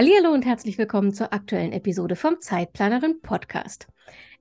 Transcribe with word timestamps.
Hallo 0.00 0.32
und 0.32 0.46
herzlich 0.46 0.78
willkommen 0.78 1.12
zur 1.12 1.32
aktuellen 1.32 1.72
Episode 1.72 2.14
vom 2.14 2.40
Zeitplanerin 2.40 3.20
Podcast. 3.20 3.88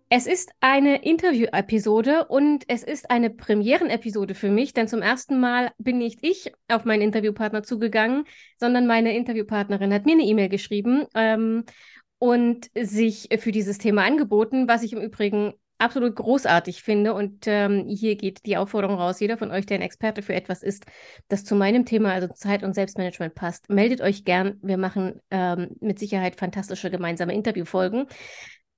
Es 0.08 0.27
ist 0.27 0.52
eine 0.59 1.04
Interview-Episode 1.04 2.26
und 2.26 2.63
es 2.68 2.84
ist 2.84 3.09
eine 3.09 3.32
Premieren-Episode 3.32 4.35
für 4.35 4.52
mich, 4.52 4.76
denn 4.76 4.88
zum 4.88 5.02
ersten 5.02 5.40
Mal 5.40 5.72
bin 5.80 5.98
nicht 5.98 6.20
ich 6.22 6.54
auf 6.68 6.85
meinen 6.85 7.02
Interviewpartner 7.02 7.63
zugegangen, 7.63 8.26
sondern 8.59 8.85
meine 8.85 9.18
Interviewpartnerin 9.18 9.91
hat 9.91 10.05
mir 10.05 10.12
eine 10.12 10.26
E-Mail 10.26 10.49
geschrieben 10.49 11.08
ähm, 11.16 11.63
und 12.20 12.70
sich 12.80 13.30
für 13.40 13.52
dieses 13.52 13.80
Thema 13.80 14.04
angeboten, 14.04 14.68
was 14.68 14.84
ich 14.84 14.94
im 14.94 15.02
Übrigen 15.02 15.55
absolut 15.77 16.16
großartig 16.16 16.81
finde. 16.81 17.13
Und 17.13 17.45
ähm, 17.48 17.85
hier 17.88 18.16
geht 18.16 18.45
die 18.45 18.58
Aufforderung 18.58 18.98
raus, 18.98 19.20
jeder 19.20 19.38
von 19.38 19.52
euch, 19.52 19.66
der 19.66 19.77
ein 19.77 19.84
Experte 19.84 20.22
für 20.22 20.34
etwas 20.34 20.63
ist, 20.63 20.85
das 21.27 21.44
zu 21.44 21.55
meinem 21.55 21.85
Thema, 21.85 22.13
also 22.13 22.27
Zeit- 22.27 22.63
und 22.63 22.73
Selbstmanagement 22.73 23.35
passt, 23.35 23.70
meldet 23.70 24.02
euch 24.02 24.26
gern. 24.26 24.59
Wir 24.62 24.77
machen 24.77 25.21
ähm, 25.32 25.76
mit 25.80 25.99
Sicherheit 25.99 26.35
fantastische 26.35 26.90
gemeinsame 26.90 27.34
Interviewfolgen. 27.34 28.08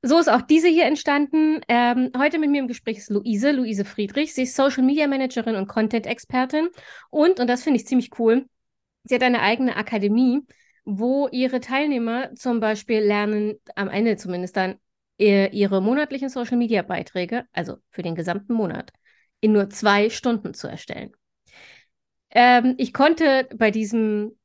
So 0.01 0.17
ist 0.17 0.29
auch 0.29 0.41
diese 0.41 0.69
hier 0.69 0.85
entstanden. 0.85 1.59
Ähm, 1.67 2.11
heute 2.17 2.39
mit 2.39 2.49
mir 2.49 2.61
im 2.61 2.69
Gespräch 2.69 2.99
ist 2.99 3.09
Luise, 3.09 3.51
Luise 3.51 3.83
Friedrich. 3.83 4.33
Sie 4.33 4.43
ist 4.43 4.55
Social 4.55 4.83
Media 4.83 5.07
Managerin 5.07 5.55
und 5.55 5.67
Content-Expertin. 5.67 6.69
Und, 7.09 7.39
und 7.39 7.47
das 7.47 7.63
finde 7.63 7.79
ich 7.79 7.87
ziemlich 7.87 8.11
cool, 8.17 8.45
sie 9.03 9.15
hat 9.15 9.23
eine 9.23 9.41
eigene 9.41 9.75
Akademie, 9.75 10.41
wo 10.85 11.27
ihre 11.27 11.59
Teilnehmer 11.59 12.33
zum 12.35 12.61
Beispiel 12.61 12.99
lernen, 12.99 13.55
am 13.75 13.89
Ende 13.89 14.15
zumindest 14.15 14.55
dann 14.55 14.75
ihre 15.19 15.81
monatlichen 15.81 16.29
Social-Media-Beiträge, 16.29 17.45
also 17.51 17.77
für 17.91 18.01
den 18.01 18.15
gesamten 18.15 18.53
Monat, 18.53 18.91
in 19.41 19.51
nur 19.51 19.69
zwei 19.69 20.09
Stunden 20.09 20.53
zu 20.53 20.67
erstellen. 20.67 21.11
Ähm, 22.31 22.75
ich 22.77 22.93
konnte 22.93 23.47
bei 23.55 23.71
diesem, 23.71 24.37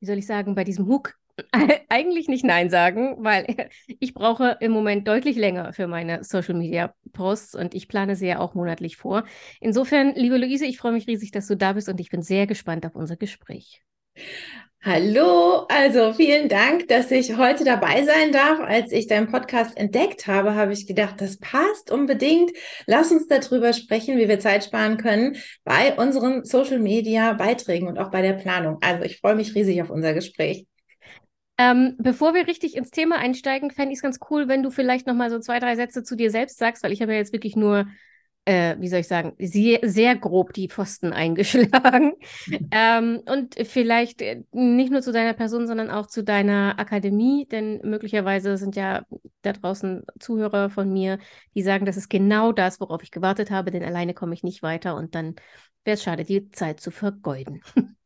wie 0.00 0.06
soll 0.06 0.18
ich 0.18 0.26
sagen, 0.26 0.54
bei 0.54 0.64
diesem 0.64 0.86
Hook 0.86 1.18
eigentlich 1.88 2.28
nicht 2.28 2.44
Nein 2.44 2.70
sagen, 2.70 3.16
weil 3.24 3.46
ich 4.00 4.14
brauche 4.14 4.56
im 4.60 4.72
Moment 4.72 5.08
deutlich 5.08 5.36
länger 5.36 5.72
für 5.72 5.86
meine 5.86 6.24
Social 6.24 6.54
Media 6.54 6.94
Posts 7.12 7.54
und 7.54 7.74
ich 7.74 7.88
plane 7.88 8.16
sie 8.16 8.26
ja 8.26 8.38
auch 8.38 8.54
monatlich 8.54 8.96
vor. 8.96 9.24
Insofern, 9.60 10.14
liebe 10.14 10.38
Luise, 10.38 10.66
ich 10.66 10.78
freue 10.78 10.92
mich 10.92 11.06
riesig, 11.06 11.30
dass 11.30 11.46
du 11.46 11.56
da 11.56 11.74
bist 11.74 11.88
und 11.88 12.00
ich 12.00 12.10
bin 12.10 12.22
sehr 12.22 12.46
gespannt 12.46 12.86
auf 12.86 12.96
unser 12.96 13.16
Gespräch. 13.16 13.82
Hallo, 14.84 15.64
also 15.68 16.12
vielen 16.12 16.48
Dank, 16.48 16.88
dass 16.88 17.12
ich 17.12 17.36
heute 17.36 17.62
dabei 17.62 18.04
sein 18.04 18.32
darf. 18.32 18.58
Als 18.58 18.90
ich 18.90 19.06
deinen 19.06 19.30
Podcast 19.30 19.76
entdeckt 19.76 20.26
habe, 20.26 20.56
habe 20.56 20.72
ich 20.72 20.88
gedacht, 20.88 21.20
das 21.20 21.38
passt 21.38 21.92
unbedingt. 21.92 22.50
Lass 22.86 23.12
uns 23.12 23.28
darüber 23.28 23.72
sprechen, 23.74 24.18
wie 24.18 24.28
wir 24.28 24.40
Zeit 24.40 24.64
sparen 24.64 24.96
können 24.96 25.36
bei 25.62 25.94
unseren 25.94 26.44
Social 26.44 26.80
Media 26.80 27.32
Beiträgen 27.34 27.86
und 27.86 27.98
auch 27.98 28.10
bei 28.10 28.22
der 28.22 28.32
Planung. 28.32 28.78
Also 28.80 29.04
ich 29.04 29.20
freue 29.20 29.36
mich 29.36 29.54
riesig 29.54 29.80
auf 29.82 29.90
unser 29.90 30.14
Gespräch. 30.14 30.66
Ähm, 31.58 31.94
bevor 31.98 32.34
wir 32.34 32.48
richtig 32.48 32.76
ins 32.76 32.90
Thema 32.90 33.18
einsteigen, 33.18 33.70
fände 33.70 33.92
ich 33.92 33.98
es 33.98 34.02
ganz 34.02 34.18
cool, 34.30 34.48
wenn 34.48 34.64
du 34.64 34.70
vielleicht 34.70 35.06
noch 35.06 35.14
mal 35.14 35.30
so 35.30 35.38
zwei, 35.38 35.60
drei 35.60 35.76
Sätze 35.76 36.02
zu 36.02 36.16
dir 36.16 36.32
selbst 36.32 36.58
sagst, 36.58 36.82
weil 36.82 36.90
ich 36.90 37.00
habe 37.02 37.12
ja 37.12 37.18
jetzt 37.18 37.32
wirklich 37.32 37.54
nur 37.54 37.86
äh, 38.44 38.76
wie 38.78 38.88
soll 38.88 39.00
ich 39.00 39.08
sagen, 39.08 39.34
sehr, 39.38 39.80
sehr 39.82 40.16
grob 40.16 40.52
die 40.52 40.68
Pfosten 40.68 41.12
eingeschlagen. 41.12 42.12
Mhm. 42.46 42.68
Ähm, 42.70 43.22
und 43.26 43.54
vielleicht 43.66 44.22
äh, 44.22 44.42
nicht 44.52 44.90
nur 44.90 45.02
zu 45.02 45.12
deiner 45.12 45.32
Person, 45.32 45.66
sondern 45.66 45.90
auch 45.90 46.06
zu 46.06 46.24
deiner 46.24 46.78
Akademie, 46.78 47.46
denn 47.46 47.80
möglicherweise 47.84 48.56
sind 48.56 48.76
ja 48.76 49.04
da 49.42 49.52
draußen 49.52 50.04
Zuhörer 50.18 50.70
von 50.70 50.92
mir, 50.92 51.18
die 51.54 51.62
sagen, 51.62 51.86
das 51.86 51.96
ist 51.96 52.08
genau 52.08 52.52
das, 52.52 52.80
worauf 52.80 53.02
ich 53.02 53.10
gewartet 53.10 53.50
habe, 53.50 53.70
denn 53.70 53.84
alleine 53.84 54.14
komme 54.14 54.34
ich 54.34 54.42
nicht 54.42 54.62
weiter 54.62 54.96
und 54.96 55.14
dann 55.14 55.36
wäre 55.84 55.94
es 55.94 56.02
schade, 56.02 56.24
die 56.24 56.50
Zeit 56.50 56.80
zu 56.80 56.90
vergeuden. 56.90 57.60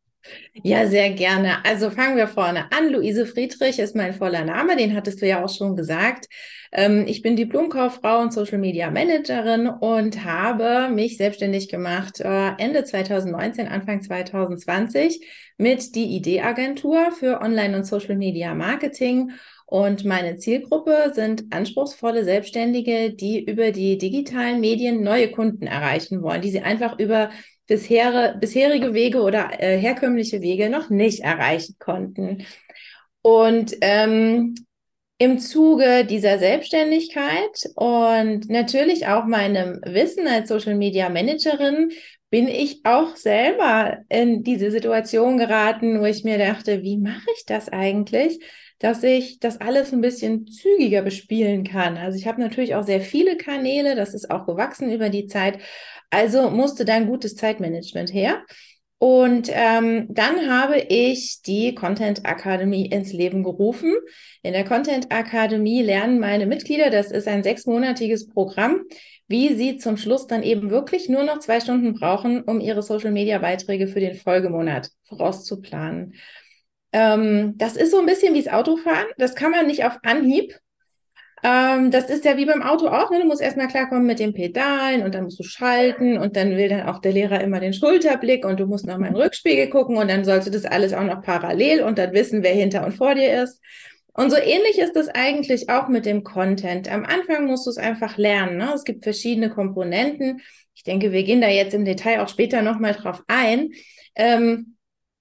Ja, 0.62 0.87
sehr 0.87 1.10
gerne. 1.10 1.64
Also 1.64 1.91
fangen 1.91 2.16
wir 2.16 2.28
vorne 2.28 2.72
an. 2.72 2.91
Luise 2.91 3.26
Friedrich 3.26 3.78
ist 3.78 3.94
mein 3.94 4.14
voller 4.14 4.44
Name, 4.44 4.76
den 4.76 4.94
hattest 4.94 5.20
du 5.20 5.26
ja 5.26 5.44
auch 5.44 5.54
schon 5.54 5.76
gesagt. 5.76 6.26
Ähm, 6.72 7.04
ich 7.06 7.22
bin 7.22 7.37
Diplomkauffrau 7.37 8.20
und 8.20 8.32
Social 8.32 8.59
Media 8.59 8.91
Managerin 8.91 9.69
und 9.69 10.25
habe 10.25 10.92
mich 10.92 11.16
selbstständig 11.16 11.69
gemacht 11.69 12.20
äh, 12.20 12.53
Ende 12.59 12.84
2019, 12.84 13.69
Anfang 13.69 14.03
2020 14.03 15.20
mit 15.59 15.94
die 15.94 16.16
Idee-Agentur 16.16 17.12
für 17.12 17.41
Online- 17.41 17.76
und 17.76 17.84
Social 17.84 18.16
Media 18.16 18.54
Marketing. 18.54 19.32
Und 19.66 20.04
meine 20.04 20.36
Zielgruppe 20.36 21.10
sind 21.12 21.44
anspruchsvolle 21.53 22.25
Selbstständige, 22.25 23.10
die 23.12 23.44
über 23.44 23.72
die 23.72 23.98
digitalen 23.98 24.60
Medien 24.60 25.03
neue 25.03 25.31
Kunden 25.32 25.66
erreichen 25.66 26.22
wollen, 26.22 26.41
die 26.41 26.50
sie 26.50 26.60
einfach 26.60 26.98
über 27.00 27.31
bisher, 27.66 28.37
bisherige 28.38 28.94
Wege 28.94 29.22
oder 29.22 29.50
äh, 29.59 29.78
herkömmliche 29.78 30.41
Wege 30.41 30.71
noch 30.71 30.91
nicht 30.91 31.21
erreichen 31.21 31.77
konnten. 31.78 32.47
Und 33.22 33.75
ähm, 33.81 34.54
im 35.19 35.38
Zuge 35.38 36.04
dieser 36.04 36.38
Selbstständigkeit 36.38 37.71
und 37.75 38.50
natürlich 38.50 39.06
auch 39.06 39.25
meinem 39.25 39.81
Wissen 39.84 40.28
als 40.28 40.49
Social 40.49 40.75
Media 40.75 41.09
Managerin 41.09 41.91
bin 42.28 42.49
ich 42.49 42.81
auch 42.84 43.16
selber 43.16 43.98
in 44.09 44.43
diese 44.43 44.71
Situation 44.71 45.38
geraten, 45.38 46.00
wo 46.00 46.04
ich 46.04 46.25
mir 46.25 46.38
dachte, 46.38 46.83
wie 46.83 46.98
mache 46.98 47.27
ich 47.34 47.47
das 47.47 47.69
eigentlich, 47.71 48.41
dass 48.78 49.03
ich 49.03 49.38
das 49.41 49.60
alles 49.60 49.93
ein 49.93 50.03
bisschen 50.03 50.47
zügiger 50.48 51.00
bespielen 51.00 51.65
kann. 51.65 51.97
Also 51.97 52.19
ich 52.19 52.27
habe 52.27 52.41
natürlich 52.41 52.75
auch 52.75 52.84
sehr 52.84 53.00
viele 53.00 53.38
Kanäle, 53.38 53.94
das 53.94 54.12
ist 54.12 54.31
auch 54.31 54.44
gewachsen 54.44 54.93
über 54.93 55.09
die 55.09 55.28
Zeit. 55.28 55.60
Also 56.10 56.50
musste 56.50 56.84
da 56.84 56.94
ein 56.94 57.06
gutes 57.06 57.34
Zeitmanagement 57.36 58.12
her. 58.12 58.42
Und 58.98 59.50
ähm, 59.52 60.06
dann 60.08 60.50
habe 60.50 60.78
ich 60.78 61.42
die 61.42 61.74
Content 61.74 62.24
Akademie 62.24 62.86
ins 62.86 63.12
Leben 63.12 63.42
gerufen. 63.42 63.92
In 64.42 64.54
der 64.54 64.64
Content 64.64 65.12
Akademie 65.12 65.82
lernen 65.82 66.18
meine 66.18 66.46
Mitglieder, 66.46 66.88
das 66.88 67.10
ist 67.10 67.28
ein 67.28 67.42
sechsmonatiges 67.42 68.28
Programm, 68.28 68.84
wie 69.28 69.54
sie 69.54 69.76
zum 69.76 69.98
Schluss 69.98 70.26
dann 70.26 70.42
eben 70.42 70.70
wirklich 70.70 71.10
nur 71.10 71.24
noch 71.24 71.40
zwei 71.40 71.60
Stunden 71.60 71.92
brauchen, 71.92 72.42
um 72.44 72.60
ihre 72.60 72.82
Social-Media-Beiträge 72.82 73.86
für 73.86 74.00
den 74.00 74.14
Folgemonat 74.14 74.90
vorauszuplanen. 75.04 76.14
Ähm, 76.92 77.54
das 77.58 77.76
ist 77.76 77.90
so 77.90 77.98
ein 77.98 78.06
bisschen 78.06 78.32
wie 78.32 78.42
das 78.42 78.52
Autofahren. 78.52 79.08
Das 79.18 79.34
kann 79.34 79.50
man 79.50 79.66
nicht 79.66 79.84
auf 79.84 79.98
Anhieb. 80.02 80.58
Ähm, 81.42 81.91
das 81.91 82.08
ist 82.08 82.24
ja 82.24 82.36
wie 82.36 82.47
beim 82.47 82.62
Auto 82.62 82.88
auch. 82.88 83.10
Ne? 83.10 83.20
Du 83.20 83.26
musst 83.26 83.42
erstmal 83.42 83.69
klarkommen 83.69 84.06
mit 84.06 84.19
den 84.19 84.32
Pedalen 84.32 85.02
und 85.02 85.14
dann 85.14 85.24
musst 85.24 85.38
du 85.38 85.42
schalten 85.42 86.16
und 86.19 86.36
dann 86.36 86.56
will 86.56 86.69
dann 86.69 86.88
auch 86.88 86.98
der 86.98 87.12
Lehrer 87.12 87.41
immer 87.42 87.60
den 87.60 87.74
Schulterblick 87.74 88.44
und 88.44 88.58
du 88.58 88.66
musst 88.66 88.86
noch 88.86 88.98
mal 88.98 89.08
in 89.08 89.14
den 89.14 89.22
Rückspiegel 89.22 89.69
gucken 89.69 89.97
und 89.97 90.08
dann 90.10 90.24
sollst 90.24 90.47
du 90.47 90.50
das 90.50 90.64
alles 90.64 90.92
auch 90.92 91.04
noch 91.04 91.22
parallel 91.22 91.82
und 91.82 91.98
dann 91.98 92.12
wissen, 92.12 92.42
wer 92.42 92.54
hinter 92.54 92.84
und 92.84 92.92
vor 92.92 93.14
dir 93.14 93.42
ist. 93.42 93.60
Und 94.14 94.30
so 94.30 94.36
ähnlich 94.36 94.78
ist 94.78 94.97
es 94.97 95.08
eigentlich 95.08 95.69
auch 95.69 95.88
mit 95.88 96.06
dem 96.06 96.24
Content. 96.24 96.91
Am 96.91 97.04
Anfang 97.04 97.47
musst 97.47 97.66
du 97.66 97.70
es 97.70 97.76
einfach 97.76 98.16
lernen. 98.16 98.56
Ne? 98.56 98.72
Es 98.74 98.84
gibt 98.84 99.04
verschiedene 99.04 99.50
Komponenten. 99.50 100.41
Ich 100.74 100.84
denke, 100.84 101.12
wir 101.12 101.22
gehen 101.22 101.42
da 101.42 101.48
jetzt 101.48 101.74
im 101.74 101.84
Detail 101.84 102.22
auch 102.22 102.28
später 102.28 102.62
nochmal 102.62 102.94
drauf 102.94 103.22
ein. 103.28 103.70
Ähm, 104.14 104.76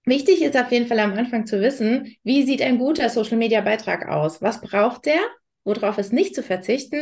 Wichtig 0.08 0.44
ist 0.44 0.56
auf 0.56 0.72
jeden 0.72 0.86
Fall 0.86 1.00
am 1.00 1.14
Anfang 1.14 1.48
zu 1.48 1.62
wissen, 1.62 2.16
wie 2.24 2.44
sieht 2.44 2.62
ein 2.62 2.78
guter 2.78 3.10
Social-Media-Beitrag 3.10 4.08
aus? 4.08 4.40
Was 4.40 4.62
braucht 4.62 5.08
der? 5.08 5.20
Worauf 5.66 5.98
ist 5.98 6.14
nicht 6.14 6.36
zu 6.36 6.44
verzichten? 6.44 7.02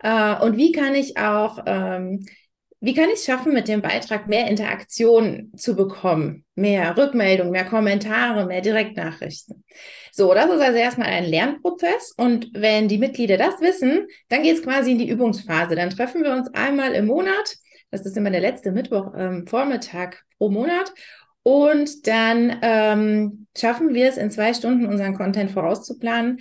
Äh, 0.00 0.36
und 0.36 0.56
wie 0.56 0.72
kann 0.72 0.94
ich 0.94 1.18
auch, 1.18 1.58
ähm, 1.66 2.24
wie 2.80 2.94
kann 2.94 3.08
ich 3.08 3.16
es 3.16 3.24
schaffen, 3.24 3.52
mit 3.52 3.66
dem 3.66 3.82
Beitrag 3.82 4.28
mehr 4.28 4.46
Interaktion 4.46 5.52
zu 5.56 5.74
bekommen? 5.74 6.44
Mehr 6.54 6.96
Rückmeldungen, 6.96 7.50
mehr 7.50 7.64
Kommentare, 7.64 8.46
mehr 8.46 8.60
Direktnachrichten. 8.60 9.64
So, 10.12 10.32
das 10.32 10.46
ist 10.46 10.60
also 10.60 10.78
erstmal 10.78 11.08
ein 11.08 11.24
Lernprozess. 11.24 12.14
Und 12.16 12.50
wenn 12.54 12.86
die 12.86 12.98
Mitglieder 12.98 13.36
das 13.36 13.60
wissen, 13.60 14.06
dann 14.28 14.44
geht 14.44 14.56
es 14.56 14.62
quasi 14.62 14.92
in 14.92 14.98
die 14.98 15.08
Übungsphase. 15.08 15.74
Dann 15.74 15.90
treffen 15.90 16.22
wir 16.22 16.32
uns 16.32 16.48
einmal 16.54 16.92
im 16.92 17.06
Monat. 17.06 17.56
Das 17.90 18.06
ist 18.06 18.16
immer 18.16 18.30
der 18.30 18.40
letzte 18.40 18.70
Mittwoch 18.70 19.12
ähm, 19.16 19.46
Vormittag 19.48 20.24
pro 20.38 20.48
Monat. 20.48 20.92
Und 21.42 22.06
dann 22.06 22.58
ähm, 22.62 23.46
schaffen 23.56 23.92
wir 23.92 24.08
es 24.08 24.18
in 24.18 24.30
zwei 24.30 24.54
Stunden, 24.54 24.86
unseren 24.86 25.16
Content 25.16 25.50
vorauszuplanen. 25.50 26.38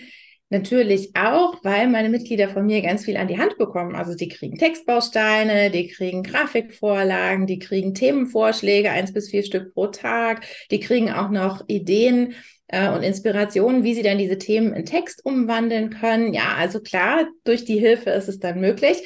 Natürlich 0.50 1.14
auch, 1.14 1.62
weil 1.64 1.90
meine 1.90 2.08
Mitglieder 2.08 2.48
von 2.48 2.66
mir 2.66 2.82
ganz 2.82 3.04
viel 3.04 3.18
an 3.18 3.28
die 3.28 3.38
Hand 3.38 3.58
bekommen. 3.58 3.96
Also 3.96 4.16
die 4.16 4.30
kriegen 4.30 4.58
Textbausteine, 4.58 5.70
die 5.72 5.88
kriegen 5.88 6.24
Grafikvorlagen, 6.24 7.48
die 7.48 7.60
kriegen 7.60 7.94
Themenvorschläge, 7.94 8.90
eins 8.90 9.12
bis 9.12 9.30
vier 9.30 9.44
Stück 9.44 9.74
pro 9.74 9.88
Tag, 9.88 10.46
die 10.72 10.80
kriegen 10.80 11.12
auch 11.12 11.30
noch 11.30 11.68
Ideen 11.68 12.34
äh, 12.68 12.90
und 12.90 13.04
Inspirationen, 13.04 13.84
wie 13.84 13.94
sie 13.94 14.04
dann 14.04 14.18
diese 14.18 14.38
Themen 14.38 14.74
in 14.74 14.86
Text 14.86 15.26
umwandeln 15.26 15.90
können. 15.90 16.34
Ja, 16.34 16.56
also 16.58 16.80
klar, 16.80 17.28
durch 17.44 17.66
die 17.66 17.80
Hilfe 17.80 18.12
ist 18.12 18.30
es 18.30 18.40
dann 18.40 18.62
möglich. 18.62 19.04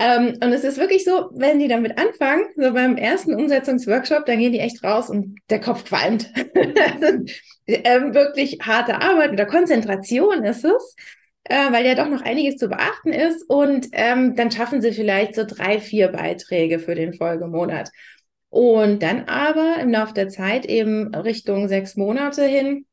Ähm, 0.00 0.38
und 0.42 0.52
es 0.54 0.64
ist 0.64 0.78
wirklich 0.78 1.04
so, 1.04 1.28
wenn 1.34 1.58
die 1.58 1.68
damit 1.68 1.98
anfangen, 1.98 2.46
so 2.56 2.72
beim 2.72 2.96
ersten 2.96 3.34
Umsetzungsworkshop, 3.34 4.24
dann 4.24 4.38
gehen 4.38 4.52
die 4.52 4.58
echt 4.58 4.82
raus 4.82 5.10
und 5.10 5.38
der 5.50 5.60
Kopf 5.60 5.84
qualmt. 5.84 6.32
ähm, 7.66 8.14
wirklich 8.14 8.58
harte 8.62 9.02
Arbeit 9.02 9.32
oder 9.32 9.44
Konzentration 9.44 10.42
ist 10.42 10.64
es, 10.64 10.96
äh, 11.44 11.70
weil 11.70 11.84
ja 11.84 11.94
doch 11.94 12.08
noch 12.08 12.22
einiges 12.22 12.56
zu 12.56 12.68
beachten 12.68 13.12
ist. 13.12 13.44
Und 13.46 13.88
ähm, 13.92 14.36
dann 14.36 14.50
schaffen 14.50 14.80
sie 14.80 14.92
vielleicht 14.92 15.34
so 15.34 15.44
drei, 15.46 15.80
vier 15.80 16.08
Beiträge 16.08 16.78
für 16.78 16.94
den 16.94 17.12
Folgemonat. 17.12 17.90
Und 18.48 19.02
dann 19.02 19.24
aber 19.24 19.76
im 19.82 19.90
Laufe 19.90 20.14
der 20.14 20.30
Zeit 20.30 20.64
eben 20.64 21.14
Richtung 21.14 21.68
sechs 21.68 21.94
Monate 21.96 22.44
hin 22.46 22.86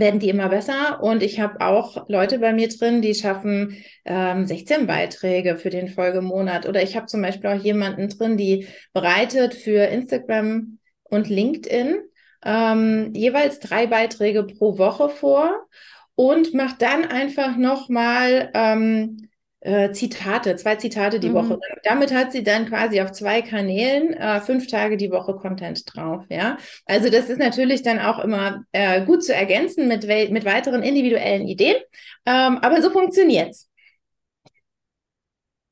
werden 0.00 0.20
die 0.20 0.28
immer 0.28 0.48
besser. 0.48 1.02
Und 1.02 1.22
ich 1.22 1.40
habe 1.40 1.60
auch 1.60 2.08
Leute 2.08 2.38
bei 2.38 2.52
mir 2.52 2.68
drin, 2.68 3.02
die 3.02 3.14
schaffen 3.14 3.76
ähm, 4.04 4.46
16 4.46 4.86
Beiträge 4.86 5.56
für 5.56 5.70
den 5.70 5.88
Folgemonat. 5.88 6.66
Oder 6.66 6.82
ich 6.82 6.96
habe 6.96 7.06
zum 7.06 7.22
Beispiel 7.22 7.50
auch 7.50 7.62
jemanden 7.62 8.08
drin, 8.08 8.36
die 8.36 8.66
bereitet 8.92 9.54
für 9.54 9.84
Instagram 9.84 10.78
und 11.04 11.28
LinkedIn 11.28 11.96
ähm, 12.44 13.12
jeweils 13.14 13.60
drei 13.60 13.86
Beiträge 13.86 14.44
pro 14.44 14.78
Woche 14.78 15.08
vor 15.08 15.66
und 16.14 16.54
macht 16.54 16.82
dann 16.82 17.04
einfach 17.04 17.56
nochmal 17.56 18.50
ähm, 18.54 19.27
äh, 19.68 19.92
Zitate, 19.92 20.56
zwei 20.56 20.76
Zitate 20.76 21.20
die 21.20 21.28
mhm. 21.28 21.34
Woche. 21.34 21.60
Damit 21.84 22.12
hat 22.14 22.32
sie 22.32 22.42
dann 22.42 22.66
quasi 22.66 23.00
auf 23.02 23.12
zwei 23.12 23.42
Kanälen 23.42 24.14
äh, 24.14 24.40
fünf 24.40 24.66
Tage 24.66 24.96
die 24.96 25.10
Woche 25.10 25.34
Content 25.34 25.82
drauf. 25.94 26.24
Ja, 26.30 26.56
also 26.86 27.10
das 27.10 27.28
ist 27.28 27.38
natürlich 27.38 27.82
dann 27.82 27.98
auch 27.98 28.18
immer 28.18 28.64
äh, 28.72 29.04
gut 29.04 29.22
zu 29.22 29.34
ergänzen 29.34 29.86
mit, 29.86 30.06
mit 30.06 30.44
weiteren 30.46 30.82
individuellen 30.82 31.46
Ideen. 31.46 31.76
Ähm, 32.24 32.58
aber 32.58 32.80
so 32.80 32.90
funktioniert's. 32.90 33.68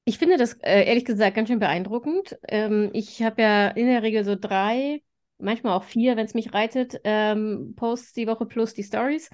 Ich 0.05 0.19
finde 0.19 0.37
das 0.37 0.53
äh, 0.63 0.85
ehrlich 0.85 1.07
gesagt 1.07 1.35
ganz 1.35 1.49
schön 1.49 1.59
beeindruckend. 1.59 2.39
Ähm, 2.49 2.91
ich 2.93 3.23
habe 3.23 3.43
ja 3.43 3.69
in 3.69 3.87
der 3.87 4.03
Regel 4.03 4.25
so 4.25 4.37
drei, 4.37 5.03
manchmal 5.39 5.73
auch 5.73 5.85
vier, 5.85 6.17
wenn 6.17 6.27
es 6.27 6.35
mich 6.35 6.53
reitet, 6.53 7.01
ähm, 7.05 7.73
Posts 7.77 8.13
die 8.13 8.27
Woche 8.27 8.45
plus 8.45 8.75
die 8.75 8.85
Stories. 8.85 9.31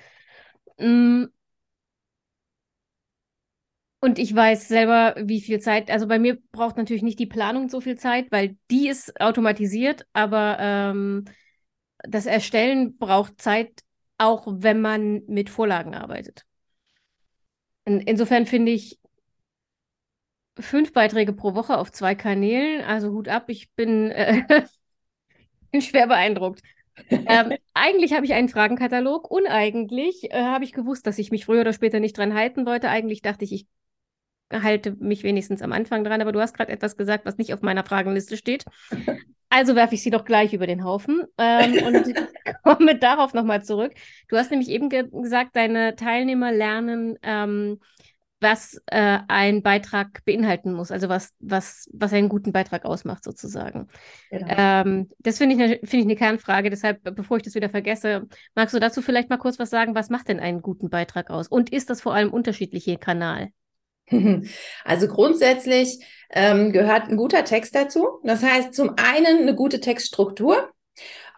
Mm, 0.79 1.25
und 4.03 4.19
ich 4.19 4.35
weiß 4.35 4.67
selber, 4.67 5.15
wie 5.17 5.41
viel 5.41 5.61
Zeit, 5.61 5.89
also 5.89 6.09
bei 6.09 6.19
mir 6.19 6.37
braucht 6.51 6.77
natürlich 6.77 7.05
nicht 7.05 7.21
die 7.21 7.27
Planung 7.27 7.69
so 7.69 7.81
viel 7.81 7.97
Zeit, 7.97 8.33
weil 8.33 8.57
die 8.69 8.89
ist 8.89 9.21
automatisiert, 9.21 10.07
aber 10.13 10.57
ähm, 10.59 11.25
das 12.03 12.27
Erstellen 12.27 12.99
braucht 12.99 13.41
Zeit, 13.41 13.85
auch 14.19 14.45
wenn 14.49 14.81
man 14.81 15.23
mit 15.29 15.51
Vorlagen 15.51 15.95
arbeitet. 15.95 16.45
In, 17.85 18.01
insofern 18.01 18.45
finde 18.47 18.73
ich 18.73 18.99
fünf 20.59 20.93
Beiträge 20.93 21.33
pro 21.33 21.55
Woche 21.55 21.79
auf 21.79 21.93
zwei 21.93 22.17
Kanälen, 22.17 22.85
also 22.85 23.13
Hut 23.13 23.29
ab, 23.29 23.45
ich 23.51 23.71
bin, 23.75 24.11
äh, 24.11 24.43
bin 25.71 25.81
schwer 25.81 26.09
beeindruckt. 26.09 26.61
ähm, 27.09 27.53
eigentlich 27.73 28.13
habe 28.15 28.27
ich 28.27 28.35
einen 28.35 28.49
Fragenkatalog. 28.49 29.31
Uneigentlich 29.31 30.33
äh, 30.33 30.43
habe 30.43 30.65
ich 30.65 30.73
gewusst, 30.73 31.07
dass 31.07 31.19
ich 31.19 31.31
mich 31.31 31.45
früher 31.45 31.61
oder 31.61 31.73
später 31.73 32.01
nicht 32.01 32.19
dran 32.19 32.35
halten 32.35 32.67
wollte. 32.67 32.89
Eigentlich 32.89 33.23
dachte 33.23 33.45
ich, 33.45 33.53
ich 33.53 33.67
halte 34.53 34.93
mich 34.99 35.23
wenigstens 35.23 35.63
am 35.63 35.73
Anfang 35.73 36.05
dran, 36.05 36.21
aber 36.21 36.33
du 36.33 36.41
hast 36.41 36.55
gerade 36.55 36.73
etwas 36.73 36.97
gesagt, 36.97 37.25
was 37.25 37.39
nicht 37.39 37.55
auf 37.55 37.63
meiner 37.63 37.85
Fragenliste 37.85 38.37
steht. 38.37 38.65
Also 39.49 39.77
werfe 39.77 39.95
ich 39.95 40.03
sie 40.03 40.11
doch 40.11 40.25
gleich 40.25 40.55
über 40.55 40.67
den 40.67 40.83
Haufen 40.83 41.25
ähm, 41.37 41.85
und 41.85 42.05
komme 42.65 42.99
darauf 42.99 43.35
nochmal 43.35 43.63
zurück. 43.63 43.93
Du 44.29 44.37
hast 44.37 44.51
nämlich 44.51 44.71
eben 44.71 44.89
ge 44.89 45.09
gesagt, 45.11 45.57
deine 45.57 45.95
Teilnehmer 45.95 46.53
lernen, 46.53 47.19
ähm, 47.23 47.79
was 48.43 48.81
äh, 48.87 49.21
ein 49.29 49.63
Beitrag 49.63 50.25
beinhalten 50.25 50.73
muss, 50.73 50.91
also 50.91 51.09
was, 51.09 51.33
was, 51.39 51.89
was 51.93 52.13
einen 52.13 52.29
guten 52.29 52.53
Beitrag 52.53 52.85
ausmacht, 52.85 53.25
sozusagen. 53.25 53.89
Genau. 54.31 54.47
Ähm, 54.49 55.09
das 55.21 55.39
finde 55.39 55.55
ich, 55.55 55.89
find 55.89 56.03
ich 56.03 56.05
eine 56.05 56.17
Kernfrage. 56.17 56.69
Deshalb, 56.69 57.03
bevor 57.15 57.37
ich 57.37 57.45
das 57.45 57.55
wieder 57.55 57.71
vergesse, 57.71 58.27
magst 58.55 58.75
du 58.75 58.81
dazu 58.81 59.01
vielleicht 59.01 59.31
mal 59.31 59.39
kurz 59.39 59.59
was 59.59 59.71
sagen? 59.71 59.95
Was 59.95 60.11
macht 60.11 60.29
denn 60.29 60.41
einen 60.41 60.61
guten 60.61 60.91
Beitrag 60.91 61.31
aus? 61.31 61.47
Und 61.47 61.71
ist 61.71 61.89
das 61.89 62.01
vor 62.01 62.15
allem 62.15 62.33
unterschiedliche 62.33 62.99
Kanal? 62.99 63.51
Also 64.85 65.09
grundsätzlich 65.09 65.99
ähm, 66.31 66.73
gehört 66.73 67.09
ein 67.09 67.17
guter 67.17 67.44
Text 67.44 67.75
dazu. 67.75 68.20
Das 68.25 68.43
heißt, 68.43 68.75
zum 68.75 68.94
einen 68.97 69.43
eine 69.43 69.55
gute 69.55 69.81
Textstruktur, 69.81 70.70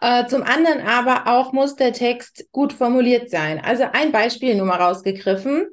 äh, 0.01 0.25
zum 0.27 0.43
anderen 0.43 0.81
aber 0.81 1.27
auch 1.27 1.53
muss 1.53 1.75
der 1.75 1.93
Text 1.93 2.45
gut 2.51 2.73
formuliert 2.73 3.29
sein. 3.29 3.59
Also 3.63 3.85
ein 3.91 4.11
Beispiel 4.11 4.55
nur 4.55 4.65
mal 4.65 4.81
rausgegriffen. 4.81 5.67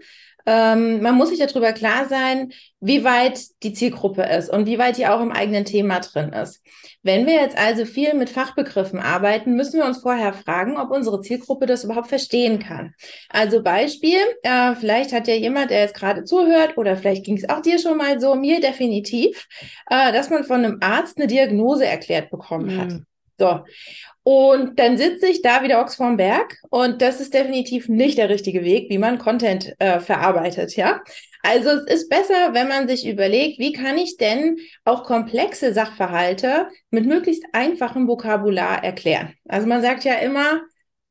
Ähm, 0.47 1.01
man 1.03 1.15
muss 1.15 1.31
sich 1.31 1.39
darüber 1.39 1.73
klar 1.73 2.07
sein, 2.09 2.53
wie 2.81 3.05
weit 3.05 3.41
die 3.63 3.73
Zielgruppe 3.73 4.23
ist 4.23 4.51
und 4.51 4.67
wie 4.67 4.79
weit 4.79 4.97
die 4.97 5.07
auch 5.07 5.21
im 5.21 5.33
eigenen 5.33 5.65
Thema 5.65 6.01
drin 6.01 6.33
ist. 6.33 6.63
Wenn 7.05 7.27
wir 7.27 7.35
jetzt 7.35 7.59
also 7.59 7.85
viel 7.85 8.15
mit 8.15 8.31
Fachbegriffen 8.31 9.01
arbeiten, 9.01 9.55
müssen 9.55 9.79
wir 9.79 9.87
uns 9.87 10.03
vorher 10.03 10.33
fragen, 10.33 10.77
ob 10.77 10.91
unsere 10.91 11.21
Zielgruppe 11.21 11.67
das 11.67 11.85
überhaupt 11.85 12.09
verstehen 12.09 12.61
kann. 12.61 12.95
Also 13.29 13.63
Beispiel, 13.63 14.19
äh, 14.43 14.75
vielleicht 14.77 15.13
hat 15.13 15.27
ja 15.27 15.35
jemand, 15.35 15.71
der 15.71 15.81
jetzt 15.81 15.95
gerade 15.95 16.25
zuhört, 16.25 16.77
oder 16.77 16.97
vielleicht 16.97 17.25
ging 17.25 17.37
es 17.37 17.49
auch 17.49 17.61
dir 17.61 17.79
schon 17.79 17.99
mal 17.99 18.21
so, 18.21 18.35
mir 18.35 18.61
definitiv, 18.61 19.49
äh, 19.91 20.13
dass 20.13 20.31
man 20.31 20.45
von 20.45 20.65
einem 20.65 20.79
Arzt 20.81 21.19
eine 21.19 21.27
Diagnose 21.27 21.87
erklärt 21.87 22.31
bekommen 22.31 22.81
hat. 22.81 22.91
Mhm. 22.91 23.07
So. 23.39 23.61
Und 24.25 24.79
dann 24.79 24.97
sitze 24.99 25.27
ich 25.27 25.43
da 25.43 25.65
wieder 25.65 25.81
Ochs 25.81 25.97
vorm 25.97 26.17
Berg 26.17 26.59
und 26.71 27.03
das 27.03 27.21
ist 27.21 27.35
definitiv 27.35 27.89
nicht 27.89 28.19
der 28.19 28.29
richtige 28.29 28.63
Weg, 28.63 28.89
wie 28.89 28.99
man 28.99 29.19
Content 29.19 29.75
äh, 29.81 29.99
verarbeitet, 29.99 30.77
ja. 30.77 31.03
Also 31.43 31.71
es 31.71 31.87
ist 31.93 32.09
besser, 32.09 32.55
wenn 32.55 32.69
man 32.69 32.87
sich 32.87 33.05
überlegt, 33.05 33.59
wie 33.59 33.73
kann 33.73 33.99
ich 33.99 34.17
denn 34.17 34.59
auch 34.85 35.03
komplexe 35.03 35.75
Sachverhalte 35.75 36.69
mit 36.91 37.05
möglichst 37.05 37.45
einfachem 37.53 38.07
Vokabular 38.07 38.85
erklären. 38.85 39.35
Also 39.49 39.67
man 39.67 39.83
sagt 39.83 40.05
ja 40.05 40.15
immer, 40.15 40.63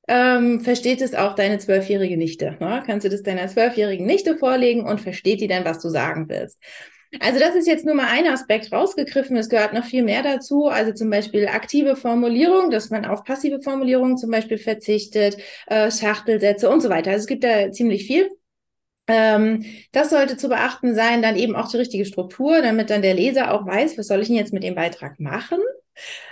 ähm, 0.08 0.62
versteht 0.62 1.02
es 1.02 1.14
auch 1.14 1.36
deine 1.36 1.60
zwölfjährige 1.60 2.18
Nichte. 2.18 2.58
Ne? 2.62 2.82
Kannst 2.86 3.06
du 3.06 3.10
das 3.10 3.24
deiner 3.24 3.48
zwölfjährigen 3.48 4.06
Nichte 4.06 4.38
vorlegen 4.38 4.86
und 4.86 5.02
versteht 5.02 5.42
die 5.42 5.48
denn, 5.48 5.66
was 5.66 5.82
du 5.82 5.90
sagen 5.90 6.30
willst? 6.30 6.58
Also 7.20 7.40
das 7.40 7.56
ist 7.56 7.68
jetzt 7.68 7.86
nur 7.86 7.96
mal 7.96 8.08
ein 8.08 8.28
Aspekt 8.28 8.72
rausgegriffen. 8.72 9.36
Es 9.36 9.50
gehört 9.50 9.74
noch 9.74 9.84
viel 9.84 10.04
mehr 10.04 10.24
dazu. 10.24 10.68
Also 10.68 10.94
zum 10.94 11.10
Beispiel 11.10 11.48
aktive 11.48 11.96
Formulierung, 11.96 12.72
dass 12.72 12.90
man 12.90 13.06
auf 13.06 13.24
passive 13.24 13.62
Formulierungen 13.62 14.18
zum 14.18 14.32
Beispiel 14.32 14.58
verzichtet, 14.58 15.38
äh, 15.68 15.92
Schachtelsätze 15.92 16.70
und 16.70 16.82
so 16.82 16.90
weiter. 16.90 17.12
Also 17.12 17.22
es 17.22 17.28
gibt 17.28 17.44
da 17.44 17.72
ziemlich 17.72 18.06
viel. 18.06 18.30
Ähm, 19.08 19.66
das 19.92 20.12
sollte 20.12 20.38
zu 20.38 20.48
beachten 20.48 20.96
sein, 20.96 21.22
dann 21.22 21.36
eben 21.36 21.56
auch 21.56 21.70
die 21.70 21.78
richtige 21.78 22.06
Struktur, 22.06 22.62
damit 22.62 22.90
dann 22.90 23.02
der 23.02 23.14
Leser 23.14 23.54
auch 23.54 23.66
weiß, 23.66 23.98
was 23.98 24.08
soll 24.08 24.22
ich 24.22 24.28
denn 24.28 24.38
jetzt 24.38 24.54
mit 24.54 24.64
dem 24.64 24.76
Beitrag 24.76 25.20
machen. 25.20 25.60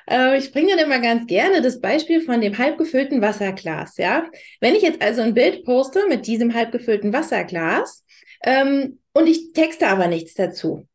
Äh, 0.09 0.37
ich 0.37 0.51
bringe 0.51 0.75
dann 0.75 0.85
immer 0.85 0.99
ganz 0.99 1.27
gerne 1.27 1.61
das 1.61 1.81
Beispiel 1.81 2.21
von 2.21 2.41
dem 2.41 2.57
halbgefüllten 2.57 3.21
Wasserglas. 3.21 3.97
Ja, 3.97 4.29
wenn 4.61 4.75
ich 4.75 4.81
jetzt 4.81 5.01
also 5.01 5.21
ein 5.21 5.33
Bild 5.33 5.65
poste 5.65 6.07
mit 6.07 6.27
diesem 6.27 6.53
halbgefüllten 6.53 7.11
Wasserglas, 7.11 8.05
ähm, 8.43 8.99
und 9.19 9.27
ich 9.27 9.53
texte 9.53 9.87
aber 9.87 10.07
nichts 10.07 10.33
dazu. 10.33 10.87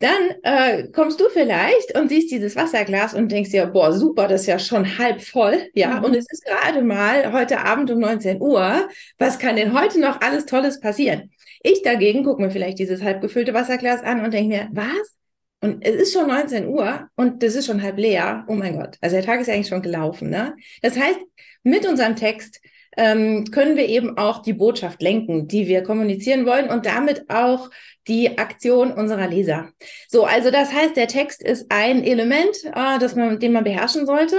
Dann 0.00 0.30
äh, 0.42 0.88
kommst 0.92 1.20
du 1.20 1.28
vielleicht 1.28 1.98
und 1.98 2.08
siehst 2.08 2.30
dieses 2.30 2.54
Wasserglas 2.54 3.14
und 3.14 3.32
denkst 3.32 3.50
dir, 3.50 3.66
boah, 3.66 3.92
super, 3.92 4.28
das 4.28 4.42
ist 4.42 4.46
ja 4.46 4.58
schon 4.58 4.98
halb 4.98 5.22
voll, 5.22 5.68
ja, 5.74 5.98
mhm. 5.98 6.04
und 6.04 6.14
es 6.14 6.26
ist 6.30 6.44
gerade 6.44 6.82
mal 6.82 7.32
heute 7.32 7.60
Abend 7.60 7.90
um 7.90 7.98
19 7.98 8.40
Uhr. 8.40 8.88
Was 9.18 9.38
kann 9.40 9.56
denn 9.56 9.78
heute 9.78 9.98
noch 10.00 10.20
alles 10.20 10.46
Tolles 10.46 10.78
passieren? 10.80 11.30
Ich 11.62 11.82
dagegen 11.82 12.24
gucke 12.24 12.40
mir 12.40 12.50
vielleicht 12.50 12.78
dieses 12.78 13.02
halb 13.02 13.20
gefüllte 13.20 13.54
Wasserglas 13.54 14.02
an 14.02 14.24
und 14.24 14.32
denke 14.32 14.48
mir, 14.48 14.68
was? 14.72 15.16
Und 15.60 15.84
es 15.84 15.96
ist 15.96 16.12
schon 16.12 16.28
19 16.28 16.68
Uhr 16.68 17.08
und 17.16 17.42
das 17.42 17.56
ist 17.56 17.66
schon 17.66 17.82
halb 17.82 17.98
leer. 17.98 18.44
Oh 18.46 18.54
mein 18.54 18.78
Gott. 18.78 18.96
Also 19.00 19.16
der 19.16 19.24
Tag 19.24 19.40
ist 19.40 19.48
ja 19.48 19.54
eigentlich 19.54 19.66
schon 19.66 19.82
gelaufen. 19.82 20.30
Ne? 20.30 20.54
Das 20.82 20.96
heißt, 20.96 21.18
mit 21.64 21.84
unserem 21.84 22.14
Text 22.14 22.60
ähm, 22.98 23.44
können 23.52 23.76
wir 23.76 23.86
eben 23.86 24.18
auch 24.18 24.42
die 24.42 24.52
Botschaft 24.52 25.00
lenken, 25.00 25.46
die 25.46 25.68
wir 25.68 25.84
kommunizieren 25.84 26.44
wollen 26.44 26.68
und 26.68 26.84
damit 26.84 27.30
auch 27.30 27.70
die 28.08 28.38
Aktion 28.38 28.92
unserer 28.92 29.28
Leser. 29.28 29.68
So, 30.08 30.24
also 30.24 30.50
das 30.50 30.72
heißt, 30.72 30.96
der 30.96 31.06
Text 31.06 31.42
ist 31.42 31.66
ein 31.70 32.02
Element, 32.02 32.56
äh, 32.64 32.98
das 32.98 33.14
man, 33.14 33.38
den 33.38 33.52
man 33.52 33.64
beherrschen 33.64 34.04
sollte. 34.04 34.36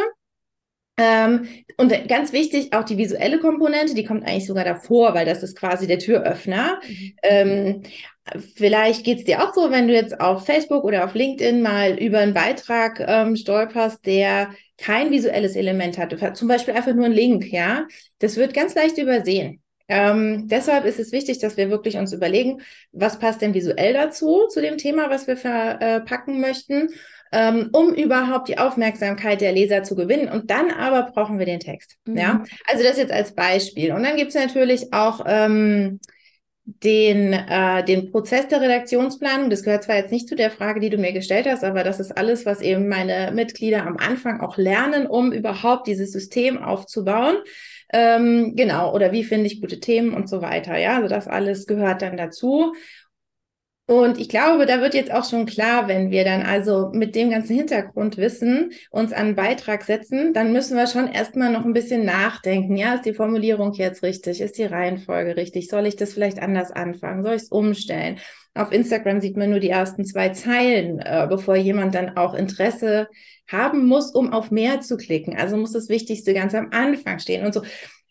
Ähm, 1.01 1.47
und 1.77 1.93
ganz 2.09 2.33
wichtig, 2.33 2.73
auch 2.73 2.83
die 2.83 2.97
visuelle 2.97 3.39
Komponente, 3.39 3.95
die 3.95 4.03
kommt 4.03 4.27
eigentlich 4.27 4.45
sogar 4.45 4.65
davor, 4.65 5.13
weil 5.13 5.25
das 5.25 5.43
ist 5.43 5.57
quasi 5.57 5.87
der 5.87 5.97
Türöffner. 5.97 6.81
Mhm. 6.85 7.13
Ähm, 7.23 7.83
vielleicht 8.55 9.05
geht 9.05 9.19
es 9.19 9.23
dir 9.23 9.41
auch 9.41 9.53
so, 9.53 9.71
wenn 9.71 9.87
du 9.87 9.93
jetzt 9.93 10.19
auf 10.19 10.45
Facebook 10.45 10.83
oder 10.83 11.05
auf 11.05 11.13
LinkedIn 11.13 11.61
mal 11.61 11.97
über 11.97 12.19
einen 12.19 12.33
Beitrag 12.33 12.99
ähm, 12.99 13.37
stolperst, 13.37 14.05
der 14.05 14.49
kein 14.77 15.09
visuelles 15.09 15.55
Element 15.55 15.97
hat, 15.97 16.35
zum 16.35 16.49
Beispiel 16.49 16.73
einfach 16.73 16.93
nur 16.93 17.05
ein 17.05 17.13
Link, 17.13 17.49
ja, 17.49 17.87
das 18.19 18.35
wird 18.35 18.53
ganz 18.53 18.75
leicht 18.75 18.97
übersehen. 18.97 19.61
Ähm, 19.87 20.47
deshalb 20.49 20.83
ist 20.83 20.99
es 20.99 21.13
wichtig, 21.13 21.39
dass 21.39 21.55
wir 21.55 21.69
wirklich 21.69 21.95
uns 21.95 22.11
überlegen, 22.11 22.61
was 22.91 23.19
passt 23.19 23.41
denn 23.41 23.53
visuell 23.53 23.93
dazu, 23.93 24.47
zu 24.49 24.61
dem 24.61 24.77
Thema, 24.77 25.09
was 25.09 25.27
wir 25.27 25.37
verpacken 25.37 26.41
möchten. 26.41 26.89
Ähm, 27.31 27.69
um 27.73 27.93
überhaupt 27.93 28.47
die 28.49 28.57
Aufmerksamkeit 28.57 29.41
der 29.41 29.51
Leser 29.51 29.83
zu 29.83 29.95
gewinnen. 29.95 30.29
Und 30.29 30.49
dann 30.51 30.71
aber 30.71 31.11
brauchen 31.11 31.39
wir 31.39 31.45
den 31.45 31.59
Text. 31.59 31.97
Mhm. 32.05 32.17
Ja, 32.17 32.43
also 32.67 32.83
das 32.83 32.97
jetzt 32.97 33.11
als 33.11 33.33
Beispiel. 33.33 33.91
Und 33.91 34.03
dann 34.03 34.17
gibt 34.17 34.29
es 34.29 34.35
natürlich 34.35 34.93
auch 34.93 35.23
ähm, 35.27 35.99
den, 36.83 37.33
äh, 37.33 37.83
den 37.83 38.11
Prozess 38.11 38.47
der 38.47 38.61
Redaktionsplanung. 38.61 39.49
Das 39.49 39.63
gehört 39.63 39.83
zwar 39.83 39.97
jetzt 39.97 40.11
nicht 40.11 40.27
zu 40.27 40.35
der 40.35 40.51
Frage, 40.51 40.79
die 40.79 40.89
du 40.89 40.97
mir 40.97 41.13
gestellt 41.13 41.47
hast, 41.47 41.63
aber 41.63 41.83
das 41.83 41.99
ist 41.99 42.11
alles, 42.11 42.45
was 42.45 42.61
eben 42.61 42.87
meine 42.87 43.31
Mitglieder 43.33 43.85
am 43.85 43.97
Anfang 43.97 44.41
auch 44.41 44.57
lernen, 44.57 45.07
um 45.07 45.31
überhaupt 45.31 45.87
dieses 45.87 46.11
System 46.11 46.57
aufzubauen. 46.57 47.37
Ähm, 47.91 48.53
genau, 48.55 48.93
oder 48.93 49.11
wie 49.11 49.23
finde 49.23 49.47
ich 49.47 49.61
gute 49.61 49.79
Themen 49.79 50.13
und 50.13 50.29
so 50.29 50.41
weiter. 50.41 50.77
Ja, 50.77 50.97
also 50.97 51.07
das 51.07 51.27
alles 51.27 51.65
gehört 51.65 52.03
dann 52.03 52.17
dazu. 52.17 52.73
Und 53.89 54.19
ich 54.19 54.29
glaube, 54.29 54.67
da 54.67 54.81
wird 54.81 54.93
jetzt 54.93 55.11
auch 55.11 55.27
schon 55.27 55.47
klar, 55.47 55.87
wenn 55.87 56.11
wir 56.11 56.23
dann 56.23 56.43
also 56.43 56.91
mit 56.93 57.15
dem 57.15 57.31
ganzen 57.31 57.55
Hintergrundwissen 57.55 58.71
uns 58.91 59.11
an 59.11 59.29
einen 59.29 59.35
Beitrag 59.35 59.83
setzen, 59.83 60.31
dann 60.31 60.53
müssen 60.53 60.77
wir 60.77 60.85
schon 60.85 61.07
erstmal 61.07 61.51
noch 61.51 61.65
ein 61.65 61.73
bisschen 61.73 62.05
nachdenken. 62.05 62.77
Ja, 62.77 62.93
ist 62.93 63.07
die 63.07 63.15
Formulierung 63.15 63.73
jetzt 63.73 64.03
richtig? 64.03 64.41
Ist 64.41 64.59
die 64.59 64.65
Reihenfolge 64.65 65.35
richtig? 65.37 65.69
Soll 65.69 65.87
ich 65.87 65.95
das 65.95 66.13
vielleicht 66.13 66.39
anders 66.39 66.69
anfangen? 66.71 67.23
Soll 67.23 67.33
ich 67.33 67.41
es 67.41 67.49
umstellen? 67.49 68.19
Auf 68.53 68.71
Instagram 68.71 69.21
sieht 69.21 69.37
man 69.37 69.49
nur 69.49 69.59
die 69.59 69.71
ersten 69.71 70.05
zwei 70.05 70.29
Zeilen, 70.29 70.99
äh, 70.99 71.25
bevor 71.27 71.55
jemand 71.55 71.95
dann 71.95 72.15
auch 72.15 72.35
Interesse 72.35 73.07
haben 73.47 73.87
muss, 73.87 74.11
um 74.11 74.31
auf 74.31 74.51
mehr 74.51 74.81
zu 74.81 74.97
klicken. 74.97 75.35
Also 75.35 75.57
muss 75.57 75.71
das 75.71 75.89
Wichtigste 75.89 76.35
ganz 76.35 76.53
am 76.53 76.67
Anfang 76.69 77.17
stehen 77.17 77.43
und 77.43 77.55
so. 77.55 77.63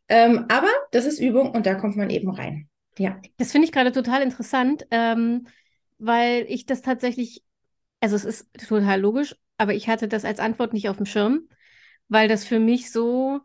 Ähm, 0.09 0.47
aber 0.49 0.71
das 0.91 1.07
ist 1.07 1.21
Übung 1.21 1.53
und 1.53 1.67
da 1.67 1.77
kommt 1.77 1.97
man 1.97 2.11
eben 2.11 2.31
rein. 2.31 2.69
Ja. 2.99 3.21
Das 3.37 3.53
finde 3.53 3.67
ich 3.67 3.73
gerade 3.73 3.93
total 3.93 4.23
interessant. 4.23 4.85
Ähm 4.91 5.47
weil 5.99 6.47
ich 6.49 6.67
das 6.67 6.83
tatsächlich, 6.83 7.45
also 8.01 8.17
es 8.17 8.25
ist 8.25 8.49
total 8.69 9.01
logisch, 9.01 9.37
aber 9.57 9.75
ich 9.75 9.89
hatte 9.89 10.09
das 10.09 10.25
als 10.25 10.41
Antwort 10.41 10.73
nicht 10.73 10.89
auf 10.89 10.97
dem 10.99 11.07
Schirm, 11.07 11.49
weil 12.09 12.29
das 12.29 12.45
für 12.45 12.61
mich 12.61 12.93
so, 12.93 13.41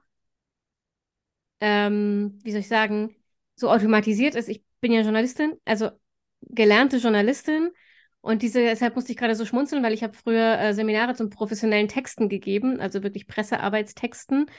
ähm, 1.60 2.40
wie 2.44 2.52
soll 2.52 2.62
ich 2.62 2.68
sagen, 2.68 3.16
so 3.56 3.70
automatisiert 3.70 4.36
ist. 4.36 4.50
Ich 4.50 4.64
bin 4.82 4.92
ja 4.92 5.02
Journalistin, 5.02 5.54
also 5.66 5.90
gelernte 6.42 6.98
Journalistin. 6.98 7.72
Und 8.22 8.42
diese, 8.42 8.60
deshalb 8.62 8.96
musste 8.96 9.12
ich 9.12 9.18
gerade 9.18 9.36
so 9.36 9.46
schmunzeln, 9.46 9.84
weil 9.84 9.94
ich 9.94 10.04
habe 10.04 10.14
früher 10.14 10.58
äh, 10.60 10.74
Seminare 10.74 11.14
zum 11.14 11.30
professionellen 11.30 11.90
Texten 11.90 12.30
gegeben, 12.30 12.80
also 12.80 13.04
wirklich 13.04 13.28
Pressearbeitstexten. 13.28 14.50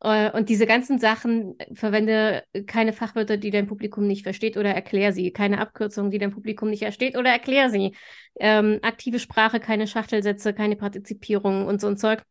Äh, 0.00 0.30
und 0.32 0.48
diese 0.48 0.66
ganzen 0.66 0.98
Sachen, 0.98 1.58
äh, 1.58 1.74
verwende 1.74 2.44
keine 2.66 2.92
Fachwörter, 2.92 3.36
die 3.36 3.50
dein 3.50 3.66
Publikum 3.66 4.06
nicht 4.06 4.22
versteht 4.22 4.56
oder 4.56 4.74
erklär 4.74 5.12
sie. 5.12 5.32
Keine 5.32 5.60
Abkürzungen, 5.60 6.10
die 6.10 6.18
dein 6.18 6.32
Publikum 6.32 6.70
nicht 6.70 6.82
versteht 6.82 7.16
oder 7.16 7.30
erklär 7.30 7.70
sie. 7.70 7.94
Ähm, 8.38 8.78
aktive 8.82 9.18
Sprache, 9.18 9.60
keine 9.60 9.86
Schachtelsätze, 9.86 10.54
keine 10.54 10.76
Partizipierung 10.76 11.66
und 11.66 11.80
so 11.80 11.86
ein 11.88 11.96
Zeug. 11.96 12.22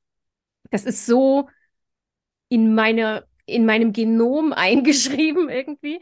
Das 0.71 0.85
ist 0.85 1.05
so 1.05 1.49
in, 2.49 2.75
meine, 2.75 3.25
in 3.45 3.65
meinem 3.65 3.93
Genom 3.93 4.53
eingeschrieben 4.55 5.49
irgendwie, 5.49 5.99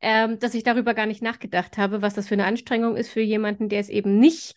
ähm, 0.00 0.38
dass 0.38 0.54
ich 0.54 0.62
darüber 0.62 0.94
gar 0.94 1.06
nicht 1.06 1.22
nachgedacht 1.22 1.76
habe, 1.78 2.02
was 2.02 2.14
das 2.14 2.28
für 2.28 2.34
eine 2.34 2.46
Anstrengung 2.46 2.96
ist 2.96 3.10
für 3.10 3.20
jemanden, 3.20 3.68
der 3.68 3.80
es 3.80 3.88
eben 3.90 4.18
nicht 4.18 4.54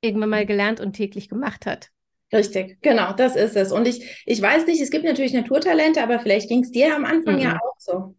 irgendwann 0.00 0.30
mal 0.30 0.46
gelernt 0.46 0.80
und 0.80 0.94
täglich 0.94 1.28
gemacht 1.28 1.66
hat. 1.66 1.90
Richtig, 2.32 2.80
genau, 2.80 3.12
das 3.12 3.36
ist 3.36 3.56
es. 3.56 3.72
Und 3.72 3.86
ich, 3.86 4.22
ich 4.24 4.40
weiß 4.40 4.66
nicht, 4.66 4.80
es 4.80 4.90
gibt 4.90 5.04
natürlich 5.04 5.34
Naturtalente, 5.34 6.02
aber 6.02 6.18
vielleicht 6.18 6.48
ging 6.48 6.62
es 6.62 6.70
dir 6.70 6.96
am 6.96 7.04
Anfang 7.04 7.34
mhm. 7.34 7.40
ja 7.42 7.56
auch 7.56 7.74
so. 7.78 8.14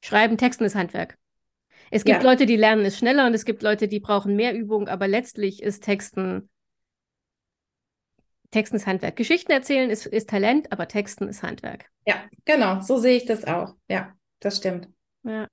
Schreiben, 0.00 0.36
Texten 0.36 0.64
ist 0.64 0.74
Handwerk. 0.74 1.16
Es 1.90 2.04
gibt 2.04 2.22
ja. 2.22 2.28
Leute, 2.28 2.46
die 2.46 2.56
lernen 2.56 2.84
es 2.84 2.98
schneller 2.98 3.26
und 3.26 3.34
es 3.34 3.44
gibt 3.44 3.62
Leute, 3.62 3.86
die 3.86 4.00
brauchen 4.00 4.34
mehr 4.34 4.54
Übung, 4.54 4.88
aber 4.88 5.06
letztlich 5.06 5.62
ist 5.62 5.84
Texten, 5.84 6.48
Texten 8.50 8.76
ist 8.76 8.86
Handwerk. 8.86 9.14
Geschichten 9.14 9.52
erzählen 9.52 9.90
ist, 9.90 10.06
ist 10.06 10.28
Talent, 10.28 10.72
aber 10.72 10.88
Texten 10.88 11.28
ist 11.28 11.42
Handwerk. 11.42 11.86
Ja, 12.06 12.16
genau, 12.44 12.80
so 12.80 12.98
sehe 12.98 13.16
ich 13.16 13.26
das 13.26 13.44
auch. 13.44 13.74
Ja, 13.88 14.12
das 14.40 14.56
stimmt. 14.56 14.88
Ja. 15.22 15.46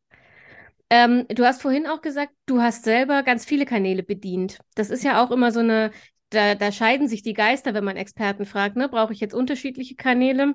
Ähm, 0.90 1.26
du 1.30 1.46
hast 1.46 1.62
vorhin 1.62 1.86
auch 1.86 2.02
gesagt, 2.02 2.34
du 2.48 2.62
hast 2.62 2.84
selber 2.84 3.22
ganz 3.22 3.46
viele 3.46 3.66
Kanäle 3.66 4.02
bedient. 4.02 4.58
Das 4.76 4.90
ist 4.90 5.04
ja 5.04 5.24
auch 5.24 5.30
immer 5.30 5.52
so 5.52 5.60
eine, 5.60 5.92
da, 6.30 6.56
da 6.56 6.72
scheiden 6.72 7.08
sich 7.08 7.22
die 7.22 7.34
Geister, 7.34 7.74
wenn 7.74 7.84
man 7.84 7.98
Experten 7.98 8.46
fragt, 8.46 8.76
ne? 8.76 8.90
Brauche 8.90 9.14
ich 9.14 9.20
jetzt 9.20 9.34
unterschiedliche 9.34 9.96
Kanäle? 9.96 10.54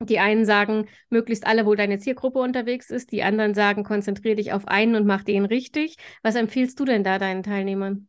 Die 0.00 0.18
einen 0.18 0.44
sagen, 0.44 0.88
möglichst 1.08 1.46
alle, 1.46 1.64
wo 1.64 1.74
deine 1.74 1.98
Zielgruppe 1.98 2.38
unterwegs 2.38 2.90
ist. 2.90 3.12
Die 3.12 3.22
anderen 3.22 3.54
sagen, 3.54 3.82
konzentriere 3.82 4.36
dich 4.36 4.52
auf 4.52 4.68
einen 4.68 4.94
und 4.94 5.06
mach 5.06 5.22
den 5.22 5.46
richtig. 5.46 5.96
Was 6.22 6.34
empfiehlst 6.34 6.78
du 6.78 6.84
denn 6.84 7.02
da 7.02 7.18
deinen 7.18 7.42
Teilnehmern? 7.42 8.08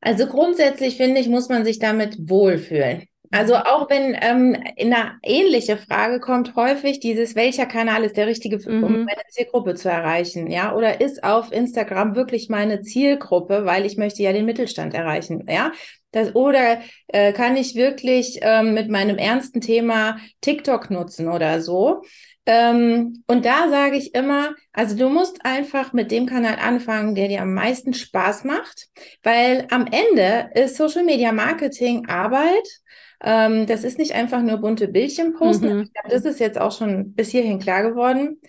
Also 0.00 0.26
grundsätzlich 0.26 0.96
finde 0.96 1.20
ich, 1.20 1.28
muss 1.28 1.50
man 1.50 1.64
sich 1.66 1.78
damit 1.78 2.16
wohlfühlen. 2.30 3.04
Also 3.32 3.54
auch 3.54 3.88
wenn 3.88 4.16
ähm, 4.20 4.60
in 4.76 4.92
eine 4.92 5.12
ähnliche 5.22 5.76
Frage 5.76 6.18
kommt 6.18 6.56
häufig 6.56 6.98
dieses, 6.98 7.36
welcher 7.36 7.66
Kanal 7.66 8.02
ist 8.02 8.16
der 8.16 8.26
richtige, 8.26 8.58
mhm. 8.58 8.82
um 8.82 8.92
meine 9.04 9.22
Zielgruppe 9.28 9.74
zu 9.74 9.88
erreichen, 9.88 10.50
ja? 10.50 10.74
Oder 10.74 11.00
ist 11.00 11.22
auf 11.22 11.52
Instagram 11.52 12.16
wirklich 12.16 12.48
meine 12.48 12.82
Zielgruppe, 12.82 13.64
weil 13.64 13.86
ich 13.86 13.96
möchte 13.96 14.22
ja 14.22 14.32
den 14.32 14.46
Mittelstand 14.46 14.94
erreichen, 14.94 15.46
ja? 15.48 15.70
Das, 16.10 16.34
oder 16.34 16.80
äh, 17.06 17.32
kann 17.32 17.56
ich 17.56 17.76
wirklich 17.76 18.40
ähm, 18.42 18.74
mit 18.74 18.88
meinem 18.88 19.16
ernsten 19.16 19.60
Thema 19.60 20.16
TikTok 20.40 20.90
nutzen 20.90 21.28
oder 21.28 21.60
so? 21.60 22.02
Ähm, 22.46 23.22
und 23.28 23.44
da 23.44 23.68
sage 23.68 23.96
ich 23.96 24.12
immer, 24.12 24.56
also 24.72 24.96
du 24.96 25.08
musst 25.08 25.44
einfach 25.44 25.92
mit 25.92 26.10
dem 26.10 26.26
Kanal 26.26 26.56
anfangen, 26.60 27.14
der 27.14 27.28
dir 27.28 27.42
am 27.42 27.54
meisten 27.54 27.94
Spaß 27.94 28.42
macht, 28.42 28.88
weil 29.22 29.68
am 29.70 29.86
Ende 29.86 30.50
ist 30.54 30.76
Social 30.76 31.04
Media 31.04 31.30
Marketing 31.30 32.08
Arbeit 32.08 32.79
ähm, 33.22 33.66
das 33.66 33.84
ist 33.84 33.98
nicht 33.98 34.14
einfach 34.14 34.42
nur 34.42 34.58
bunte 34.58 34.88
Bildchen 34.88 35.34
posten. 35.34 35.78
Mhm. 35.78 35.90
Glaub, 35.92 36.08
das 36.08 36.24
ist 36.24 36.40
jetzt 36.40 36.60
auch 36.60 36.76
schon 36.76 37.12
bis 37.14 37.30
hierhin 37.30 37.58
klar 37.58 37.82
geworden. 37.82 38.40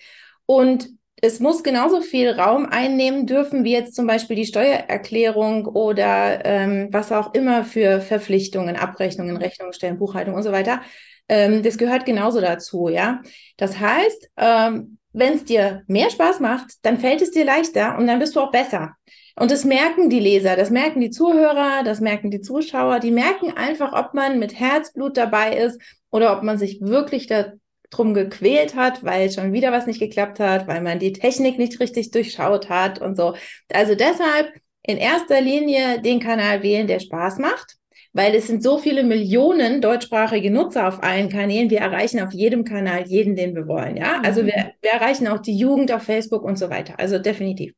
Und 0.46 0.90
es 1.22 1.40
muss 1.40 1.64
genauso 1.64 2.02
viel 2.02 2.32
Raum 2.32 2.66
einnehmen 2.66 3.28
dürfen, 3.28 3.64
wie 3.64 3.74
jetzt 3.74 3.96
zum 3.96 4.08
Beispiel 4.08 4.36
die 4.36 4.46
Steuererklärung 4.46 5.68
oder 5.68 6.44
ähm, 6.46 6.88
was 6.92 7.12
auch 7.12 7.34
immer 7.36 7.64
für 7.64 8.02
Verpflichtungen, 8.02 8.76
Abrechnungen, 8.76 9.38
Rechnungen 9.38 9.74
stellen, 9.74 10.00
Buchhaltung 10.00 10.34
und 10.34 10.44
so 10.44 10.52
weiter. 10.52 10.82
Ähm, 11.30 11.62
das 11.62 11.78
gehört 11.78 12.06
genauso 12.06 12.42
dazu, 12.42 12.90
ja. 12.90 13.22
Das 13.58 13.80
heißt, 13.80 14.32
ähm, 14.38 14.98
wenn 15.14 15.34
es 15.34 15.46
dir 15.46 15.84
mehr 15.88 16.10
Spaß 16.10 16.40
macht, 16.40 16.74
dann 16.84 16.98
fällt 16.98 17.22
es 17.22 17.32
dir 17.32 17.46
leichter 17.46 17.98
und 17.98 18.08
dann 18.08 18.20
bist 18.20 18.36
du 18.36 18.40
auch 18.40 18.52
besser. 18.52 18.96
Und 19.36 19.52
das 19.52 19.66
merken 19.66 20.10
die 20.10 20.20
Leser, 20.20 20.56
das 20.56 20.70
merken 20.70 21.00
die 21.00 21.10
Zuhörer, 21.10 21.84
das 21.84 22.02
merken 22.02 22.32
die 22.32 22.42
Zuschauer. 22.42 23.00
Die 23.00 23.12
merken 23.12 23.56
einfach, 23.56 23.94
ob 23.94 24.14
man 24.14 24.40
mit 24.40 24.60
Herzblut 24.60 25.18
dabei 25.18 25.58
ist 25.58 25.82
oder 26.10 26.36
ob 26.36 26.44
man 26.44 26.58
sich 26.58 26.82
wirklich 26.82 27.28
darum 27.28 28.14
gequält 28.14 28.76
hat, 28.76 29.04
weil 29.04 29.32
schon 29.32 29.54
wieder 29.54 29.72
was 29.72 29.88
nicht 29.88 30.00
geklappt 30.00 30.40
hat, 30.40 30.68
weil 30.68 30.82
man 30.82 31.00
die 31.00 31.14
Technik 31.14 31.58
nicht 31.58 31.80
richtig 31.80 32.12
durchschaut 32.12 32.70
hat 32.70 33.00
und 33.02 33.16
so. 33.16 33.36
Also 33.72 33.96
deshalb 33.96 34.52
in 34.84 34.98
erster 34.98 35.42
Linie 35.42 36.02
den 36.02 36.20
Kanal 36.20 36.64
wählen, 36.64 36.88
der 36.88 37.00
Spaß 37.00 37.38
macht 37.38 37.78
weil 38.14 38.36
es 38.36 38.48
sind 38.48 38.62
so 38.62 38.78
viele 38.78 39.04
Millionen 39.04 39.82
deutschsprachige 39.82 40.52
Nutzer 40.52 40.88
auf 40.88 41.02
allen 41.02 41.30
Kanälen. 41.30 41.70
Wir 41.70 41.80
erreichen 41.80 42.20
auf 42.20 42.34
jedem 42.34 42.66
Kanal 42.66 43.08
jeden, 43.08 43.36
den 43.36 43.56
wir 43.56 43.68
wollen. 43.68 43.98
Ja, 43.98 44.22
also 44.24 44.44
mhm. 44.44 44.48
wir, 44.48 44.74
wir 44.82 44.92
erreichen 44.92 45.28
auch 45.28 45.40
die 45.40 45.56
Jugend 45.56 45.92
auf 45.92 46.04
Facebook 46.04 46.44
und 46.44 46.58
so 46.58 46.70
weiter. 46.70 46.96
Also 46.98 47.20
definitiv. 47.20 47.74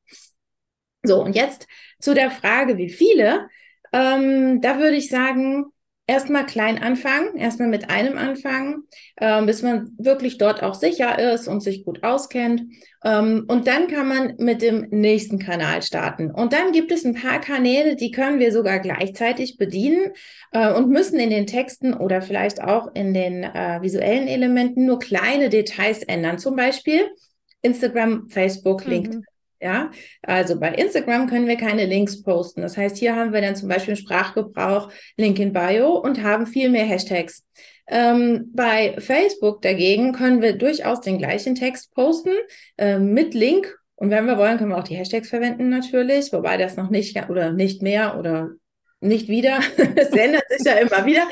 So, 1.03 1.21
und 1.21 1.35
jetzt 1.35 1.67
zu 1.99 2.13
der 2.13 2.31
Frage, 2.31 2.77
wie 2.77 2.89
viele. 2.89 3.47
Ähm, 3.91 4.61
da 4.61 4.79
würde 4.79 4.95
ich 4.95 5.09
sagen, 5.09 5.65
erstmal 6.05 6.45
klein 6.45 6.81
anfangen, 6.81 7.37
erstmal 7.37 7.69
mit 7.69 7.89
einem 7.89 8.17
anfangen, 8.17 8.83
ähm, 9.19 9.45
bis 9.45 9.61
man 9.61 9.91
wirklich 9.97 10.37
dort 10.37 10.61
auch 10.61 10.73
sicher 10.73 11.33
ist 11.33 11.47
und 11.47 11.61
sich 11.61 11.85
gut 11.85 12.03
auskennt. 12.03 12.63
Ähm, 13.05 13.45
und 13.47 13.67
dann 13.67 13.87
kann 13.87 14.07
man 14.07 14.33
mit 14.37 14.61
dem 14.61 14.87
nächsten 14.89 15.39
Kanal 15.39 15.81
starten. 15.81 16.31
Und 16.31 16.51
dann 16.51 16.71
gibt 16.71 16.91
es 16.91 17.05
ein 17.05 17.13
paar 17.13 17.39
Kanäle, 17.39 17.95
die 17.95 18.11
können 18.11 18.39
wir 18.39 18.51
sogar 18.51 18.79
gleichzeitig 18.79 19.57
bedienen 19.57 20.11
äh, 20.51 20.73
und 20.73 20.89
müssen 20.89 21.19
in 21.19 21.29
den 21.29 21.47
Texten 21.47 21.93
oder 21.93 22.21
vielleicht 22.21 22.61
auch 22.61 22.93
in 22.93 23.13
den 23.13 23.43
äh, 23.43 23.81
visuellen 23.81 24.27
Elementen 24.27 24.85
nur 24.85 24.99
kleine 24.99 25.49
Details 25.49 26.03
ändern. 26.03 26.37
Zum 26.37 26.55
Beispiel 26.55 27.09
Instagram, 27.61 28.27
Facebook, 28.29 28.85
LinkedIn. 28.85 29.25
Ja, 29.63 29.91
also 30.23 30.59
bei 30.59 30.73
Instagram 30.73 31.27
können 31.27 31.47
wir 31.47 31.55
keine 31.55 31.85
Links 31.85 32.21
posten. 32.21 32.61
Das 32.61 32.75
heißt, 32.75 32.97
hier 32.97 33.15
haben 33.15 33.31
wir 33.31 33.39
dann 33.39 33.55
zum 33.55 33.69
Beispiel 33.69 33.95
Sprachgebrauch, 33.95 34.91
Link 35.15 35.39
in 35.39 35.53
Bio 35.53 35.95
und 35.99 36.21
haben 36.21 36.47
viel 36.47 36.69
mehr 36.69 36.83
Hashtags. 36.83 37.45
Ähm, 37.87 38.51
bei 38.53 38.93
Facebook 38.99 39.61
dagegen 39.61 40.11
können 40.11 40.41
wir 40.41 40.57
durchaus 40.57 40.99
den 40.99 41.17
gleichen 41.17 41.55
Text 41.55 41.93
posten 41.93 42.33
äh, 42.77 42.99
mit 42.99 43.33
Link. 43.33 43.73
Und 43.95 44.09
wenn 44.09 44.25
wir 44.25 44.37
wollen, 44.37 44.57
können 44.57 44.71
wir 44.71 44.77
auch 44.79 44.83
die 44.83 44.97
Hashtags 44.97 45.29
verwenden 45.29 45.69
natürlich, 45.69 46.33
wobei 46.33 46.57
das 46.57 46.75
noch 46.75 46.89
nicht 46.89 47.17
oder 47.29 47.53
nicht 47.53 47.81
mehr 47.81 48.19
oder 48.19 48.49
nicht 48.99 49.29
wieder. 49.29 49.61
Es 49.95 50.09
ändert 50.09 50.43
sich 50.49 50.65
ja 50.65 50.73
immer 50.73 51.05
wieder 51.05 51.23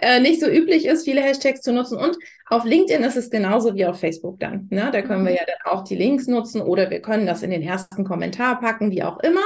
äh, 0.00 0.20
nicht 0.20 0.40
so 0.40 0.48
üblich 0.48 0.86
ist, 0.86 1.04
viele 1.04 1.22
Hashtags 1.22 1.60
zu 1.60 1.72
nutzen. 1.72 1.98
Und 1.98 2.16
auf 2.46 2.64
LinkedIn 2.64 3.04
ist 3.04 3.16
es 3.16 3.30
genauso 3.30 3.74
wie 3.74 3.86
auf 3.86 4.00
Facebook 4.00 4.40
dann. 4.40 4.66
Ne? 4.70 4.90
Da 4.92 5.02
können 5.02 5.24
wir 5.24 5.32
mhm. 5.32 5.38
ja 5.38 5.44
dann 5.46 5.72
auch 5.72 5.84
die 5.84 5.96
Links 5.96 6.26
nutzen 6.26 6.60
oder 6.60 6.90
wir 6.90 7.00
können 7.00 7.26
das 7.26 7.42
in 7.42 7.50
den 7.50 7.62
ersten 7.62 8.04
Kommentar 8.04 8.60
packen, 8.60 8.90
wie 8.90 9.02
auch 9.02 9.20
immer. 9.20 9.44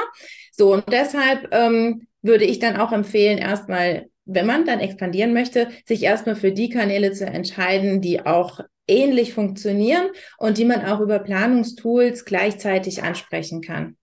So, 0.53 0.73
und 0.73 0.85
deshalb 0.91 1.49
ähm, 1.53 2.07
würde 2.23 2.45
ich 2.45 2.59
dann 2.59 2.77
auch 2.77 2.93
empfehlen, 2.93 3.39
erstmal 3.39 4.07
wenn 4.27 4.47
man 4.47 4.65
dann 4.65 4.81
expandieren 4.81 5.35
möchte, 5.35 5.69
sich 5.85 6.03
erstmal 6.03 6.37
für 6.37 6.53
die 6.53 6.71
Kanäle 6.71 7.13
zu 7.13 7.27
entscheiden, 7.27 8.01
die 8.01 8.25
auch 8.25 8.61
ähnlich 8.87 9.35
funktionieren 9.35 10.09
und 10.39 10.59
die 10.59 10.65
man 10.65 10.85
auch 10.85 11.01
über 11.01 11.19
Planungstools 11.19 12.25
gleichzeitig 12.25 13.03
ansprechen 13.03 13.61
kann. 13.61 13.97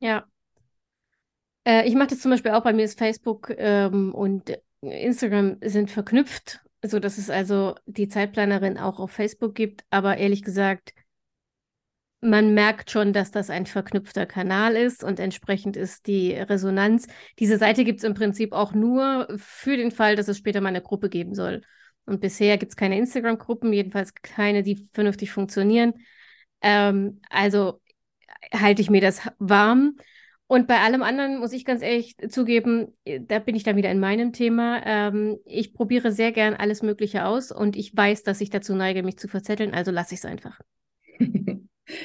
Ja. 0.00 0.24
Äh, 1.66 1.86
ich 1.86 1.94
mache 1.94 2.08
das 2.08 2.20
zum 2.20 2.30
Beispiel 2.30 2.52
auch 2.52 2.62
bei 2.62 2.72
mir 2.72 2.84
ist 2.84 2.98
Facebook 2.98 3.52
ähm, 3.56 4.14
und 4.14 4.58
Instagram 4.80 5.58
sind 5.62 5.90
verknüpft, 5.90 6.60
so 6.84 7.00
dass 7.00 7.18
es 7.18 7.30
also 7.30 7.74
die 7.86 8.08
Zeitplanerin 8.08 8.78
auch 8.78 9.00
auf 9.00 9.10
Facebook 9.10 9.54
gibt. 9.54 9.84
Aber 9.90 10.16
ehrlich 10.16 10.42
gesagt, 10.42 10.94
man 12.20 12.52
merkt 12.52 12.90
schon, 12.90 13.12
dass 13.12 13.30
das 13.30 13.48
ein 13.48 13.66
verknüpfter 13.66 14.26
Kanal 14.26 14.74
ist 14.74 15.04
und 15.04 15.20
entsprechend 15.20 15.76
ist 15.76 16.06
die 16.06 16.32
Resonanz. 16.32 17.06
Diese 17.38 17.58
Seite 17.58 17.84
gibt 17.84 17.98
es 17.98 18.04
im 18.04 18.14
Prinzip 18.14 18.52
auch 18.52 18.72
nur 18.72 19.28
für 19.36 19.76
den 19.76 19.92
Fall, 19.92 20.16
dass 20.16 20.28
es 20.28 20.38
später 20.38 20.60
mal 20.60 20.70
eine 20.70 20.82
Gruppe 20.82 21.08
geben 21.08 21.34
soll. 21.34 21.62
Und 22.06 22.20
bisher 22.20 22.58
gibt 22.58 22.72
es 22.72 22.76
keine 22.76 22.98
Instagram-Gruppen, 22.98 23.72
jedenfalls 23.72 24.14
keine, 24.14 24.62
die 24.62 24.88
vernünftig 24.92 25.30
funktionieren. 25.30 25.94
Ähm, 26.60 27.20
also 27.30 27.80
halte 28.52 28.82
ich 28.82 28.90
mir 28.90 29.00
das 29.00 29.28
warm. 29.38 29.96
Und 30.48 30.66
bei 30.66 30.80
allem 30.80 31.02
anderen 31.02 31.38
muss 31.38 31.52
ich 31.52 31.66
ganz 31.66 31.82
ehrlich 31.82 32.16
zugeben, 32.30 32.96
da 33.04 33.38
bin 33.38 33.54
ich 33.54 33.64
dann 33.64 33.76
wieder 33.76 33.90
in 33.90 34.00
meinem 34.00 34.32
Thema. 34.32 34.80
Ähm, 34.84 35.38
ich 35.44 35.74
probiere 35.74 36.10
sehr 36.10 36.32
gern 36.32 36.54
alles 36.54 36.82
Mögliche 36.82 37.26
aus 37.26 37.52
und 37.52 37.76
ich 37.76 37.94
weiß, 37.94 38.22
dass 38.22 38.40
ich 38.40 38.48
dazu 38.48 38.74
neige, 38.74 39.02
mich 39.02 39.18
zu 39.18 39.28
verzetteln, 39.28 39.74
also 39.74 39.90
lasse 39.90 40.14
ich 40.14 40.20
es 40.20 40.24
einfach. 40.24 40.58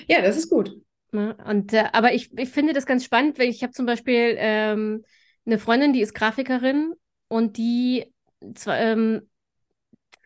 ja, 0.07 0.21
das 0.21 0.35
ist 0.35 0.49
gut. 0.49 0.75
Ja, 1.13 1.31
und, 1.49 1.71
äh, 1.71 1.85
aber 1.93 2.13
ich, 2.13 2.37
ich 2.37 2.49
finde 2.49 2.73
das 2.73 2.85
ganz 2.85 3.05
spannend, 3.05 3.39
weil 3.39 3.47
ich 3.47 3.63
habe 3.63 3.71
zum 3.71 3.85
Beispiel 3.85 4.35
ähm, 4.37 5.05
eine 5.45 5.57
Freundin, 5.57 5.93
die 5.93 6.01
ist 6.01 6.13
Grafikerin 6.13 6.93
und 7.29 7.55
die 7.55 8.13
zwar, 8.55 8.77
ähm, 8.77 9.29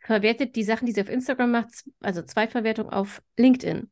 verwertet 0.01 0.55
die 0.55 0.63
Sachen, 0.63 0.87
die 0.87 0.93
sie 0.93 1.01
auf 1.01 1.09
Instagram 1.09 1.51
macht, 1.51 1.69
also 1.99 2.23
Zweitverwertung 2.23 2.89
auf 2.89 3.21
LinkedIn. 3.37 3.91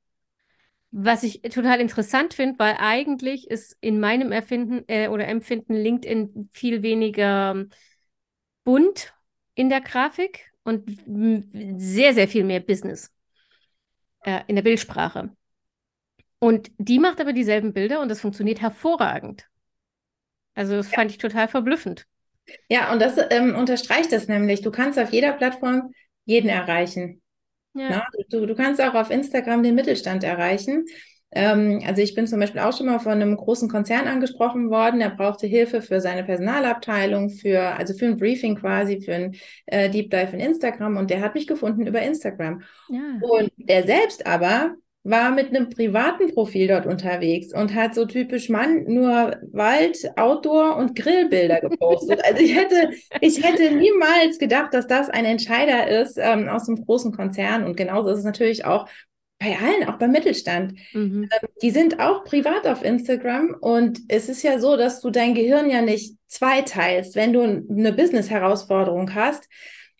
Was 0.97 1.23
ich 1.23 1.41
total 1.41 1.81
interessant 1.81 2.33
finde, 2.33 2.57
weil 2.57 2.77
eigentlich 2.79 3.49
ist 3.49 3.75
in 3.81 3.99
meinem 3.99 4.31
Erfinden 4.31 4.85
äh, 4.87 5.09
oder 5.09 5.27
Empfinden 5.27 5.73
LinkedIn 5.73 6.49
viel 6.53 6.83
weniger 6.83 7.51
ähm, 7.51 7.69
bunt 8.63 9.13
in 9.55 9.67
der 9.67 9.81
Grafik 9.81 10.53
und 10.63 10.89
sehr, 11.75 12.13
sehr 12.13 12.29
viel 12.29 12.45
mehr 12.45 12.61
Business 12.61 13.11
äh, 14.21 14.39
in 14.47 14.55
der 14.55 14.63
Bildsprache. 14.63 15.35
Und 16.39 16.71
die 16.77 16.99
macht 16.99 17.19
aber 17.19 17.33
dieselben 17.33 17.73
Bilder 17.73 17.99
und 17.99 18.07
das 18.07 18.21
funktioniert 18.21 18.61
hervorragend. 18.61 19.49
Also 20.53 20.77
das 20.77 20.89
ja. 20.91 20.95
fand 20.95 21.11
ich 21.11 21.17
total 21.17 21.49
verblüffend. 21.49 22.07
Ja, 22.69 22.93
und 22.93 23.01
das 23.01 23.17
ähm, 23.31 23.53
unterstreicht 23.53 24.13
das 24.13 24.29
nämlich. 24.29 24.61
Du 24.61 24.71
kannst 24.71 24.97
auf 24.97 25.11
jeder 25.11 25.33
Plattform 25.33 25.91
jeden 26.23 26.47
erreichen. 26.47 27.21
Ja. 27.75 27.89
Na, 27.89 28.07
du, 28.29 28.45
du 28.45 28.55
kannst 28.55 28.81
auch 28.81 28.93
auf 28.93 29.11
Instagram 29.11 29.61
den 29.61 29.75
Mittelstand 29.75 30.23
erreichen. 30.23 30.85
Ähm, 31.31 31.81
also 31.85 32.01
ich 32.01 32.15
bin 32.15 32.27
zum 32.27 32.39
Beispiel 32.39 32.61
auch 32.61 32.75
schon 32.75 32.85
mal 32.85 32.99
von 32.99 33.11
einem 33.11 33.35
großen 33.35 33.69
Konzern 33.69 34.07
angesprochen 34.07 34.69
worden, 34.69 35.01
der 35.01 35.09
brauchte 35.09 35.47
Hilfe 35.47 35.81
für 35.81 35.99
seine 35.99 36.23
Personalabteilung, 36.23 37.29
für, 37.29 37.77
also 37.77 37.93
für 37.93 38.05
ein 38.05 38.17
Briefing 38.17 38.55
quasi, 38.55 39.01
für 39.01 39.13
ein 39.13 39.35
äh, 39.65 39.89
Deep 39.89 40.09
Dive 40.11 40.31
in 40.33 40.39
Instagram 40.39 40.95
und 40.95 41.09
der 41.09 41.21
hat 41.21 41.35
mich 41.35 41.45
gefunden 41.45 41.85
über 41.85 42.01
Instagram. 42.01 42.61
Ja. 42.89 43.19
Und 43.19 43.51
der 43.57 43.85
selbst 43.85 44.25
aber 44.25 44.75
war 45.05 45.29
mit 45.29 45.49
einem 45.49 45.69
privaten 45.69 46.33
Profil 46.33 46.67
dort 46.67 46.87
unterwegs 46.87 47.53
und 47.53 47.75
hat 47.75 47.93
so 47.93 48.05
typisch 48.05 48.49
Mann 48.49 48.85
nur 48.85 49.37
Wald, 49.51 49.97
Outdoor 50.17 50.75
und 50.77 50.95
Grillbilder 50.95 51.61
gepostet. 51.61 52.25
Also 52.25 52.41
ich 52.41 52.55
hätte, 52.55 52.89
ich 53.21 53.43
hätte 53.43 53.75
niemals 53.75 54.39
gedacht, 54.39 54.73
dass 54.73 54.87
das 54.87 55.11
ein 55.11 55.25
Entscheider 55.25 55.87
ist 55.87 56.17
ähm, 56.17 56.49
aus 56.49 56.67
einem 56.67 56.83
großen 56.83 57.11
Konzern. 57.11 57.65
Und 57.65 57.77
genauso 57.77 58.09
ist 58.09 58.19
es 58.19 58.25
natürlich 58.25 58.65
auch 58.65 58.89
bei 59.37 59.55
allen, 59.57 59.87
auch 59.87 59.99
beim 59.99 60.11
Mittelstand. 60.11 60.73
Mhm. 60.93 61.29
Ähm, 61.31 61.49
die 61.61 61.69
sind 61.69 61.99
auch 61.99 62.23
privat 62.23 62.65
auf 62.65 62.83
Instagram 62.83 63.55
und 63.61 63.99
es 64.07 64.27
ist 64.27 64.41
ja 64.41 64.57
so, 64.57 64.75
dass 64.75 65.01
du 65.01 65.11
dein 65.11 65.35
Gehirn 65.35 65.69
ja 65.69 65.83
nicht 65.83 66.15
zweiteilst. 66.27 67.15
Wenn 67.15 67.31
du 67.31 67.43
eine 67.43 67.93
Business-Herausforderung 67.93 69.13
hast, 69.13 69.47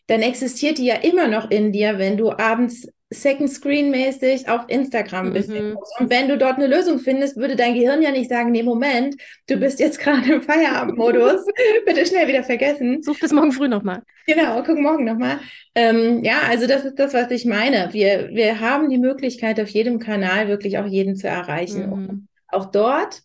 dann 0.08 0.22
existiert 0.22 0.78
die 0.78 0.86
ja 0.86 0.96
immer 0.96 1.28
noch 1.28 1.48
in 1.50 1.70
dir, 1.70 1.98
wenn 1.98 2.16
du 2.16 2.32
abends 2.32 2.88
Second 3.10 3.48
Screen 3.48 3.90
mäßig 3.92 4.48
auf 4.48 4.62
Instagram 4.66 5.32
bist. 5.32 5.48
Mhm. 5.48 5.78
Und 5.98 6.10
wenn 6.10 6.28
du 6.28 6.36
dort 6.36 6.56
eine 6.56 6.66
Lösung 6.66 6.98
findest, 6.98 7.36
würde 7.36 7.54
dein 7.54 7.74
Gehirn 7.74 8.02
ja 8.02 8.10
nicht 8.10 8.28
sagen, 8.28 8.50
nee, 8.50 8.64
Moment, 8.64 9.14
du 9.48 9.56
bist 9.56 9.78
jetzt 9.78 10.00
gerade 10.00 10.34
im 10.34 10.42
Feierabendmodus, 10.42 11.46
bitte 11.86 12.04
schnell 12.04 12.26
wieder 12.26 12.42
vergessen. 12.42 13.02
Such 13.02 13.18
das 13.20 13.32
morgen 13.32 13.52
früh 13.52 13.68
nochmal. 13.68 14.02
Genau, 14.26 14.60
guck 14.64 14.78
morgen 14.78 15.04
nochmal. 15.04 15.38
Ähm, 15.76 16.24
ja, 16.24 16.40
also 16.48 16.66
das 16.66 16.84
ist 16.84 16.98
das, 16.98 17.14
was 17.14 17.30
ich 17.30 17.44
meine. 17.44 17.92
Wir, 17.92 18.30
wir 18.32 18.58
haben 18.58 18.90
die 18.90 18.98
Möglichkeit, 18.98 19.60
auf 19.60 19.68
jedem 19.68 20.00
Kanal 20.00 20.48
wirklich 20.48 20.78
auch 20.78 20.86
jeden 20.86 21.14
zu 21.14 21.28
erreichen. 21.28 21.88
Mhm. 21.88 22.28
Auch 22.48 22.72
dort 22.72 23.22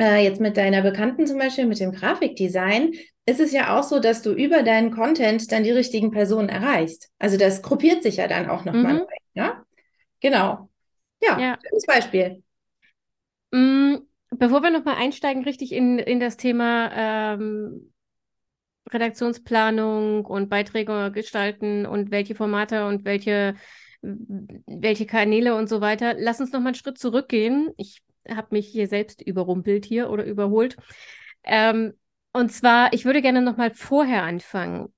äh, 0.00 0.24
jetzt 0.24 0.40
mit 0.40 0.56
deiner 0.56 0.80
Bekannten 0.80 1.26
zum 1.26 1.38
Beispiel, 1.38 1.66
mit 1.66 1.78
dem 1.78 1.92
Grafikdesign, 1.92 2.92
ist 3.26 3.40
es 3.40 3.52
ja 3.52 3.78
auch 3.78 3.82
so, 3.82 4.00
dass 4.00 4.22
du 4.22 4.32
über 4.32 4.62
deinen 4.62 4.90
Content 4.90 5.50
dann 5.50 5.64
die 5.64 5.70
richtigen 5.70 6.10
Personen 6.10 6.48
erreichst. 6.48 7.10
Also 7.18 7.38
das 7.38 7.62
gruppiert 7.62 8.02
sich 8.02 8.16
ja 8.16 8.28
dann 8.28 8.48
auch 8.48 8.64
nochmal. 8.64 8.94
Mhm. 8.94 9.06
Ja? 9.34 9.64
Genau. 10.20 10.68
Ja, 11.22 11.38
ja. 11.38 11.58
schönes 11.66 11.86
Beispiel. 11.86 12.42
Mm, 13.50 13.96
bevor 14.30 14.62
wir 14.62 14.70
nochmal 14.70 14.96
einsteigen, 14.96 15.44
richtig 15.44 15.72
in, 15.72 15.98
in 15.98 16.20
das 16.20 16.36
Thema 16.36 16.90
ähm, 16.94 17.92
Redaktionsplanung 18.92 20.26
und 20.26 20.50
Beiträge 20.50 21.10
gestalten 21.12 21.86
und 21.86 22.10
welche 22.10 22.34
Formate 22.34 22.86
und 22.86 23.06
welche, 23.06 23.54
welche 24.02 25.06
Kanäle 25.06 25.54
und 25.56 25.68
so 25.68 25.80
weiter, 25.80 26.14
lass 26.18 26.40
uns 26.40 26.52
nochmal 26.52 26.68
einen 26.68 26.74
Schritt 26.74 26.98
zurückgehen. 26.98 27.70
Ich 27.78 28.02
habe 28.28 28.48
mich 28.50 28.68
hier 28.68 28.86
selbst 28.86 29.22
überrumpelt 29.22 29.86
hier 29.86 30.10
oder 30.10 30.24
überholt. 30.24 30.76
Ähm, 31.42 31.94
und 32.34 32.50
zwar, 32.50 32.92
ich 32.92 33.04
würde 33.04 33.22
gerne 33.22 33.40
noch 33.40 33.56
mal 33.56 33.70
vorher 33.72 34.24
anfangen. 34.24 34.92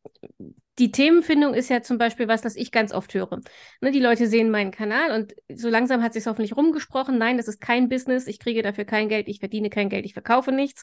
Die 0.79 0.90
Themenfindung 0.90 1.55
ist 1.55 1.68
ja 1.68 1.83
zum 1.83 1.99
Beispiel 1.99 2.29
was, 2.29 2.42
das 2.42 2.57
ich 2.57 2.70
ganz 2.72 2.92
oft 2.92 3.12
höre. 3.14 3.40
Ne, 3.81 3.90
die 3.92 4.01
Leute 4.01 4.27
sehen 4.27 4.51
meinen 4.51 4.70
Kanal 4.70 5.12
und 5.12 5.35
so 5.55 5.68
langsam 5.68 6.03
hat 6.03 6.14
sich 6.14 6.27
hoffentlich 6.27 6.57
rumgesprochen. 6.57 7.18
Nein, 7.18 7.37
das 7.37 7.46
ist 7.49 7.61
kein 7.61 7.88
Business. 7.88 8.27
Ich 8.27 8.38
kriege 8.38 8.62
dafür 8.62 8.85
kein 8.87 9.09
Geld. 9.09 9.29
Ich 9.29 9.38
verdiene 9.40 9.70
kein 9.70 9.90
Geld. 9.90 10.07
Ich 10.07 10.14
verkaufe 10.14 10.51
nichts. 10.51 10.83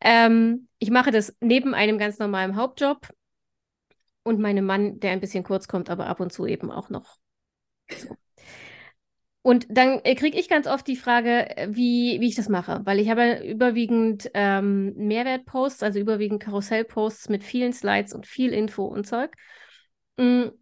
Ähm, 0.00 0.68
ich 0.78 0.90
mache 0.90 1.10
das 1.10 1.36
neben 1.40 1.74
einem 1.74 1.98
ganz 1.98 2.18
normalen 2.18 2.56
Hauptjob 2.56 3.08
und 4.22 4.40
meinem 4.40 4.66
Mann, 4.66 5.00
der 5.00 5.10
ein 5.10 5.20
bisschen 5.20 5.44
kurz 5.44 5.68
kommt, 5.68 5.90
aber 5.90 6.06
ab 6.06 6.20
und 6.20 6.32
zu 6.32 6.46
eben 6.46 6.70
auch 6.70 6.88
noch. 6.88 7.16
So. 7.90 8.16
Und 9.42 9.66
dann 9.70 10.00
äh, 10.04 10.14
kriege 10.14 10.38
ich 10.38 10.48
ganz 10.48 10.66
oft 10.66 10.86
die 10.86 10.96
Frage, 10.96 11.56
äh, 11.56 11.68
wie, 11.70 12.20
wie 12.20 12.28
ich 12.28 12.34
das 12.34 12.48
mache, 12.48 12.82
weil 12.84 12.98
ich 12.98 13.08
habe 13.08 13.42
überwiegend 13.42 14.30
ähm, 14.34 14.94
Mehrwertposts, 14.96 15.82
also 15.82 15.98
überwiegend 15.98 16.42
Karussellposts 16.42 17.30
mit 17.30 17.42
vielen 17.42 17.72
Slides 17.72 18.12
und 18.12 18.26
viel 18.26 18.52
Info 18.52 18.84
und 18.84 19.06
Zeug. 19.06 19.34
Mhm. 20.18 20.52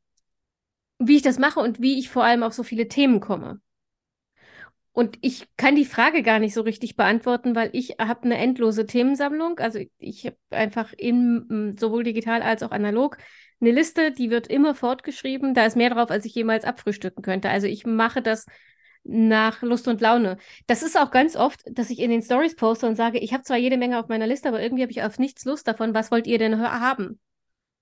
Wie 1.01 1.17
ich 1.17 1.23
das 1.23 1.39
mache 1.39 1.61
und 1.61 1.81
wie 1.81 1.99
ich 1.99 2.09
vor 2.09 2.25
allem 2.25 2.43
auf 2.43 2.53
so 2.53 2.63
viele 2.63 2.89
Themen 2.89 3.21
komme. 3.21 3.61
Und 4.93 5.17
ich 5.21 5.47
kann 5.57 5.77
die 5.77 5.85
Frage 5.85 6.23
gar 6.25 6.41
nicht 6.41 6.55
so 6.55 6.63
richtig 6.63 6.97
beantworten, 6.97 7.55
weil 7.55 7.71
ich 7.73 7.97
habe 8.01 8.25
eine 8.25 8.37
endlose 8.37 8.85
Themensammlung. 8.85 9.59
Also 9.61 9.79
ich, 9.79 9.91
ich 9.99 10.27
habe 10.27 10.37
einfach 10.51 10.93
in, 10.93 11.77
sowohl 11.79 12.03
digital 12.03 12.43
als 12.43 12.65
auch 12.65 12.73
analog 12.73 13.17
eine 13.61 13.73
Liste, 13.73 14.13
die 14.13 14.31
wird 14.31 14.47
immer 14.47 14.75
fortgeschrieben. 14.75 15.55
Da 15.55 15.67
ist 15.67 15.77
mehr 15.77 15.91
drauf, 15.91 16.11
als 16.11 16.25
ich 16.25 16.35
jemals 16.35 16.65
abfrühstücken 16.65 17.23
könnte. 17.23 17.51
Also 17.51 17.67
ich 17.67 17.87
mache 17.87 18.23
das 18.23 18.47
nach 19.05 19.63
Lust 19.63 19.89
und 19.89 20.01
Laune. 20.01 20.37
Das 20.67 20.83
ist 20.83 20.99
auch 20.99 21.11
ganz 21.11 21.35
oft, 21.35 21.63
dass 21.71 21.91
ich 21.91 21.99
in 22.01 22.11
den 22.11 22.23
Stories 22.23 22.57
poste 22.57 22.87
und 22.87 22.97
sage, 22.97 23.19
ich 23.19 23.33
habe 23.33 23.43
zwar 23.43 23.57
jede 23.57 23.77
Menge 23.77 23.99
auf 23.99 24.09
meiner 24.09 24.27
Liste, 24.27 24.49
aber 24.49 24.63
irgendwie 24.63 24.83
habe 24.83 24.93
ich 24.93 25.03
auf 25.03 25.19
nichts 25.19 25.45
Lust 25.45 25.67
davon. 25.67 25.95
Was 25.95 26.11
wollt 26.11 26.27
ihr 26.27 26.39
denn 26.39 26.61
haben? 26.61 27.19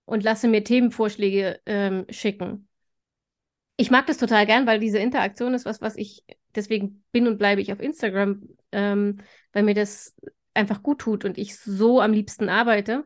Und 0.05 0.23
lasse 0.23 0.47
mir 0.47 0.63
Themenvorschläge 0.63 1.61
ähm, 1.67 2.07
schicken. 2.11 2.69
Ich 3.77 3.91
mag 3.91 4.07
das 4.07 4.19
total 4.19 4.47
gern, 4.47 4.67
weil 4.67 4.79
diese 4.79 4.99
Interaktion 4.99 5.53
ist 5.53 5.67
was, 5.67 5.81
was 5.81 5.97
ich, 5.97 6.25
deswegen 6.55 7.05
bin 7.13 7.27
und 7.27 7.39
bleibe 7.39 7.61
ich 7.61 7.73
auf 7.73 7.81
Instagram, 7.81 8.49
ähm, 8.73 9.21
weil 9.53 9.65
mir 9.65 9.75
das 9.75 10.15
einfach 10.55 10.83
gut 10.83 11.01
tut 11.01 11.25
und 11.25 11.37
ich 11.37 11.59
so 11.59 12.01
am 12.01 12.13
liebsten 12.13 12.49
arbeite. 12.49 13.05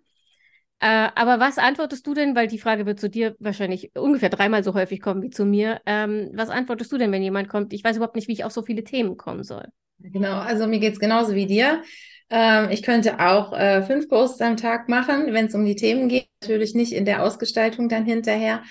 Äh, 0.80 1.08
aber 1.14 1.40
was 1.40 1.58
antwortest 1.58 2.06
du 2.06 2.14
denn, 2.14 2.34
weil 2.34 2.46
die 2.46 2.58
Frage 2.58 2.86
wird 2.86 2.98
zu 2.98 3.10
dir 3.10 3.36
wahrscheinlich 3.38 3.94
ungefähr 3.94 4.30
dreimal 4.30 4.64
so 4.64 4.74
häufig 4.74 5.00
kommen 5.02 5.22
wie 5.22 5.30
zu 5.30 5.44
mir. 5.44 5.80
Ähm, 5.84 6.30
was 6.32 6.48
antwortest 6.48 6.90
du 6.90 6.98
denn, 6.98 7.12
wenn 7.12 7.22
jemand 7.22 7.48
kommt? 7.48 7.72
Ich 7.74 7.84
weiß 7.84 7.96
überhaupt 7.96 8.16
nicht, 8.16 8.28
wie 8.28 8.32
ich 8.32 8.44
auf 8.44 8.52
so 8.52 8.62
viele 8.62 8.82
Themen 8.82 9.18
kommen 9.18 9.44
soll. 9.44 9.68
Genau, 9.98 10.38
also 10.38 10.66
mir 10.66 10.78
geht 10.78 10.94
es 10.94 10.98
genauso 10.98 11.34
wie 11.34 11.46
dir. 11.46 11.82
Ähm, 12.30 12.70
ich 12.70 12.82
könnte 12.82 13.20
auch 13.20 13.52
äh, 13.52 13.82
fünf 13.82 14.08
Posts 14.08 14.40
am 14.40 14.56
Tag 14.56 14.88
machen, 14.88 15.34
wenn 15.34 15.46
es 15.46 15.54
um 15.54 15.64
die 15.64 15.76
Themen 15.76 16.08
geht. 16.08 16.28
Natürlich 16.42 16.74
nicht 16.74 16.92
in 16.92 17.04
der 17.04 17.24
Ausgestaltung 17.24 17.90
dann 17.90 18.06
hinterher. 18.06 18.62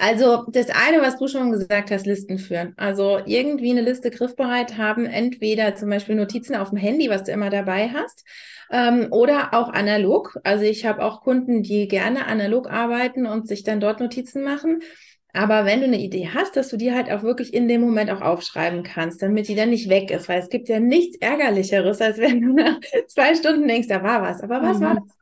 Also 0.00 0.44
das 0.46 0.68
eine, 0.70 1.02
was 1.02 1.18
du 1.18 1.26
schon 1.26 1.50
gesagt 1.50 1.90
hast, 1.90 2.06
Listen 2.06 2.38
führen. 2.38 2.72
Also 2.76 3.18
irgendwie 3.26 3.72
eine 3.72 3.80
Liste 3.80 4.10
griffbereit 4.10 4.78
haben, 4.78 5.06
entweder 5.06 5.74
zum 5.74 5.90
Beispiel 5.90 6.14
Notizen 6.14 6.54
auf 6.54 6.70
dem 6.70 6.78
Handy, 6.78 7.10
was 7.10 7.24
du 7.24 7.32
immer 7.32 7.50
dabei 7.50 7.88
hast, 7.88 8.24
ähm, 8.70 9.08
oder 9.10 9.54
auch 9.54 9.70
analog. 9.70 10.38
Also 10.44 10.64
ich 10.64 10.86
habe 10.86 11.02
auch 11.02 11.22
Kunden, 11.22 11.64
die 11.64 11.88
gerne 11.88 12.26
analog 12.26 12.70
arbeiten 12.70 13.26
und 13.26 13.48
sich 13.48 13.64
dann 13.64 13.80
dort 13.80 13.98
Notizen 13.98 14.44
machen. 14.44 14.82
Aber 15.32 15.64
wenn 15.64 15.80
du 15.80 15.86
eine 15.86 15.98
Idee 15.98 16.30
hast, 16.32 16.56
dass 16.56 16.68
du 16.68 16.76
die 16.76 16.92
halt 16.92 17.10
auch 17.10 17.22
wirklich 17.24 17.52
in 17.52 17.66
dem 17.66 17.80
Moment 17.80 18.10
auch 18.10 18.20
aufschreiben 18.20 18.84
kannst, 18.84 19.20
damit 19.20 19.48
die 19.48 19.56
dann 19.56 19.70
nicht 19.70 19.88
weg 19.88 20.12
ist, 20.12 20.28
weil 20.28 20.40
es 20.40 20.48
gibt 20.48 20.68
ja 20.68 20.78
nichts 20.78 21.16
Ärgerlicheres, 21.18 22.00
als 22.00 22.18
wenn 22.18 22.40
du 22.40 22.52
nach 22.54 22.78
zwei 23.08 23.34
Stunden 23.34 23.66
denkst, 23.66 23.88
da 23.88 24.02
war 24.02 24.22
was. 24.22 24.42
Aber 24.42 24.62
was 24.62 24.78
mhm. 24.78 24.84
war 24.84 24.94
das? 24.94 25.17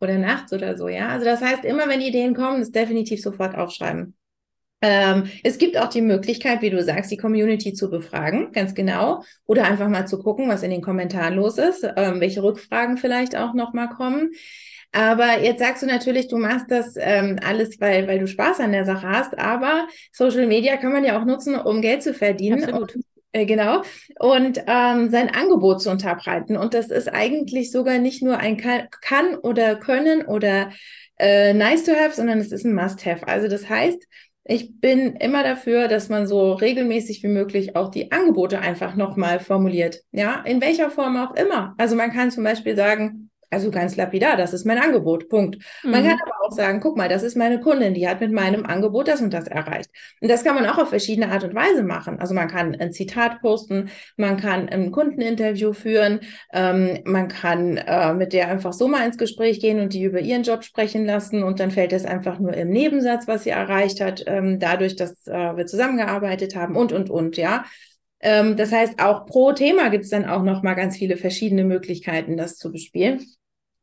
Oder 0.00 0.18
nachts 0.18 0.52
oder 0.52 0.76
so, 0.76 0.88
ja. 0.88 1.08
Also 1.08 1.24
das 1.24 1.40
heißt, 1.40 1.64
immer 1.64 1.88
wenn 1.88 2.00
Ideen 2.00 2.34
kommen, 2.34 2.62
ist 2.62 2.74
definitiv 2.74 3.22
sofort 3.22 3.56
aufschreiben. 3.56 4.16
Ähm, 4.82 5.24
es 5.44 5.58
gibt 5.58 5.76
auch 5.76 5.88
die 5.88 6.00
Möglichkeit, 6.00 6.62
wie 6.62 6.70
du 6.70 6.82
sagst, 6.82 7.10
die 7.10 7.18
Community 7.18 7.74
zu 7.74 7.90
befragen, 7.90 8.50
ganz 8.52 8.74
genau, 8.74 9.22
oder 9.44 9.64
einfach 9.64 9.88
mal 9.88 10.06
zu 10.06 10.18
gucken, 10.22 10.48
was 10.48 10.62
in 10.62 10.70
den 10.70 10.80
Kommentaren 10.80 11.34
los 11.34 11.58
ist, 11.58 11.86
ähm, 11.96 12.20
welche 12.20 12.42
Rückfragen 12.42 12.96
vielleicht 12.96 13.36
auch 13.36 13.52
nochmal 13.52 13.90
kommen. 13.90 14.30
Aber 14.92 15.40
jetzt 15.40 15.60
sagst 15.60 15.82
du 15.82 15.86
natürlich, 15.86 16.28
du 16.28 16.38
machst 16.38 16.70
das 16.70 16.94
ähm, 16.96 17.38
alles, 17.44 17.80
weil, 17.80 18.08
weil 18.08 18.18
du 18.18 18.26
Spaß 18.26 18.58
an 18.60 18.72
der 18.72 18.84
Sache 18.84 19.08
hast. 19.08 19.38
Aber 19.38 19.86
Social 20.12 20.46
Media 20.46 20.76
kann 20.78 20.92
man 20.92 21.04
ja 21.04 21.20
auch 21.20 21.24
nutzen, 21.24 21.54
um 21.54 21.80
Geld 21.80 22.02
zu 22.02 22.12
verdienen. 22.12 22.64
Absolut. 22.64 22.96
Und 22.96 23.04
genau. 23.32 23.82
Und 24.18 24.62
ähm, 24.66 25.10
sein 25.10 25.30
Angebot 25.30 25.82
zu 25.82 25.90
unterbreiten. 25.90 26.56
Und 26.56 26.74
das 26.74 26.88
ist 26.88 27.08
eigentlich 27.08 27.70
sogar 27.70 27.98
nicht 27.98 28.22
nur 28.22 28.38
ein 28.38 28.56
kann, 28.56 29.36
oder 29.36 29.76
können 29.76 30.22
oder 30.22 30.70
äh, 31.18 31.52
nice 31.54 31.84
to 31.84 31.92
have, 31.92 32.14
sondern 32.14 32.38
es 32.38 32.52
ist 32.52 32.64
ein 32.64 32.74
must 32.74 33.06
have. 33.06 33.26
Also 33.28 33.48
das 33.48 33.68
heißt, 33.68 34.06
ich 34.44 34.80
bin 34.80 35.16
immer 35.16 35.44
dafür, 35.44 35.86
dass 35.86 36.08
man 36.08 36.26
so 36.26 36.54
regelmäßig 36.54 37.22
wie 37.22 37.28
möglich 37.28 37.76
auch 37.76 37.88
die 37.90 38.10
Angebote 38.10 38.58
einfach 38.58 38.96
nochmal 38.96 39.38
formuliert. 39.38 40.00
Ja, 40.12 40.42
in 40.44 40.60
welcher 40.60 40.90
Form 40.90 41.16
auch 41.16 41.36
immer. 41.36 41.74
Also 41.78 41.94
man 41.94 42.10
kann 42.12 42.30
zum 42.30 42.42
Beispiel 42.42 42.74
sagen, 42.74 43.29
also 43.50 43.70
ganz 43.70 43.96
lapidar, 43.96 44.36
das 44.36 44.52
ist 44.52 44.64
mein 44.64 44.78
Angebot. 44.78 45.28
Punkt. 45.28 45.58
Mhm. 45.82 45.90
Man 45.90 46.04
kann 46.04 46.18
aber 46.22 46.46
auch 46.46 46.52
sagen, 46.52 46.80
guck 46.80 46.96
mal, 46.96 47.08
das 47.08 47.22
ist 47.22 47.36
meine 47.36 47.60
Kundin, 47.60 47.94
die 47.94 48.08
hat 48.08 48.20
mit 48.20 48.32
meinem 48.32 48.64
Angebot 48.64 49.08
das 49.08 49.20
und 49.20 49.32
das 49.32 49.48
erreicht. 49.48 49.90
Und 50.20 50.30
das 50.30 50.44
kann 50.44 50.54
man 50.54 50.66
auch 50.66 50.78
auf 50.78 50.90
verschiedene 50.90 51.30
Art 51.30 51.42
und 51.44 51.54
Weise 51.54 51.82
machen. 51.82 52.20
Also 52.20 52.32
man 52.32 52.48
kann 52.48 52.76
ein 52.76 52.92
Zitat 52.92 53.40
posten, 53.40 53.90
man 54.16 54.36
kann 54.36 54.68
ein 54.68 54.92
Kundeninterview 54.92 55.72
führen, 55.72 56.20
ähm, 56.52 57.00
man 57.04 57.28
kann 57.28 57.76
äh, 57.76 58.14
mit 58.14 58.32
der 58.32 58.48
einfach 58.48 58.72
so 58.72 58.86
mal 58.86 59.04
ins 59.04 59.18
Gespräch 59.18 59.60
gehen 59.60 59.80
und 59.80 59.92
die 59.92 60.04
über 60.04 60.20
ihren 60.20 60.44
Job 60.44 60.62
sprechen 60.62 61.04
lassen 61.04 61.42
und 61.42 61.58
dann 61.58 61.72
fällt 61.72 61.92
es 61.92 62.04
einfach 62.04 62.38
nur 62.38 62.54
im 62.54 62.70
Nebensatz, 62.70 63.26
was 63.26 63.44
sie 63.44 63.50
erreicht 63.50 64.00
hat, 64.00 64.22
ähm, 64.26 64.60
dadurch, 64.60 64.94
dass 64.94 65.26
äh, 65.26 65.56
wir 65.56 65.66
zusammengearbeitet 65.66 66.54
haben 66.54 66.76
und, 66.76 66.92
und, 66.92 67.10
und, 67.10 67.36
ja. 67.36 67.64
Ähm, 68.20 68.56
das 68.56 68.70
heißt, 68.70 69.00
auch 69.02 69.26
pro 69.26 69.52
Thema 69.52 69.88
gibt 69.88 70.04
es 70.04 70.10
dann 70.10 70.26
auch 70.26 70.42
noch 70.42 70.62
mal 70.62 70.74
ganz 70.74 70.96
viele 70.96 71.16
verschiedene 71.16 71.64
Möglichkeiten, 71.64 72.36
das 72.36 72.56
zu 72.56 72.70
bespielen. 72.70 73.26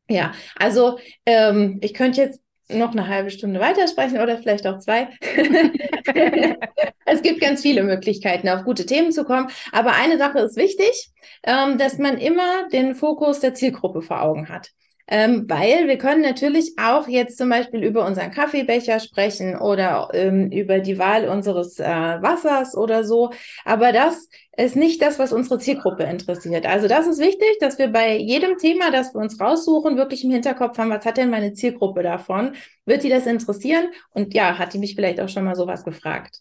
Ja, 0.08 0.32
also 0.56 0.98
ähm, 1.26 1.78
ich 1.82 1.94
könnte 1.94 2.22
jetzt 2.22 2.40
noch 2.70 2.92
eine 2.92 3.08
halbe 3.08 3.30
Stunde 3.30 3.60
weitersprechen 3.60 4.20
oder 4.20 4.38
vielleicht 4.38 4.66
auch 4.66 4.78
zwei. 4.78 5.08
es 7.06 7.22
gibt 7.22 7.40
ganz 7.40 7.62
viele 7.62 7.82
Möglichkeiten, 7.82 8.48
auf 8.48 8.64
gute 8.64 8.84
Themen 8.86 9.12
zu 9.12 9.24
kommen. 9.24 9.48
Aber 9.72 9.92
eine 9.92 10.18
Sache 10.18 10.40
ist 10.40 10.56
wichtig, 10.56 11.10
ähm, 11.44 11.78
dass 11.78 11.98
man 11.98 12.18
immer 12.18 12.68
den 12.70 12.94
Fokus 12.94 13.40
der 13.40 13.54
Zielgruppe 13.54 14.02
vor 14.02 14.22
Augen 14.22 14.48
hat. 14.48 14.70
Ähm, 15.10 15.46
weil 15.48 15.88
wir 15.88 15.96
können 15.96 16.20
natürlich 16.20 16.74
auch 16.78 17.08
jetzt 17.08 17.38
zum 17.38 17.48
Beispiel 17.48 17.82
über 17.82 18.04
unseren 18.04 18.30
Kaffeebecher 18.30 19.00
sprechen 19.00 19.56
oder 19.56 20.10
ähm, 20.12 20.50
über 20.50 20.80
die 20.80 20.98
Wahl 20.98 21.28
unseres 21.28 21.78
äh, 21.78 21.86
Wassers 21.86 22.76
oder 22.76 23.04
so. 23.04 23.32
Aber 23.64 23.92
das 23.92 24.28
ist 24.58 24.76
nicht 24.76 25.00
das, 25.00 25.18
was 25.18 25.32
unsere 25.32 25.58
Zielgruppe 25.58 26.02
interessiert. 26.02 26.66
Also 26.66 26.88
das 26.88 27.06
ist 27.06 27.20
wichtig, 27.20 27.56
dass 27.60 27.78
wir 27.78 27.88
bei 27.88 28.16
jedem 28.18 28.58
Thema, 28.58 28.90
das 28.90 29.14
wir 29.14 29.20
uns 29.20 29.40
raussuchen, 29.40 29.96
wirklich 29.96 30.24
im 30.24 30.30
Hinterkopf 30.30 30.76
haben, 30.76 30.90
was 30.90 31.06
hat 31.06 31.16
denn 31.16 31.30
meine 31.30 31.54
Zielgruppe 31.54 32.02
davon? 32.02 32.52
Wird 32.84 33.02
die 33.02 33.08
das 33.08 33.26
interessieren? 33.26 33.86
Und 34.10 34.34
ja, 34.34 34.58
hat 34.58 34.74
die 34.74 34.78
mich 34.78 34.94
vielleicht 34.94 35.20
auch 35.20 35.28
schon 35.30 35.44
mal 35.44 35.54
sowas 35.54 35.84
gefragt? 35.84 36.40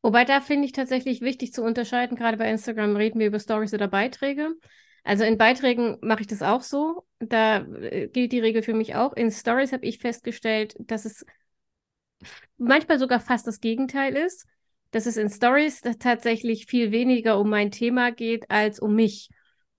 Wobei 0.00 0.24
da 0.24 0.40
finde 0.40 0.66
ich 0.66 0.72
tatsächlich 0.72 1.20
wichtig 1.20 1.52
zu 1.52 1.62
unterscheiden, 1.62 2.16
gerade 2.16 2.36
bei 2.36 2.48
Instagram 2.48 2.96
reden 2.96 3.18
wir 3.18 3.26
über 3.26 3.40
Stories 3.40 3.74
oder 3.74 3.88
Beiträge. 3.88 4.52
Also 5.06 5.22
in 5.24 5.38
Beiträgen 5.38 5.98
mache 6.02 6.22
ich 6.22 6.26
das 6.26 6.42
auch 6.42 6.62
so. 6.62 7.06
Da 7.20 7.58
äh, 7.60 8.08
gilt 8.08 8.32
die 8.32 8.40
Regel 8.40 8.62
für 8.62 8.74
mich 8.74 8.96
auch. 8.96 9.12
In 9.12 9.30
Stories 9.30 9.72
habe 9.72 9.86
ich 9.86 9.98
festgestellt, 10.00 10.74
dass 10.80 11.04
es 11.04 11.24
manchmal 12.58 12.98
sogar 12.98 13.20
fast 13.20 13.46
das 13.46 13.60
Gegenteil 13.60 14.16
ist. 14.16 14.46
Dass 14.92 15.06
es 15.06 15.16
in 15.16 15.28
Stories 15.28 15.82
tatsächlich 15.98 16.66
viel 16.66 16.90
weniger 16.92 17.38
um 17.38 17.50
mein 17.50 17.70
Thema 17.70 18.12
geht 18.12 18.50
als 18.50 18.78
um 18.80 18.94
mich. 18.94 19.28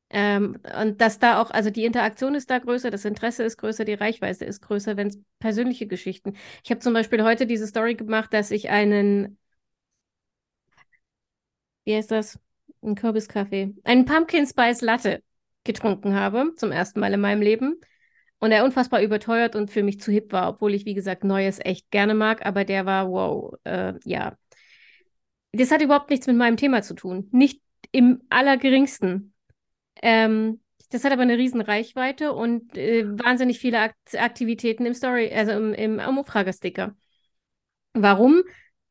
Ähm, 0.10 0.58
und 0.82 1.02
dass 1.02 1.20
da 1.20 1.42
auch, 1.42 1.50
also 1.52 1.70
die 1.70 1.86
Interaktion 1.86 2.36
ist 2.36 2.50
da 2.50 2.60
größer, 2.60 2.92
das 2.92 3.04
Interesse 3.06 3.44
ist 3.44 3.58
größer, 3.58 3.84
die 3.86 3.94
Reichweite 3.94 4.46
ist 4.46 4.62
größer, 4.62 4.96
wenn 4.96 5.08
es 5.08 5.20
persönliche 5.40 5.88
Geschichten. 5.88 6.36
Ich 6.64 6.70
habe 6.72 6.80
zum 6.80 6.94
Beispiel 6.94 7.24
heute 7.24 7.46
diese 7.48 7.68
Story 7.68 7.96
gemacht, 7.96 8.34
dass 8.34 8.52
ich 8.52 8.70
einen, 8.70 9.38
wie 11.86 11.96
heißt 11.96 12.12
das? 12.12 12.40
Einen 12.82 12.96
Kürbiskaffee, 12.96 13.76
einen 13.84 14.06
Pumpkin 14.06 14.46
Spice 14.46 14.82
Latte 14.82 15.24
getrunken 15.64 16.16
habe, 16.16 16.54
zum 16.56 16.72
ersten 16.72 17.00
Mal 17.00 17.14
in 17.14 17.22
meinem 17.22 17.42
Leben. 17.42 17.80
Und 18.40 18.52
er 18.52 18.64
unfassbar 18.64 19.02
überteuert 19.02 19.56
und 19.56 19.72
für 19.72 19.82
mich 19.82 20.00
zu 20.00 20.12
hip 20.12 20.32
war, 20.32 20.50
obwohl 20.50 20.76
ich, 20.76 20.86
wie 20.86 20.94
gesagt, 20.94 21.24
Neues 21.24 21.60
echt 21.60 21.90
gerne 21.90 22.14
mag, 22.14 22.46
aber 22.46 22.66
der 22.66 22.86
war, 22.86 23.10
wow, 23.10 23.56
äh, 23.64 23.94
ja. 24.04 24.38
Das 25.54 25.72
hat 25.72 25.82
überhaupt 25.82 26.12
nichts 26.12 26.28
mit 26.28 26.36
meinem 26.36 26.56
Thema 26.58 26.84
zu 26.84 26.94
tun. 26.94 27.30
Nicht 27.32 27.62
im 27.92 28.22
allergeringsten. 28.30 29.34
Ähm, 30.04 30.62
das 30.90 31.04
hat 31.04 31.12
aber 31.12 31.24
eine 31.24 31.38
riesen 31.38 31.62
Reichweite 31.62 32.34
und 32.34 32.78
äh, 32.78 33.06
wahnsinnig 33.08 33.60
viele 33.60 33.80
Akt 33.80 34.16
Aktivitäten 34.16 34.86
im 34.86 34.94
Story, 34.94 35.32
also 35.34 35.52
im, 35.52 35.74
im 35.74 36.00
Umfragesticker. 36.00 36.96
Warum? 37.94 38.44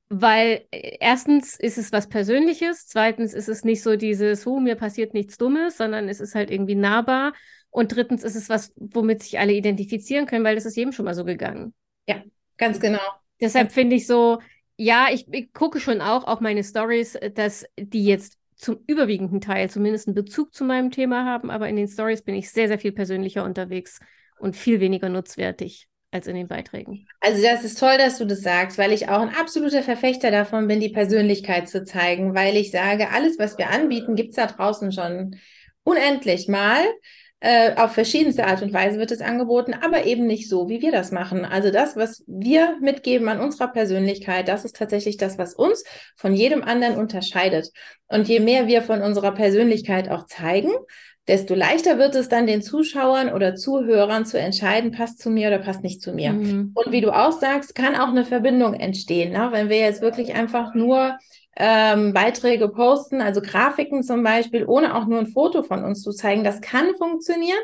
Weil 0.09 0.67
äh, 0.71 0.99
erstens 1.01 1.59
ist 1.59 1.79
es 1.79 1.93
was 1.93 2.09
Persönliches, 2.09 2.87
zweitens 2.87 3.35
ist 3.35 3.49
es 3.49 3.65
nicht 3.65 3.83
so 3.83 3.97
dieses, 3.97 4.47
oh, 4.47 4.61
mir 4.61 4.77
passiert 4.77 5.15
nichts 5.15 5.37
Dummes, 5.37 5.77
sondern 5.77 6.09
es 6.09 6.21
ist 6.21 6.35
halt 6.35 6.51
irgendwie 6.51 6.75
nahbar. 6.77 7.33
Und 7.71 7.95
drittens 7.95 8.23
ist 8.23 8.37
es 8.37 8.49
was, 8.49 8.73
womit 8.77 9.23
sich 9.23 9.39
alle 9.39 9.53
identifizieren 9.53 10.27
können, 10.27 10.45
weil 10.45 10.55
das 10.55 10.65
ist 10.65 10.77
jedem 10.77 10.93
schon 10.93 11.05
mal 11.05 11.15
so 11.15 11.25
gegangen. 11.25 11.75
Ja, 12.09 12.23
ganz 12.57 12.81
genau. 12.81 13.01
Deshalb 13.41 13.73
finde 13.73 13.97
ich 13.97 14.07
so, 14.07 14.39
ja, 14.79 15.09
ich, 15.13 15.27
ich 15.33 15.53
gucke 15.53 15.81
schon 15.81 16.01
auch 16.01 16.25
auf 16.25 16.41
meine 16.41 16.65
Stories, 16.65 17.19
dass 17.35 17.67
die 17.79 18.07
jetzt 18.07 18.39
zum 18.55 18.79
überwiegenden 18.87 19.41
Teil 19.41 19.69
zumindest 19.69 20.09
einen 20.09 20.15
Bezug 20.15 20.55
zu 20.55 20.65
meinem 20.65 20.91
Thema 20.91 21.27
haben, 21.27 21.51
aber 21.51 21.69
in 21.69 21.77
den 21.77 21.89
Stories 21.89 22.23
bin 22.23 22.35
ich 22.35 22.51
sehr, 22.51 22.69
sehr 22.69 22.79
viel 22.79 22.93
persönlicher 22.93 23.45
unterwegs 23.45 24.01
und 24.39 24.57
viel 24.57 24.81
weniger 24.81 25.11
nutzwertig 25.11 25.89
als 26.17 26.27
in 26.27 26.35
den 26.35 26.49
Beiträgen. 26.49 27.07
Also 27.21 27.43
das 27.43 27.63
ist 27.63 27.79
toll, 27.79 27.99
dass 27.99 28.19
du 28.19 28.25
das 28.25 28.41
sagst, 28.41 28.79
weil 28.79 28.93
ich 28.93 29.09
auch 29.09 29.21
ein 29.21 29.35
absoluter 29.35 29.83
Verfechter 29.83 30.31
davon 30.31 30.67
bin, 30.67 30.81
die 30.81 30.89
Persönlichkeit 30.89 31.69
zu 31.69 31.85
zeigen, 31.85 32.35
weil 32.35 32.57
ich 32.57 32.71
sage, 32.71 33.11
alles, 33.11 33.39
was 33.39 33.59
wir 33.59 33.71
anbieten, 33.71 34.17
gibt 34.17 34.31
es 34.31 34.37
da 34.37 34.47
draußen 34.47 34.91
schon 34.93 35.37
unendlich 35.85 36.49
mal. 36.49 36.83
Äh, 37.39 37.75
auf 37.77 37.93
verschiedenste 37.93 38.47
Art 38.47 38.63
und 38.63 38.73
Weise 38.73 38.99
wird 38.99 39.11
es 39.11 39.21
angeboten, 39.21 39.75
aber 39.75 40.07
eben 40.07 40.27
nicht 40.27 40.49
so, 40.49 40.71
wie 40.71 40.81
wir 40.81 40.91
das 40.91 41.13
machen. 41.13 41.45
Also 41.45 41.71
das, 41.71 41.95
was 41.95 42.25
wir 42.27 42.79
mitgeben 42.81 43.29
an 43.29 43.41
unserer 43.41 43.69
Persönlichkeit, 43.69 44.49
das 44.49 44.65
ist 44.65 44.77
tatsächlich 44.77 45.19
das, 45.19 45.37
was 45.37 45.53
uns 45.53 45.85
von 46.17 46.33
jedem 46.35 46.63
anderen 46.63 46.97
unterscheidet. 46.97 47.71
Und 48.09 48.27
je 48.27 48.41
mehr 48.41 48.67
wir 48.67 48.81
von 48.81 49.03
unserer 49.03 49.33
Persönlichkeit 49.33 50.11
auch 50.11 50.25
zeigen, 50.27 50.71
desto 51.29 51.55
leichter 51.55 51.99
wird 51.99 52.15
es 52.15 52.29
dann 52.29 52.47
den 52.47 52.63
Zuschauern 52.63 53.33
oder 53.33 53.57
Zuhörern 53.57 54.27
zu 54.27 54.39
entscheiden, 54.39 54.93
passt 54.93 55.19
zu 55.19 55.31
mir 55.31 55.49
oder 55.49 55.59
passt 55.59 55.83
nicht 55.83 56.01
zu 56.01 56.13
mir. 56.13 56.33
Mhm. 56.33 56.73
Und 56.75 56.93
wie 56.93 57.01
du 57.01 57.11
auch 57.11 57.33
sagst, 57.33 57.75
kann 57.75 57.97
auch 57.97 58.09
eine 58.09 58.25
Verbindung 58.25 58.75
entstehen. 58.75 59.33
Ne? 59.33 59.49
Wenn 59.51 59.69
wir 59.69 59.79
jetzt 59.79 60.03
wirklich 60.03 60.35
einfach 60.35 60.75
nur 60.75 61.19
ähm, 61.57 62.13
Beiträge 62.13 62.69
posten, 62.69 63.21
also 63.21 63.41
Grafiken 63.41 64.03
zum 64.03 64.23
Beispiel, 64.23 64.67
ohne 64.67 64.95
auch 64.95 65.07
nur 65.07 65.19
ein 65.19 65.27
Foto 65.27 65.63
von 65.63 65.85
uns 65.85 66.03
zu 66.03 66.13
zeigen, 66.13 66.45
das 66.45 66.61
kann 66.61 66.95
funktionieren, 66.97 67.59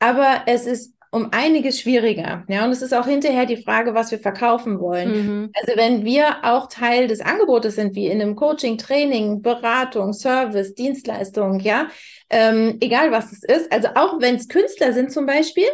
aber 0.00 0.42
es 0.46 0.66
ist 0.66 0.94
um 1.10 1.28
einiges 1.32 1.80
schwieriger. 1.80 2.44
Ja, 2.48 2.64
und 2.64 2.70
es 2.70 2.82
ist 2.82 2.92
auch 2.92 3.06
hinterher 3.06 3.46
die 3.46 3.62
Frage, 3.62 3.94
was 3.94 4.10
wir 4.10 4.18
verkaufen 4.18 4.78
wollen. 4.80 5.10
Mhm. 5.10 5.52
Also 5.54 5.76
wenn 5.76 6.04
wir 6.04 6.44
auch 6.44 6.68
Teil 6.68 7.08
des 7.08 7.20
Angebotes 7.20 7.76
sind, 7.76 7.94
wie 7.94 8.06
in 8.06 8.20
einem 8.20 8.36
Coaching, 8.36 8.76
Training, 8.78 9.40
Beratung, 9.42 10.12
Service, 10.12 10.74
Dienstleistung, 10.74 11.60
ja, 11.60 11.88
ähm, 12.30 12.76
egal 12.80 13.10
was 13.10 13.32
es 13.32 13.42
ist. 13.42 13.72
Also 13.72 13.88
auch 13.94 14.20
wenn 14.20 14.36
es 14.36 14.48
Künstler 14.48 14.92
sind 14.92 15.12
zum 15.12 15.26
Beispiel, 15.26 15.68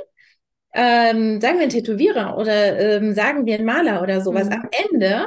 ähm, 0.73 1.40
sagen 1.40 1.59
wir 1.59 1.64
ein 1.64 1.70
Tätowierer 1.70 2.37
oder 2.37 2.79
ähm, 2.79 3.14
sagen 3.14 3.47
wir 3.47 3.59
ein 3.59 3.64
Maler 3.64 4.03
oder 4.03 4.20
sowas. 4.20 4.47
Mhm. 4.47 4.53
Am 4.53 4.68
Ende 4.92 5.27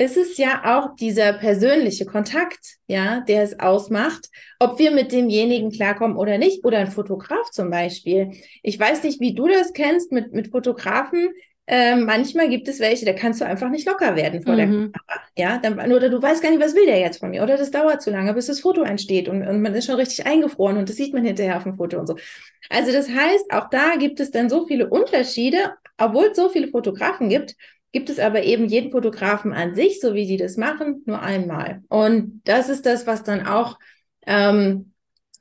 ist 0.00 0.16
es 0.16 0.38
ja 0.38 0.62
auch 0.64 0.96
dieser 0.96 1.34
persönliche 1.34 2.06
Kontakt, 2.06 2.78
ja, 2.86 3.20
der 3.20 3.42
es 3.42 3.60
ausmacht, 3.60 4.30
ob 4.58 4.78
wir 4.78 4.92
mit 4.92 5.12
demjenigen 5.12 5.70
klarkommen 5.70 6.16
oder 6.16 6.38
nicht. 6.38 6.64
Oder 6.64 6.78
ein 6.78 6.90
Fotograf 6.90 7.50
zum 7.50 7.70
Beispiel. 7.70 8.30
Ich 8.62 8.80
weiß 8.80 9.02
nicht, 9.02 9.20
wie 9.20 9.34
du 9.34 9.46
das 9.46 9.74
kennst 9.74 10.10
mit, 10.10 10.32
mit 10.32 10.48
Fotografen. 10.48 11.28
äh, 11.66 11.96
manchmal 11.96 12.48
gibt 12.48 12.66
es 12.66 12.80
welche, 12.80 13.04
da 13.04 13.12
kannst 13.12 13.42
du 13.42 13.44
einfach 13.44 13.68
nicht 13.68 13.86
locker 13.86 14.16
werden 14.16 14.42
vor 14.42 14.54
mhm. 14.54 14.56
der 14.56 14.66
Kamera. 14.66 14.92
Ja, 15.36 15.58
dann, 15.58 15.92
oder 15.92 16.08
du 16.08 16.20
weißt 16.20 16.42
gar 16.42 16.50
nicht, 16.50 16.62
was 16.62 16.74
will 16.74 16.86
der 16.86 16.98
jetzt 16.98 17.18
von 17.18 17.30
mir. 17.30 17.42
Oder 17.42 17.58
das 17.58 17.70
dauert 17.70 18.00
zu 18.00 18.10
lange, 18.10 18.32
bis 18.32 18.46
das 18.46 18.60
Foto 18.60 18.82
entsteht 18.82 19.28
und, 19.28 19.46
und 19.46 19.60
man 19.60 19.74
ist 19.74 19.84
schon 19.84 19.96
richtig 19.96 20.26
eingefroren 20.26 20.78
und 20.78 20.88
das 20.88 20.96
sieht 20.96 21.12
man 21.12 21.24
hinterher 21.24 21.58
auf 21.58 21.64
dem 21.64 21.76
Foto 21.76 21.98
und 21.98 22.06
so. 22.06 22.16
Also 22.70 22.90
das 22.90 23.10
heißt, 23.10 23.52
auch 23.52 23.68
da 23.68 23.96
gibt 23.96 24.18
es 24.18 24.30
dann 24.30 24.48
so 24.48 24.66
viele 24.66 24.88
Unterschiede, 24.88 25.74
obwohl 25.98 26.26
es 26.32 26.36
so 26.36 26.48
viele 26.48 26.68
Fotografen 26.68 27.28
gibt, 27.28 27.54
gibt 27.92 28.10
es 28.10 28.18
aber 28.18 28.42
eben 28.42 28.66
jeden 28.66 28.92
Fotografen 28.92 29.52
an 29.52 29.74
sich, 29.74 30.00
so 30.00 30.14
wie 30.14 30.26
sie 30.26 30.36
das 30.36 30.56
machen, 30.56 31.02
nur 31.06 31.20
einmal. 31.20 31.82
Und 31.88 32.40
das 32.44 32.68
ist 32.68 32.86
das, 32.86 33.06
was 33.06 33.24
dann 33.24 33.46
auch 33.46 33.78
ähm, 34.26 34.92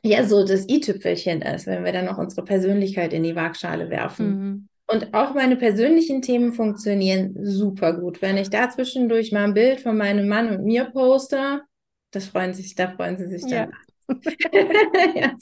ja 0.03 0.23
so 0.23 0.45
das 0.45 0.67
i-Tüpfelchen 0.67 1.41
ist, 1.41 1.67
wenn 1.67 1.83
wir 1.83 1.91
dann 1.91 2.05
noch 2.05 2.17
unsere 2.17 2.43
Persönlichkeit 2.43 3.13
in 3.13 3.23
die 3.23 3.35
Waagschale 3.35 3.89
werfen. 3.89 4.27
Mhm. 4.27 4.67
Und 4.87 5.13
auch 5.13 5.35
meine 5.35 5.55
persönlichen 5.55 6.23
Themen 6.23 6.53
funktionieren 6.53 7.35
super 7.39 7.93
gut. 7.93 8.23
Wenn 8.23 8.37
ich 8.37 8.49
da 8.49 8.69
zwischendurch 8.71 9.31
mal 9.31 9.43
ein 9.43 9.53
Bild 9.53 9.81
von 9.81 9.95
meinem 9.95 10.27
Mann 10.27 10.49
und 10.49 10.63
mir 10.63 10.85
poste, 10.85 11.61
das 12.09 12.25
freuen 12.25 12.55
sich, 12.55 12.73
da 12.73 12.89
freuen 12.89 13.17
sie 13.17 13.27
sich 13.27 13.43
dann. 13.43 13.71
Ja. 14.09 14.15
ja. 15.15 15.37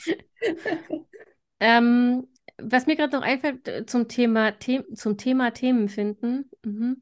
ähm, 1.62 2.28
was 2.62 2.88
mir 2.88 2.96
gerade 2.96 3.16
noch 3.16 3.24
einfällt 3.24 3.68
äh, 3.68 3.86
zum 3.86 4.08
Thema, 4.08 4.54
The 4.62 4.84
zum 4.94 5.18
Thema 5.18 5.52
Themen 5.52 5.90
finden. 5.90 6.50
Mhm. 6.64 7.02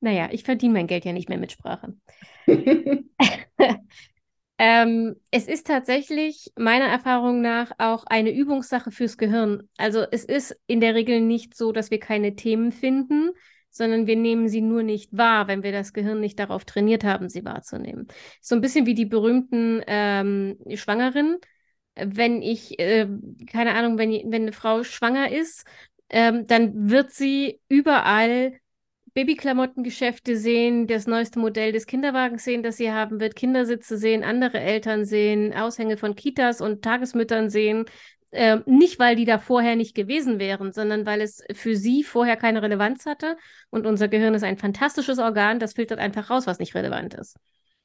Naja, 0.00 0.28
ich 0.32 0.44
verdiene 0.44 0.72
mein 0.72 0.86
Geld 0.86 1.04
ja 1.04 1.12
nicht 1.12 1.28
mehr 1.28 1.38
mit 1.38 1.52
Sprache. 1.52 1.94
ähm, 4.58 5.16
es 5.30 5.46
ist 5.46 5.66
tatsächlich 5.66 6.50
meiner 6.56 6.86
Erfahrung 6.86 7.42
nach 7.42 7.72
auch 7.76 8.04
eine 8.06 8.30
Übungssache 8.30 8.90
fürs 8.90 9.18
Gehirn. 9.18 9.68
Also 9.76 10.06
es 10.10 10.24
ist 10.24 10.58
in 10.66 10.80
der 10.80 10.94
Regel 10.94 11.20
nicht 11.20 11.54
so, 11.54 11.72
dass 11.72 11.90
wir 11.90 12.00
keine 12.00 12.34
Themen 12.34 12.72
finden, 12.72 13.32
sondern 13.68 14.06
wir 14.06 14.16
nehmen 14.16 14.48
sie 14.48 14.62
nur 14.62 14.82
nicht 14.82 15.16
wahr, 15.16 15.48
wenn 15.48 15.62
wir 15.62 15.72
das 15.72 15.92
Gehirn 15.92 16.20
nicht 16.20 16.38
darauf 16.38 16.64
trainiert 16.64 17.04
haben, 17.04 17.28
sie 17.28 17.44
wahrzunehmen. 17.44 18.08
So 18.40 18.54
ein 18.54 18.62
bisschen 18.62 18.86
wie 18.86 18.94
die 18.94 19.04
berühmten 19.04 19.82
ähm, 19.86 20.56
Schwangeren 20.74 21.36
wenn 22.04 22.42
ich, 22.42 22.78
äh, 22.78 23.06
keine 23.50 23.74
Ahnung, 23.74 23.98
wenn, 23.98 24.10
wenn 24.32 24.42
eine 24.42 24.52
Frau 24.52 24.84
schwanger 24.84 25.30
ist, 25.30 25.66
ähm, 26.08 26.46
dann 26.46 26.90
wird 26.90 27.12
sie 27.12 27.60
überall 27.68 28.58
Babyklamottengeschäfte 29.14 30.36
sehen, 30.36 30.86
das 30.86 31.06
neueste 31.06 31.38
Modell 31.38 31.72
des 31.72 31.86
Kinderwagens 31.86 32.44
sehen, 32.44 32.62
das 32.62 32.76
sie 32.76 32.92
haben 32.92 33.20
wird, 33.20 33.34
Kindersitze 33.34 33.96
sehen, 33.96 34.22
andere 34.22 34.60
Eltern 34.60 35.04
sehen, 35.04 35.52
Aushänge 35.52 35.96
von 35.96 36.14
Kitas 36.14 36.60
und 36.60 36.82
Tagesmüttern 36.82 37.50
sehen. 37.50 37.86
Äh, 38.30 38.58
nicht, 38.66 39.00
weil 39.00 39.16
die 39.16 39.24
da 39.24 39.38
vorher 39.38 39.74
nicht 39.74 39.96
gewesen 39.96 40.38
wären, 40.38 40.72
sondern 40.72 41.04
weil 41.04 41.20
es 41.20 41.42
für 41.52 41.74
sie 41.74 42.04
vorher 42.04 42.36
keine 42.36 42.62
Relevanz 42.62 43.04
hatte. 43.04 43.36
Und 43.70 43.86
unser 43.86 44.06
Gehirn 44.06 44.34
ist 44.34 44.44
ein 44.44 44.56
fantastisches 44.58 45.18
Organ, 45.18 45.58
das 45.58 45.72
filtert 45.72 45.98
einfach 45.98 46.30
raus, 46.30 46.46
was 46.46 46.60
nicht 46.60 46.74
relevant 46.76 47.14
ist. 47.14 47.36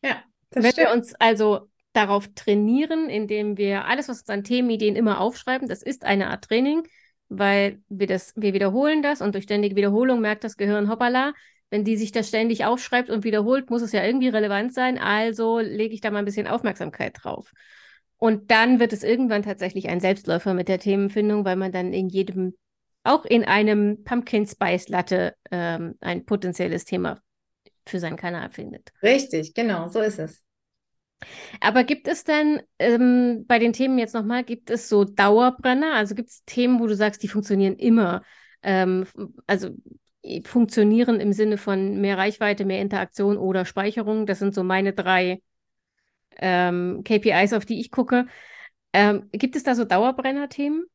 Ja, 0.04 0.21
das 0.51 0.63
Wenn 0.63 0.71
stimmt. 0.71 0.88
wir 0.88 0.93
uns 0.93 1.15
also 1.15 1.69
darauf 1.95 2.27
trainieren, 2.36 3.10
indem 3.10 3.58
wir 3.58 3.86
alles, 3.86 4.10
was 4.10 4.19
uns 4.19 4.29
an 4.29 4.43
Themenideen 4.43 4.95
immer 4.95 5.19
aufschreiben, 5.19 5.67
das 5.67 5.81
ist 5.81 6.03
eine 6.03 6.29
Art 6.29 6.45
Training, 6.45 6.84
weil 7.29 7.79
wir 7.89 8.08
das, 8.08 8.34
wir 8.36 8.53
wiederholen 8.53 9.01
das 9.01 9.21
und 9.21 9.34
durch 9.34 9.45
ständige 9.45 9.75
Wiederholung 9.75 10.21
merkt 10.21 10.43
das 10.43 10.58
Gehirn, 10.58 10.89
hoppala, 10.89 11.34
wenn 11.69 11.84
die 11.84 11.97
sich 11.97 12.12
das 12.12 12.27
ständig 12.27 12.65
aufschreibt 12.65 13.10
und 13.10 13.23
wiederholt, 13.23 13.69
muss 13.69 13.81
es 13.81 13.91
ja 13.91 14.03
irgendwie 14.03 14.29
relevant 14.29 14.73
sein, 14.73 14.97
also 14.97 15.60
lege 15.60 15.93
ich 15.93 16.01
da 16.01 16.12
mal 16.12 16.19
ein 16.19 16.25
bisschen 16.25 16.47
Aufmerksamkeit 16.47 17.15
drauf. 17.23 17.51
Und 18.17 18.51
dann 18.51 18.79
wird 18.79 18.93
es 18.93 19.03
irgendwann 19.03 19.43
tatsächlich 19.43 19.89
ein 19.89 19.99
Selbstläufer 19.99 20.53
mit 20.53 20.67
der 20.67 20.79
Themenfindung, 20.79 21.43
weil 21.43 21.58
man 21.58 21.71
dann 21.71 21.91
in 21.91 22.08
jedem, 22.08 22.55
auch 23.03 23.25
in 23.25 23.43
einem 23.43 24.03
Pumpkin 24.03 24.47
Spice 24.47 24.88
Latte, 24.89 25.36
ähm, 25.51 25.95
ein 25.99 26.25
potenzielles 26.25 26.86
Thema 26.86 27.19
für 27.86 27.99
seinen 27.99 28.15
Kanal 28.15 28.49
findet. 28.51 28.91
Richtig, 29.03 29.53
genau, 29.53 29.89
so 29.89 29.99
ist 29.99 30.19
es. 30.19 30.44
Aber 31.62 31.84
gibt 31.84 32.08
es 32.08 32.23
denn 32.23 32.62
ähm, 32.80 33.45
bei 33.47 33.60
den 33.60 33.73
Themen 33.73 33.97
jetzt 33.97 34.13
nochmal, 34.13 34.43
gibt 34.43 34.69
es 34.69 34.89
so 34.89 35.04
Dauerbrenner? 35.04 35.93
Also 35.93 36.15
gibt 36.15 36.30
es 36.30 36.43
Themen, 36.45 36.80
wo 36.80 36.88
du 36.88 36.95
sagst, 36.95 37.23
die 37.23 37.28
funktionieren 37.28 37.75
immer? 37.75 38.23
Ähm, 38.63 39.06
also 39.47 39.69
funktionieren 40.45 41.19
im 41.19 41.34
Sinne 41.34 41.58
von 41.58 42.01
mehr 42.01 42.17
Reichweite, 42.17 42.65
mehr 42.65 42.82
Interaktion 42.82 43.38
oder 43.38 43.65
Speicherung. 43.65 44.25
Das 44.25 44.39
sind 44.39 44.56
so 44.56 44.63
meine 44.63 44.93
drei 44.93 45.41
ähm, 46.38 47.01
KPIs, 47.04 47.54
auf 47.54 47.65
die 47.65 47.80
ich 47.80 47.91
gucke. 47.91 48.28
Ähm, 48.93 49.30
gibt 49.32 49.56
es 49.56 49.63
da 49.63 49.75
so 49.75 49.86
Dauerbrenner-Themen? 49.86 50.86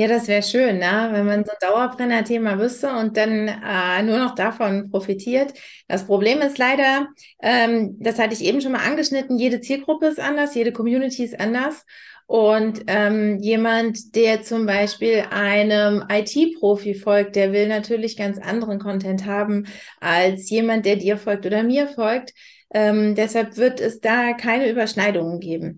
Ja, 0.00 0.08
das 0.08 0.28
wäre 0.28 0.42
schön, 0.42 0.78
ne? 0.78 1.10
wenn 1.12 1.26
man 1.26 1.44
so 1.44 1.50
ein 1.50 1.58
Dauerbrenner-Thema 1.60 2.58
wüsste 2.58 2.90
und 2.90 3.18
dann 3.18 3.48
äh, 3.48 4.02
nur 4.02 4.16
noch 4.16 4.34
davon 4.34 4.90
profitiert. 4.90 5.52
Das 5.88 6.06
Problem 6.06 6.40
ist 6.40 6.56
leider, 6.56 7.08
ähm, 7.42 7.98
das 8.00 8.18
hatte 8.18 8.32
ich 8.32 8.42
eben 8.42 8.62
schon 8.62 8.72
mal 8.72 8.82
angeschnitten, 8.82 9.38
jede 9.38 9.60
Zielgruppe 9.60 10.06
ist 10.06 10.18
anders, 10.18 10.54
jede 10.54 10.72
Community 10.72 11.22
ist 11.24 11.38
anders. 11.38 11.84
Und 12.26 12.84
ähm, 12.86 13.40
jemand, 13.40 14.14
der 14.16 14.42
zum 14.42 14.64
Beispiel 14.64 15.24
einem 15.30 16.02
IT-Profi 16.10 16.94
folgt, 16.94 17.36
der 17.36 17.52
will 17.52 17.68
natürlich 17.68 18.16
ganz 18.16 18.38
anderen 18.38 18.78
Content 18.78 19.26
haben 19.26 19.66
als 20.00 20.48
jemand, 20.48 20.86
der 20.86 20.96
dir 20.96 21.18
folgt 21.18 21.44
oder 21.44 21.62
mir 21.62 21.88
folgt. 21.88 22.32
Ähm, 22.72 23.16
deshalb 23.16 23.58
wird 23.58 23.80
es 23.80 24.00
da 24.00 24.32
keine 24.32 24.70
Überschneidungen 24.70 25.40
geben. 25.40 25.76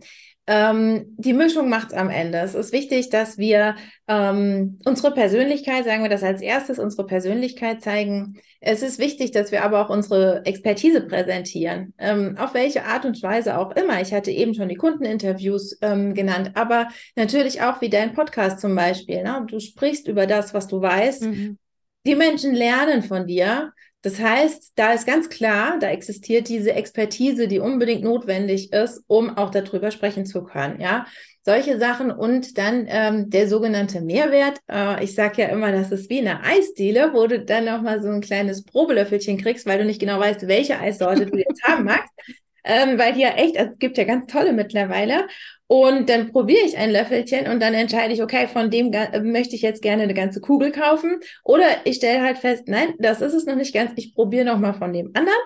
Ähm, 0.48 1.14
die 1.18 1.34
Mischung 1.34 1.68
macht 1.68 1.88
es 1.88 1.94
am 1.94 2.10
Ende. 2.10 2.38
Es 2.38 2.54
ist 2.54 2.72
wichtig, 2.72 3.10
dass 3.10 3.38
wir 3.38 3.76
ähm, 4.08 4.80
unsere 4.84 5.14
Persönlichkeit, 5.14 5.84
sagen 5.84 6.02
wir 6.02 6.10
das 6.10 6.24
als 6.24 6.42
erstes, 6.42 6.80
unsere 6.80 7.06
Persönlichkeit 7.06 7.80
zeigen. 7.80 8.40
Es 8.60 8.82
ist 8.82 8.98
wichtig, 8.98 9.30
dass 9.30 9.52
wir 9.52 9.62
aber 9.62 9.84
auch 9.84 9.88
unsere 9.88 10.44
Expertise 10.44 11.06
präsentieren, 11.06 11.94
ähm, 11.98 12.36
auf 12.38 12.54
welche 12.54 12.84
Art 12.84 13.04
und 13.04 13.22
Weise 13.22 13.56
auch 13.56 13.70
immer. 13.76 14.00
Ich 14.00 14.12
hatte 14.12 14.32
eben 14.32 14.54
schon 14.54 14.68
die 14.68 14.74
Kundeninterviews 14.74 15.78
ähm, 15.80 16.12
genannt, 16.12 16.52
aber 16.54 16.88
natürlich 17.14 17.62
auch 17.62 17.80
wie 17.80 17.90
dein 17.90 18.12
Podcast 18.12 18.60
zum 18.60 18.74
Beispiel. 18.74 19.22
Ne? 19.22 19.46
Du 19.48 19.60
sprichst 19.60 20.08
über 20.08 20.26
das, 20.26 20.54
was 20.54 20.66
du 20.66 20.80
weißt. 20.80 21.22
Mhm. 21.22 21.58
Die 22.04 22.16
Menschen 22.16 22.52
lernen 22.52 23.04
von 23.04 23.28
dir 23.28 23.72
das 24.02 24.18
heißt, 24.20 24.72
da 24.74 24.92
ist 24.92 25.06
ganz 25.06 25.28
klar, 25.28 25.78
da 25.80 25.88
existiert 25.88 26.48
diese 26.48 26.72
Expertise, 26.72 27.48
die 27.48 27.60
unbedingt 27.60 28.02
notwendig 28.02 28.72
ist, 28.72 29.02
um 29.06 29.36
auch 29.36 29.50
darüber 29.50 29.90
sprechen 29.90 30.26
zu 30.26 30.42
können. 30.44 30.80
Ja, 30.80 31.06
solche 31.44 31.78
Sachen 31.78 32.10
und 32.10 32.56
dann 32.58 32.86
ähm, 32.88 33.30
der 33.30 33.48
sogenannte 33.48 34.00
Mehrwert. 34.00 34.58
Äh, 34.70 35.04
ich 35.04 35.14
sage 35.14 35.42
ja 35.42 35.48
immer, 35.48 35.72
das 35.72 35.90
ist 35.92 36.10
wie 36.10 36.20
eine 36.20 36.42
Eisdiele, 36.42 37.12
wo 37.14 37.26
du 37.26 37.44
dann 37.44 37.64
nochmal 37.64 38.02
so 38.02 38.08
ein 38.08 38.20
kleines 38.20 38.64
Probelöffelchen 38.64 39.38
kriegst, 39.38 39.66
weil 39.66 39.78
du 39.78 39.84
nicht 39.84 40.00
genau 40.00 40.18
weißt, 40.20 40.46
welche 40.48 40.78
Eissorte 40.78 41.26
du 41.26 41.38
jetzt 41.38 41.62
haben 41.64 41.84
magst. 41.84 42.10
Ähm, 42.64 42.98
weil 42.98 43.14
die 43.14 43.20
ja 43.20 43.30
echt, 43.30 43.58
also 43.58 43.72
es 43.72 43.78
gibt 43.78 43.98
ja 43.98 44.04
ganz 44.04 44.26
tolle 44.26 44.52
mittlerweile. 44.52 45.26
Und 45.66 46.10
dann 46.10 46.32
probiere 46.32 46.66
ich 46.66 46.76
ein 46.76 46.90
Löffelchen 46.92 47.48
und 47.48 47.60
dann 47.60 47.72
entscheide 47.72 48.12
ich, 48.12 48.22
okay, 48.22 48.46
von 48.46 48.70
dem 48.70 48.90
möchte 49.22 49.56
ich 49.56 49.62
jetzt 49.62 49.80
gerne 49.80 50.02
eine 50.02 50.12
ganze 50.12 50.40
Kugel 50.40 50.70
kaufen. 50.70 51.20
Oder 51.44 51.64
ich 51.84 51.96
stelle 51.96 52.22
halt 52.22 52.38
fest, 52.38 52.64
nein, 52.66 52.94
das 52.98 53.22
ist 53.22 53.32
es 53.32 53.46
noch 53.46 53.56
nicht 53.56 53.72
ganz. 53.72 53.92
Ich 53.96 54.14
probiere 54.14 54.44
nochmal 54.44 54.74
von 54.74 54.92
dem 54.92 55.12
anderen. 55.14 55.38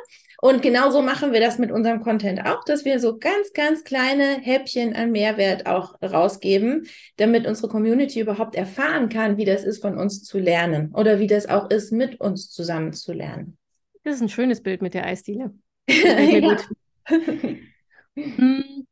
Und 0.43 0.63
genauso 0.63 1.01
machen 1.01 1.33
wir 1.33 1.41
das 1.41 1.59
mit 1.59 1.71
unserem 1.71 2.03
Content 2.03 2.45
auch, 2.45 2.63
dass 2.65 2.85
wir 2.85 3.01
so 3.01 3.19
ganz, 3.19 3.53
ganz 3.55 3.85
kleine 3.85 4.39
Häppchen 4.43 4.95
an 4.95 5.13
Mehrwert 5.13 5.67
auch 5.67 5.95
rausgeben, 6.03 6.87
damit 7.17 7.47
unsere 7.47 7.69
Community 7.69 8.21
überhaupt 8.21 8.55
erfahren 8.55 9.09
kann, 9.09 9.39
wie 9.39 9.45
das 9.45 9.65
ist, 9.65 9.81
von 9.81 9.97
uns 9.97 10.25
zu 10.25 10.39
lernen 10.39 10.93
oder 10.95 11.21
wie 11.21 11.27
das 11.27 11.49
auch 11.49 11.71
ist, 11.71 11.91
mit 11.91 12.21
uns 12.21 12.51
zusammen 12.51 12.93
zu 12.93 13.13
lernen. 13.13 13.57
Das 14.05 14.17
ist 14.17 14.23
ein 14.23 14.29
schönes 14.29 14.61
Bild 14.61 14.83
mit 14.83 14.93
der 14.95 15.07
Eisdiele. 15.07 15.55
ja. 15.89 16.41
gut. 16.41 16.69
Hm, 18.15 18.87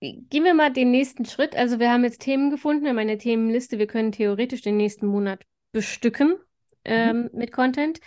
Gehen 0.00 0.44
wir 0.44 0.54
mal 0.54 0.70
den 0.70 0.90
nächsten 0.90 1.24
Schritt. 1.24 1.56
Also 1.56 1.78
wir 1.78 1.90
haben 1.90 2.04
jetzt 2.04 2.20
Themen 2.20 2.50
gefunden, 2.50 2.86
haben 2.86 2.98
eine 2.98 3.16
Themenliste. 3.16 3.78
Wir 3.78 3.86
können 3.86 4.12
theoretisch 4.12 4.60
den 4.60 4.76
nächsten 4.76 5.06
Monat 5.06 5.42
bestücken 5.72 6.36
ähm, 6.84 7.22
mhm. 7.22 7.30
mit 7.32 7.50
Content. 7.50 8.00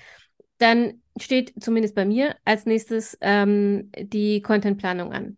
Dann 0.59 1.01
steht 1.19 1.53
zumindest 1.59 1.95
bei 1.95 2.05
mir 2.05 2.35
als 2.45 2.65
nächstes 2.65 3.17
ähm, 3.21 3.91
die 3.97 4.41
Contentplanung 4.41 5.13
an. 5.13 5.37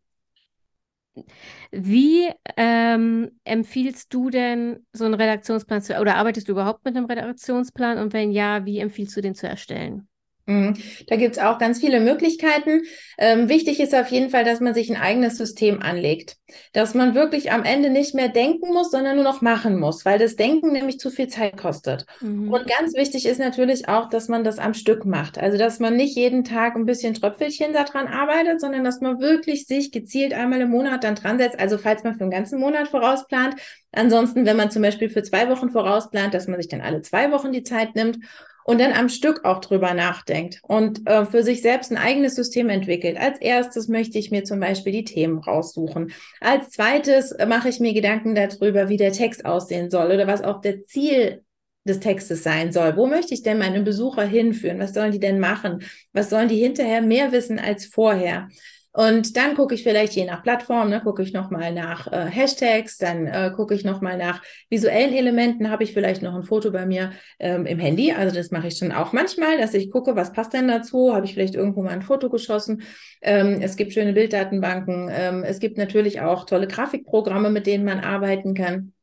Wie 1.72 2.30
ähm, 2.58 3.32
empfiehlst 3.46 4.14
du 4.14 4.30
denn 4.30 4.86
so 4.92 5.06
einen 5.06 5.14
Redaktionsplan 5.14 5.82
zu, 5.82 6.00
oder 6.00 6.16
arbeitest 6.16 6.48
du 6.48 6.54
überhaupt 6.54 6.84
mit 6.84 6.98
einem 6.98 7.06
Redaktionsplan? 7.06 7.98
Und 7.98 8.12
wenn 8.12 8.32
ja, 8.32 8.66
wie 8.66 8.80
empfiehlst 8.80 9.16
du 9.16 9.22
den 9.22 9.36
zu 9.36 9.48
erstellen? 9.48 10.08
Mhm. 10.52 10.74
Da 11.08 11.16
gibt 11.16 11.38
es 11.38 11.42
auch 11.42 11.58
ganz 11.58 11.80
viele 11.80 12.00
Möglichkeiten. 12.00 12.82
Ähm, 13.18 13.50
wichtig 13.50 13.80
ist 13.80 13.96
auf 13.96 14.08
jeden 14.08 14.30
Fall, 14.30 14.44
dass 14.44 14.60
man 14.60 14.74
sich 14.74 14.90
ein 14.90 15.02
eigenes 15.02 15.38
System 15.38 15.82
anlegt. 15.82 16.38
Dass 16.74 16.94
man 16.94 17.16
wirklich 17.16 17.52
am 17.52 17.64
Ende 17.64 17.90
nicht 17.90 18.14
mehr 18.14 18.28
denken 18.28 18.74
muss, 18.74 18.92
sondern 18.92 19.16
nur 19.16 19.24
noch 19.24 19.42
machen 19.42 19.80
muss, 19.80 20.06
weil 20.06 20.20
das 20.20 20.36
Denken 20.36 20.72
nämlich 20.74 21.00
zu 21.00 21.10
viel 21.10 21.28
Zeit 21.28 21.58
kostet. 21.58 22.06
Mhm. 22.20 22.52
Und 22.52 22.68
ganz 22.68 22.94
wichtig 22.96 23.26
ist 23.26 23.40
natürlich 23.40 23.88
auch, 23.88 24.10
dass 24.10 24.28
man 24.28 24.44
das 24.44 24.60
am 24.60 24.74
Stück 24.74 25.06
macht. 25.06 25.38
Also, 25.38 25.58
dass 25.58 25.80
man 25.80 25.96
nicht 25.96 26.16
jeden 26.16 26.44
Tag 26.44 26.76
ein 26.76 26.86
bisschen 26.86 27.14
Tröpfelchen 27.14 27.74
daran 27.74 28.08
arbeitet, 28.08 28.60
sondern 28.60 28.84
dass 28.84 29.02
man 29.02 29.20
wirklich 29.20 29.66
sich 29.66 29.92
gezielt 29.92 30.34
einmal 30.34 30.62
im 30.62 30.70
Monat 30.70 31.04
dann 31.04 31.16
dran 31.16 31.38
setzt. 31.38 31.60
Also, 31.60 31.78
falls 31.78 32.04
man 32.04 32.16
für 32.16 32.22
einen 32.22 32.32
ganzen 32.32 32.60
Monat 32.60 32.90
vorausplant. 32.90 33.56
Ansonsten, 33.94 34.46
wenn 34.46 34.58
man 34.58 34.72
zum 34.72 34.82
Beispiel 34.82 35.10
für 35.10 35.24
zwei 35.24 35.50
Wochen 35.50 35.70
vorausplant, 35.70 36.34
dass 36.34 36.48
man 36.48 36.60
sich 36.62 36.70
dann 36.70 36.82
alle 36.82 37.02
zwei 37.02 37.32
Wochen 37.32 37.52
die 37.52 37.64
Zeit 37.64 37.96
nimmt 37.96 38.20
und 38.64 38.80
dann 38.80 38.94
am 38.94 39.10
Stück 39.10 39.46
auch 39.46 39.60
drüber 39.60 39.94
nachdenkt 39.94 40.60
und 40.64 41.08
äh, 41.08 41.26
für 41.26 41.44
sich 41.44 41.62
selbst 41.62 41.92
ein 41.92 41.98
eigenes 41.98 42.36
System 42.36 42.70
entwickelt. 42.70 43.18
Als 43.18 43.40
erstes 43.40 43.88
möchte 43.88 44.18
ich 44.18 44.32
mir 44.32 44.44
zum 44.44 44.60
Beispiel 44.60 44.94
die 44.94 45.04
Themen 45.04 45.40
raussuchen. 45.40 46.12
Als 46.40 46.70
zweites 46.72 47.36
mache 47.48 47.70
ich 47.70 47.80
mir 47.80 47.94
Gedanken 47.94 48.36
darüber, 48.36 48.90
wie 48.90 48.98
der 48.98 49.12
Text 49.12 49.46
aussehen 49.46 49.90
soll 49.90 50.12
oder 50.12 50.28
was 50.28 50.44
auch 50.44 50.62
der 50.62 50.84
Ziel 50.84 51.44
des 51.84 52.00
Textes 52.00 52.44
sein 52.44 52.72
soll. 52.72 52.96
Wo 52.96 53.08
möchte 53.08 53.34
ich 53.34 53.42
denn 53.42 53.58
meine 53.58 53.82
Besucher 53.82 54.24
hinführen? 54.24 54.80
Was 54.80 54.94
sollen 54.94 55.12
die 55.12 55.20
denn 55.20 55.40
machen? 55.40 55.84
Was 56.14 56.30
sollen 56.30 56.48
die 56.48 56.58
hinterher 56.58 57.02
mehr 57.02 57.32
wissen 57.32 57.60
als 57.60 57.86
vorher? 57.86 58.50
Und 58.94 59.38
dann 59.38 59.56
gucke 59.56 59.74
ich 59.74 59.84
vielleicht 59.84 60.14
je 60.14 60.26
nach 60.26 60.44
Plattform, 60.44 60.90
ne, 60.90 61.00
gucke 61.02 61.24
ich 61.24 61.32
nochmal 61.32 61.72
nach 61.74 62.12
äh, 62.12 62.26
Hashtags, 62.26 62.98
dann 62.98 63.26
äh, 63.26 63.52
gucke 63.56 63.74
ich 63.74 63.86
nochmal 63.86 64.18
nach 64.18 64.42
visuellen 64.70 65.14
Elementen, 65.14 65.70
habe 65.72 65.84
ich 65.84 65.94
vielleicht 65.94 66.22
noch 66.22 66.36
ein 66.36 66.44
Foto 66.44 66.72
bei 66.72 66.86
mir 66.86 67.12
ähm, 67.40 67.66
im 67.66 67.80
Handy. 67.80 68.12
Also 68.12 68.36
das 68.36 68.52
mache 68.52 68.68
ich 68.68 68.78
schon 68.78 68.92
auch 68.92 69.14
manchmal, 69.14 69.58
dass 69.58 69.74
ich 69.74 69.92
gucke, 69.92 70.18
was 70.18 70.34
passt 70.34 70.52
denn 70.54 70.68
dazu? 70.68 71.16
Habe 71.16 71.26
ich 71.26 71.34
vielleicht 71.34 71.56
irgendwo 71.56 71.82
mal 71.84 71.92
ein 71.92 72.02
Foto 72.02 72.30
geschossen? 72.30 72.84
Ähm, 73.22 73.60
es 73.62 73.78
gibt 73.78 73.94
schöne 73.94 74.12
Bilddatenbanken. 74.12 75.10
Ähm, 75.10 75.44
es 75.44 75.60
gibt 75.60 75.78
natürlich 75.78 76.20
auch 76.20 76.46
tolle 76.46 76.68
Grafikprogramme, 76.68 77.50
mit 77.50 77.68
denen 77.68 77.86
man 77.86 78.02
arbeiten 78.02 78.54
kann. 78.56 78.94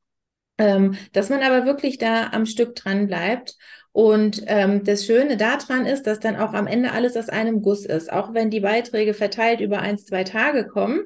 Ähm, 0.59 0.97
dass 1.13 1.31
man 1.31 1.43
aber 1.43 1.65
wirklich 1.67 1.99
da 1.99 2.31
am 2.33 2.45
Stück 2.45 2.75
dran 2.75 3.07
bleibt 3.07 3.57
und 3.99 4.45
ähm, 4.47 4.85
das 4.85 5.07
Schöne 5.07 5.37
daran 5.37 5.85
ist, 5.85 6.05
dass 6.07 6.21
dann 6.21 6.37
auch 6.37 6.53
am 6.53 6.69
Ende 6.69 6.93
alles 6.93 7.17
aus 7.17 7.29
einem 7.29 7.63
Guss 7.63 7.85
ist. 7.85 8.13
Auch 8.13 8.33
wenn 8.33 8.49
die 8.49 8.61
Beiträge 8.61 9.13
verteilt 9.13 9.61
über 9.61 9.81
ein, 9.81 9.99
zwei 9.99 10.23
Tage 10.23 10.69
kommen, 10.69 11.01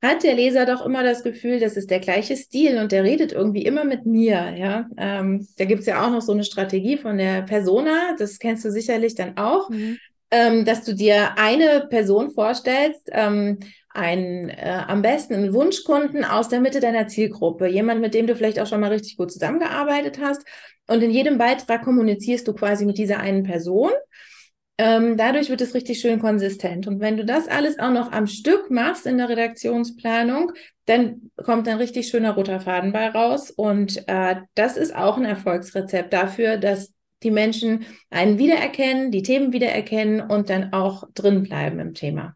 hat 0.00 0.22
der 0.22 0.34
Leser 0.34 0.64
doch 0.64 0.86
immer 0.86 1.02
das 1.02 1.24
Gefühl, 1.24 1.60
das 1.60 1.76
ist 1.76 1.90
der 1.90 2.00
gleiche 2.00 2.34
Stil 2.38 2.78
und 2.78 2.90
der 2.90 3.04
redet 3.04 3.32
irgendwie 3.32 3.66
immer 3.66 3.84
mit 3.84 4.06
mir. 4.06 4.54
Ja, 4.56 4.88
ähm, 4.96 5.46
da 5.58 5.66
gibt's 5.66 5.84
ja 5.84 6.02
auch 6.02 6.10
noch 6.10 6.22
so 6.22 6.32
eine 6.32 6.44
Strategie 6.44 6.96
von 6.96 7.18
der 7.18 7.42
Persona, 7.42 8.16
das 8.18 8.38
kennst 8.38 8.64
du 8.64 8.70
sicherlich 8.70 9.14
dann 9.14 9.36
auch, 9.36 9.68
mhm. 9.68 9.98
ähm, 10.30 10.64
dass 10.64 10.84
du 10.84 10.94
dir 10.94 11.36
eine 11.36 11.86
Person 11.90 12.30
vorstellst, 12.30 13.10
ähm, 13.12 13.58
ein 13.94 14.48
äh, 14.48 14.82
am 14.86 15.02
besten 15.02 15.34
einen 15.34 15.54
Wunschkunden 15.54 16.24
aus 16.24 16.48
der 16.48 16.60
Mitte 16.60 16.80
deiner 16.80 17.08
Zielgruppe, 17.08 17.66
jemand, 17.68 18.00
mit 18.00 18.14
dem 18.14 18.26
du 18.26 18.34
vielleicht 18.34 18.58
auch 18.60 18.66
schon 18.66 18.80
mal 18.80 18.90
richtig 18.90 19.16
gut 19.16 19.32
zusammengearbeitet 19.32 20.18
hast 20.20 20.42
und 20.86 21.02
in 21.02 21.10
jedem 21.10 21.38
Beitrag 21.38 21.82
kommunizierst 21.84 22.46
du 22.46 22.52
quasi 22.54 22.84
mit 22.84 22.98
dieser 22.98 23.18
einen 23.18 23.44
Person. 23.44 23.90
Ähm, 24.78 25.16
dadurch 25.16 25.48
wird 25.48 25.60
es 25.60 25.74
richtig 25.74 26.00
schön 26.00 26.18
konsistent. 26.18 26.86
Und 26.86 27.00
wenn 27.00 27.16
du 27.16 27.24
das 27.24 27.46
alles 27.46 27.78
auch 27.78 27.92
noch 27.92 28.10
am 28.10 28.26
Stück 28.26 28.70
machst 28.70 29.06
in 29.06 29.18
der 29.18 29.28
Redaktionsplanung, 29.28 30.52
dann 30.86 31.30
kommt 31.36 31.68
ein 31.68 31.76
richtig 31.76 32.08
schöner 32.08 32.32
roter 32.32 32.60
Faden 32.60 32.92
bei 32.92 33.08
raus. 33.08 33.50
Und 33.50 34.08
äh, 34.08 34.36
das 34.54 34.76
ist 34.76 34.94
auch 34.94 35.18
ein 35.18 35.24
Erfolgsrezept 35.24 36.12
dafür, 36.12 36.56
dass 36.56 36.92
die 37.22 37.30
Menschen 37.30 37.86
einen 38.10 38.38
wiedererkennen, 38.38 39.12
die 39.12 39.22
Themen 39.22 39.52
wiedererkennen 39.52 40.20
und 40.20 40.50
dann 40.50 40.72
auch 40.72 41.04
drin 41.14 41.44
bleiben 41.44 41.78
im 41.78 41.94
Thema. 41.94 42.34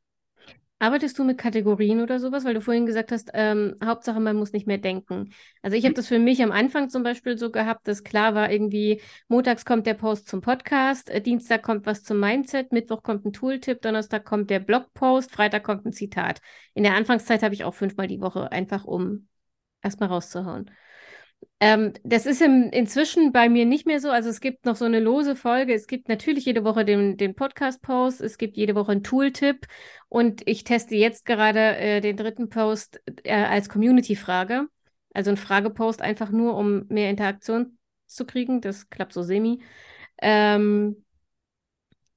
Arbeitest 0.87 1.19
du 1.19 1.25
mit 1.25 1.37
Kategorien 1.37 2.01
oder 2.01 2.21
sowas? 2.21 2.45
Weil 2.45 2.55
du 2.55 2.61
vorhin 2.61 2.87
gesagt 2.87 3.11
hast, 3.11 3.33
ähm, 3.35 3.75
Hauptsache 3.85 4.21
man 4.21 4.37
muss 4.37 4.53
nicht 4.53 4.69
mehr 4.69 4.79
denken. 4.79 5.33
Also 5.61 5.77
ich 5.77 5.85
habe 5.85 5.95
das 5.95 6.07
für 6.07 6.21
mich 6.21 6.41
am 6.45 6.53
Anfang 6.53 6.91
zum 6.91 7.03
Beispiel 7.03 7.37
so 7.37 7.51
gehabt, 7.51 7.89
dass 7.89 8.05
klar 8.05 8.37
war, 8.37 8.53
irgendwie 8.53 9.01
montags 9.27 9.65
kommt 9.65 9.85
der 9.87 9.95
Post 9.95 10.29
zum 10.29 10.43
Podcast, 10.43 11.11
äh, 11.11 11.21
Dienstag 11.21 11.65
kommt 11.65 11.87
was 11.87 12.05
zum 12.05 12.21
Mindset, 12.21 12.71
Mittwoch 12.71 13.03
kommt 13.03 13.25
ein 13.25 13.33
Tooltip, 13.33 13.83
Donnerstag 13.83 14.25
kommt 14.25 14.49
der 14.49 14.61
Blogpost, 14.61 15.33
Freitag 15.33 15.65
kommt 15.65 15.87
ein 15.87 15.93
Zitat. 15.93 16.41
In 16.75 16.85
der 16.85 16.95
Anfangszeit 16.95 17.43
habe 17.43 17.55
ich 17.55 17.65
auch 17.65 17.75
fünfmal 17.75 18.07
die 18.07 18.21
Woche 18.21 18.53
einfach 18.53 18.85
um 18.85 19.27
erstmal 19.83 20.09
rauszuhauen. 20.09 20.71
Ähm, 21.59 21.95
das 22.05 22.27
ist 22.27 22.43
im, 22.43 22.71
inzwischen 22.71 23.33
bei 23.33 23.49
mir 23.49 23.65
nicht 23.65 23.87
mehr 23.87 24.01
so. 24.01 24.11
Also 24.11 24.29
es 24.29 24.41
gibt 24.41 24.67
noch 24.67 24.77
so 24.77 24.85
eine 24.85 25.01
lose 25.01 25.37
Folge. 25.37 25.73
Es 25.75 25.87
gibt 25.87 26.09
natürlich 26.09 26.45
jede 26.45 26.65
Woche 26.65 26.85
den, 26.85 27.17
den 27.17 27.35
Podcast-Post. 27.35 28.21
Es 28.21 28.37
gibt 28.37 28.57
jede 28.57 28.75
Woche 28.75 28.93
einen 28.93 29.03
Tooltip. 29.03 29.67
Und 30.09 30.43
ich 30.47 30.65
teste 30.65 30.97
jetzt 30.97 31.25
gerade 31.25 31.77
äh, 31.77 32.01
den 32.01 32.17
dritten 32.17 32.51
Post 32.51 33.01
äh, 33.25 33.33
als 33.33 33.69
Community-Frage. 33.69 34.69
Also 35.15 35.31
ein 35.31 35.39
Fragepost 35.39 36.03
einfach 36.03 36.31
nur, 36.31 36.57
um 36.57 36.87
mehr 36.89 37.09
Interaktion 37.09 37.79
zu 38.07 38.27
kriegen. 38.27 38.61
Das 38.61 38.91
klappt 38.91 39.15
so 39.15 39.23
semi. 39.23 39.63
Ähm, 40.21 41.05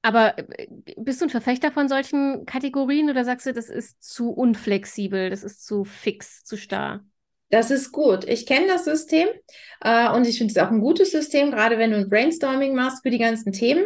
aber 0.02 0.38
äh, 0.38 0.66
bist 0.98 1.20
du 1.20 1.26
ein 1.26 1.30
Verfechter 1.30 1.72
von 1.72 1.88
solchen 1.88 2.44
Kategorien 2.44 3.08
oder 3.08 3.24
sagst 3.24 3.46
du, 3.46 3.54
das 3.54 3.70
ist 3.70 4.02
zu 4.02 4.30
unflexibel, 4.30 5.30
das 5.30 5.44
ist 5.44 5.64
zu 5.64 5.84
fix, 5.84 6.44
zu 6.44 6.58
starr? 6.58 7.04
Das 7.50 7.70
ist 7.70 7.92
gut. 7.92 8.24
Ich 8.28 8.46
kenne 8.46 8.68
das 8.68 8.84
System 8.84 9.28
äh, 9.82 10.08
und 10.10 10.26
ich 10.26 10.38
finde 10.38 10.52
es 10.52 10.58
auch 10.58 10.70
ein 10.70 10.80
gutes 10.80 11.10
System, 11.10 11.50
gerade 11.50 11.78
wenn 11.78 11.90
du 11.90 11.96
ein 11.96 12.08
Brainstorming 12.08 12.74
machst 12.74 13.02
für 13.02 13.10
die 13.10 13.18
ganzen 13.18 13.52
Themen. 13.52 13.84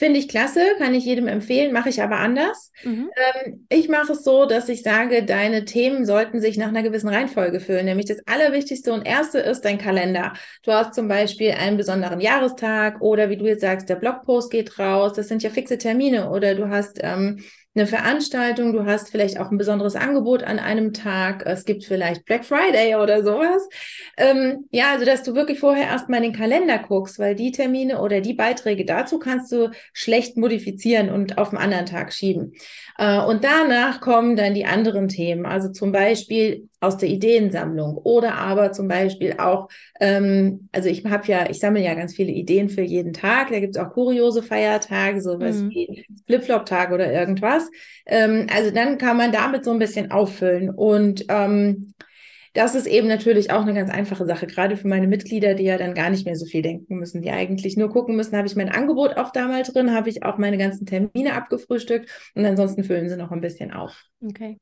Finde 0.00 0.18
ich 0.18 0.28
klasse, 0.28 0.62
kann 0.78 0.94
ich 0.94 1.04
jedem 1.04 1.28
empfehlen, 1.28 1.74
mache 1.74 1.90
ich 1.90 2.00
aber 2.00 2.16
anders. 2.16 2.72
Mhm. 2.84 3.10
Ähm, 3.44 3.66
ich 3.68 3.90
mache 3.90 4.12
es 4.12 4.24
so, 4.24 4.46
dass 4.46 4.70
ich 4.70 4.82
sage, 4.82 5.24
deine 5.24 5.66
Themen 5.66 6.06
sollten 6.06 6.40
sich 6.40 6.56
nach 6.56 6.68
einer 6.68 6.82
gewissen 6.82 7.10
Reihenfolge 7.10 7.60
füllen. 7.60 7.84
Nämlich 7.84 8.06
das 8.06 8.26
Allerwichtigste 8.26 8.94
und 8.94 9.02
Erste 9.04 9.40
ist 9.40 9.60
dein 9.60 9.76
Kalender. 9.76 10.32
Du 10.62 10.72
hast 10.72 10.94
zum 10.94 11.06
Beispiel 11.06 11.50
einen 11.50 11.76
besonderen 11.76 12.18
Jahrestag 12.20 13.02
oder 13.02 13.28
wie 13.28 13.36
du 13.36 13.44
jetzt 13.44 13.60
sagst, 13.60 13.90
der 13.90 13.96
Blogpost 13.96 14.50
geht 14.50 14.78
raus. 14.78 15.12
Das 15.12 15.28
sind 15.28 15.42
ja 15.42 15.50
fixe 15.50 15.76
Termine 15.76 16.30
oder 16.30 16.54
du 16.54 16.70
hast 16.70 17.00
ähm, 17.02 17.44
eine 17.74 17.86
Veranstaltung, 17.86 18.72
du 18.72 18.84
hast 18.84 19.10
vielleicht 19.10 19.38
auch 19.38 19.52
ein 19.52 19.58
besonderes 19.58 19.94
Angebot 19.94 20.42
an 20.42 20.58
einem 20.58 20.92
Tag, 20.92 21.44
es 21.46 21.64
gibt 21.64 21.84
vielleicht 21.84 22.24
Black 22.24 22.44
Friday 22.44 22.96
oder 22.96 23.22
sowas. 23.22 23.68
Ähm, 24.16 24.66
ja, 24.72 24.90
also 24.92 25.04
dass 25.04 25.22
du 25.22 25.36
wirklich 25.36 25.60
vorher 25.60 25.86
erstmal 25.86 26.24
in 26.24 26.32
den 26.32 26.38
Kalender 26.38 26.78
guckst, 26.78 27.20
weil 27.20 27.36
die 27.36 27.52
Termine 27.52 28.00
oder 28.00 28.20
die 28.20 28.34
Beiträge 28.34 28.84
dazu 28.84 29.20
kannst 29.20 29.52
du 29.52 29.70
schlecht 29.92 30.36
modifizieren 30.36 31.10
und 31.10 31.38
auf 31.38 31.50
einen 31.50 31.58
anderen 31.58 31.86
Tag 31.86 32.12
schieben. 32.12 32.54
Äh, 32.98 33.20
und 33.20 33.44
danach 33.44 34.00
kommen 34.00 34.34
dann 34.34 34.54
die 34.54 34.66
anderen 34.66 35.06
Themen, 35.06 35.46
also 35.46 35.70
zum 35.70 35.92
Beispiel 35.92 36.68
aus 36.80 36.96
der 36.96 37.10
Ideensammlung 37.10 37.96
oder 37.98 38.34
aber 38.36 38.72
zum 38.72 38.88
Beispiel 38.88 39.34
auch, 39.38 39.68
ähm, 40.00 40.68
also 40.72 40.88
ich 40.88 41.04
habe 41.04 41.26
ja, 41.26 41.48
ich 41.50 41.60
sammle 41.60 41.82
ja 41.82 41.94
ganz 41.94 42.14
viele 42.14 42.32
Ideen 42.32 42.70
für 42.70 42.82
jeden 42.82 43.12
Tag. 43.12 43.50
Da 43.50 43.60
gibt 43.60 43.76
es 43.76 43.82
auch 43.82 43.92
kuriose 43.92 44.42
Feiertage, 44.42 45.20
sowas 45.20 45.56
mhm. 45.56 45.70
wie 45.70 46.06
Flip-Flop-Tag 46.26 46.92
oder 46.92 47.12
irgendwas. 47.12 47.70
Ähm, 48.06 48.46
also 48.54 48.70
dann 48.70 48.96
kann 48.96 49.18
man 49.18 49.30
damit 49.30 49.64
so 49.64 49.72
ein 49.72 49.78
bisschen 49.78 50.10
auffüllen. 50.10 50.70
Und 50.70 51.26
ähm, 51.28 51.92
das 52.54 52.74
ist 52.74 52.86
eben 52.86 53.06
natürlich 53.06 53.52
auch 53.52 53.62
eine 53.62 53.74
ganz 53.74 53.90
einfache 53.90 54.24
Sache, 54.24 54.46
gerade 54.46 54.76
für 54.76 54.88
meine 54.88 55.06
Mitglieder, 55.06 55.54
die 55.54 55.64
ja 55.64 55.78
dann 55.78 55.94
gar 55.94 56.10
nicht 56.10 56.24
mehr 56.24 56.34
so 56.34 56.46
viel 56.46 56.62
denken 56.62 56.96
müssen, 56.96 57.22
die 57.22 57.30
eigentlich 57.30 57.76
nur 57.76 57.90
gucken 57.90 58.16
müssen, 58.16 58.36
habe 58.36 58.48
ich 58.48 58.56
mein 58.56 58.70
Angebot 58.70 59.16
auch 59.18 59.30
da 59.30 59.46
mal 59.46 59.62
drin, 59.62 59.94
habe 59.94 60.08
ich 60.08 60.24
auch 60.24 60.36
meine 60.36 60.58
ganzen 60.58 60.84
Termine 60.84 61.34
abgefrühstückt 61.34 62.10
und 62.34 62.44
ansonsten 62.44 62.82
füllen 62.82 63.08
sie 63.08 63.16
noch 63.16 63.30
ein 63.30 63.40
bisschen 63.40 63.70
auf. 63.70 64.04
Okay. 64.20 64.58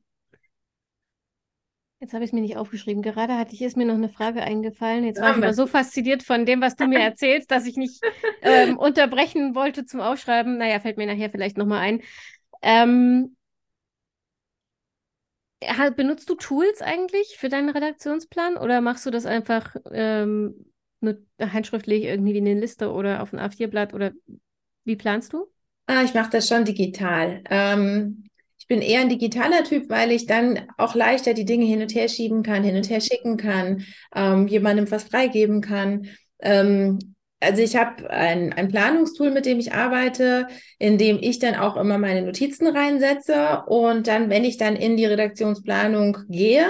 Jetzt 2.00 2.14
habe 2.14 2.22
ich 2.22 2.30
es 2.30 2.32
mir 2.32 2.40
nicht 2.40 2.56
aufgeschrieben. 2.56 3.02
Gerade 3.02 3.36
hatte 3.36 3.54
ich, 3.54 3.62
ist 3.62 3.76
mir 3.76 3.84
noch 3.84 3.94
eine 3.94 4.08
Frage 4.08 4.42
eingefallen. 4.42 5.04
Jetzt 5.04 5.20
war 5.20 5.32
ich 5.32 5.36
aber 5.36 5.52
so 5.52 5.66
fasziniert 5.66 6.22
von 6.22 6.46
dem, 6.46 6.60
was 6.60 6.76
du 6.76 6.86
mir 6.86 7.00
erzählst, 7.00 7.50
dass 7.50 7.66
ich 7.66 7.76
nicht 7.76 8.00
ähm, 8.42 8.78
unterbrechen 8.78 9.54
wollte 9.56 9.84
zum 9.84 10.00
Aufschreiben. 10.00 10.58
Naja, 10.58 10.78
fällt 10.78 10.96
mir 10.96 11.06
nachher 11.06 11.30
vielleicht 11.30 11.58
nochmal 11.58 11.80
ein. 11.80 12.02
Ähm, 12.62 13.36
benutzt 15.96 16.30
du 16.30 16.36
Tools 16.36 16.82
eigentlich 16.82 17.36
für 17.36 17.48
deinen 17.48 17.70
Redaktionsplan 17.70 18.56
oder 18.56 18.80
machst 18.80 19.04
du 19.06 19.10
das 19.10 19.26
einfach 19.26 19.74
ähm, 19.90 20.66
nur 21.00 21.18
handschriftlich 21.40 22.04
irgendwie 22.04 22.36
in 22.38 22.46
eine 22.46 22.60
Liste 22.60 22.92
oder 22.92 23.22
auf 23.22 23.32
ein 23.32 23.40
A4-Blatt 23.40 23.92
oder 23.92 24.12
wie 24.84 24.96
planst 24.96 25.32
du? 25.32 25.46
Ah, 25.86 26.02
ich 26.04 26.14
mache 26.14 26.30
das 26.30 26.48
schon 26.48 26.64
digital. 26.64 27.42
Ähm, 27.50 28.27
bin 28.68 28.82
eher 28.82 29.00
ein 29.00 29.08
digitaler 29.08 29.64
Typ, 29.64 29.88
weil 29.90 30.12
ich 30.12 30.26
dann 30.26 30.60
auch 30.76 30.94
leichter 30.94 31.34
die 31.34 31.44
Dinge 31.44 31.64
hin 31.64 31.82
und 31.82 31.94
her 31.94 32.08
schieben 32.08 32.42
kann, 32.42 32.62
hin 32.62 32.76
und 32.76 32.88
her 32.88 33.00
schicken 33.00 33.36
kann, 33.36 33.84
ähm, 34.14 34.46
jemandem 34.46 34.90
was 34.90 35.04
freigeben 35.04 35.60
kann. 35.62 36.08
Ähm, 36.40 36.98
also 37.40 37.62
ich 37.62 37.76
habe 37.76 38.10
ein, 38.10 38.52
ein 38.52 38.68
Planungstool, 38.68 39.30
mit 39.30 39.46
dem 39.46 39.60
ich 39.60 39.72
arbeite, 39.72 40.48
in 40.78 40.98
dem 40.98 41.18
ich 41.20 41.38
dann 41.38 41.54
auch 41.54 41.76
immer 41.76 41.96
meine 41.96 42.22
Notizen 42.22 42.66
reinsetze. 42.66 43.62
Und 43.66 44.08
dann, 44.08 44.28
wenn 44.28 44.44
ich 44.44 44.56
dann 44.56 44.76
in 44.76 44.96
die 44.96 45.06
Redaktionsplanung 45.06 46.18
gehe, 46.28 46.66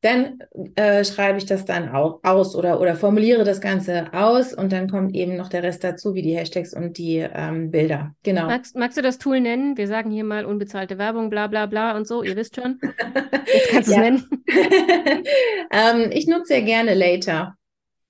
dann 0.00 0.38
äh, 0.76 1.04
schreibe 1.04 1.38
ich 1.38 1.46
das 1.46 1.64
dann 1.64 1.88
auch 1.88 2.20
aus 2.22 2.54
oder, 2.54 2.80
oder 2.80 2.94
formuliere 2.94 3.42
das 3.42 3.60
Ganze 3.60 4.12
aus 4.12 4.54
und 4.54 4.70
dann 4.70 4.88
kommt 4.88 5.14
eben 5.16 5.36
noch 5.36 5.48
der 5.48 5.64
Rest 5.64 5.82
dazu, 5.82 6.14
wie 6.14 6.22
die 6.22 6.36
Hashtags 6.36 6.72
und 6.72 6.98
die 6.98 7.16
ähm, 7.16 7.72
Bilder. 7.72 8.14
Genau. 8.22 8.46
Magst, 8.46 8.76
magst, 8.76 8.96
du 8.96 9.02
das 9.02 9.18
Tool 9.18 9.40
nennen? 9.40 9.76
Wir 9.76 9.88
sagen 9.88 10.10
hier 10.12 10.22
mal 10.22 10.44
unbezahlte 10.44 10.98
Werbung, 10.98 11.30
bla 11.30 11.48
bla 11.48 11.66
bla 11.66 11.96
und 11.96 12.06
so, 12.06 12.22
ihr 12.22 12.36
wisst 12.36 12.54
schon. 12.54 12.78
Jetzt 13.52 13.70
kannst 13.70 13.88
du 13.88 13.92
es 13.92 13.98
nennen. 13.98 14.28
ähm, 15.72 16.10
ich 16.12 16.28
nutze 16.28 16.46
sehr 16.46 16.62
gerne 16.62 16.94
Later. 16.94 17.56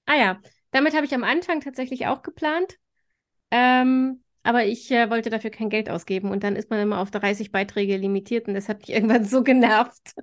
Ah 0.05 0.17
ja, 0.17 0.39
damit 0.73 0.95
habe 0.95 1.07
ich 1.07 1.15
am 1.15 1.25
Anfang 1.25 1.61
tatsächlich 1.61 2.07
auch 2.07 2.23
geplant. 2.23 2.77
Ähm, 3.51 4.23
aber 4.49 4.65
ich 4.65 4.91
äh, 4.91 5.11
wollte 5.11 5.29
dafür 5.29 5.51
kein 5.51 5.69
Geld 5.69 5.91
ausgeben 5.91 6.31
und 6.31 6.43
dann 6.43 6.57
ist 6.57 6.71
man 6.71 6.81
immer 6.81 7.01
auf 7.01 7.11
30 7.11 7.53
Beiträge 7.53 7.99
limitiert 7.99 8.49
und 8.49 8.55
das 8.55 8.71
hat 8.71 8.79
mich 8.79 8.89
irgendwann 8.97 9.27
so 9.27 9.43
genervt, 9.43 10.15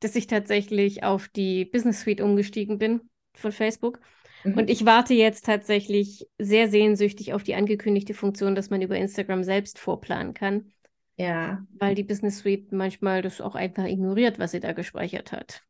dass 0.00 0.16
ich 0.16 0.26
tatsächlich 0.26 1.04
auf 1.04 1.28
die 1.28 1.66
Business 1.66 2.00
Suite 2.00 2.22
umgestiegen 2.22 2.78
bin 2.78 3.02
von 3.34 3.52
Facebook. 3.52 4.00
Mhm. 4.44 4.54
Und 4.54 4.70
ich 4.70 4.86
warte 4.86 5.12
jetzt 5.12 5.44
tatsächlich 5.44 6.26
sehr 6.38 6.70
sehnsüchtig 6.70 7.34
auf 7.34 7.42
die 7.42 7.54
angekündigte 7.54 8.14
Funktion, 8.14 8.54
dass 8.54 8.70
man 8.70 8.80
über 8.80 8.96
Instagram 8.96 9.44
selbst 9.44 9.78
vorplanen 9.78 10.32
kann. 10.32 10.72
Ja. 11.18 11.62
Weil 11.78 11.94
die 11.94 12.02
Business 12.02 12.38
Suite 12.38 12.72
manchmal 12.72 13.20
das 13.20 13.42
auch 13.42 13.56
einfach 13.56 13.84
ignoriert, 13.84 14.38
was 14.38 14.52
sie 14.52 14.60
da 14.60 14.72
gespeichert 14.72 15.32
hat. 15.32 15.64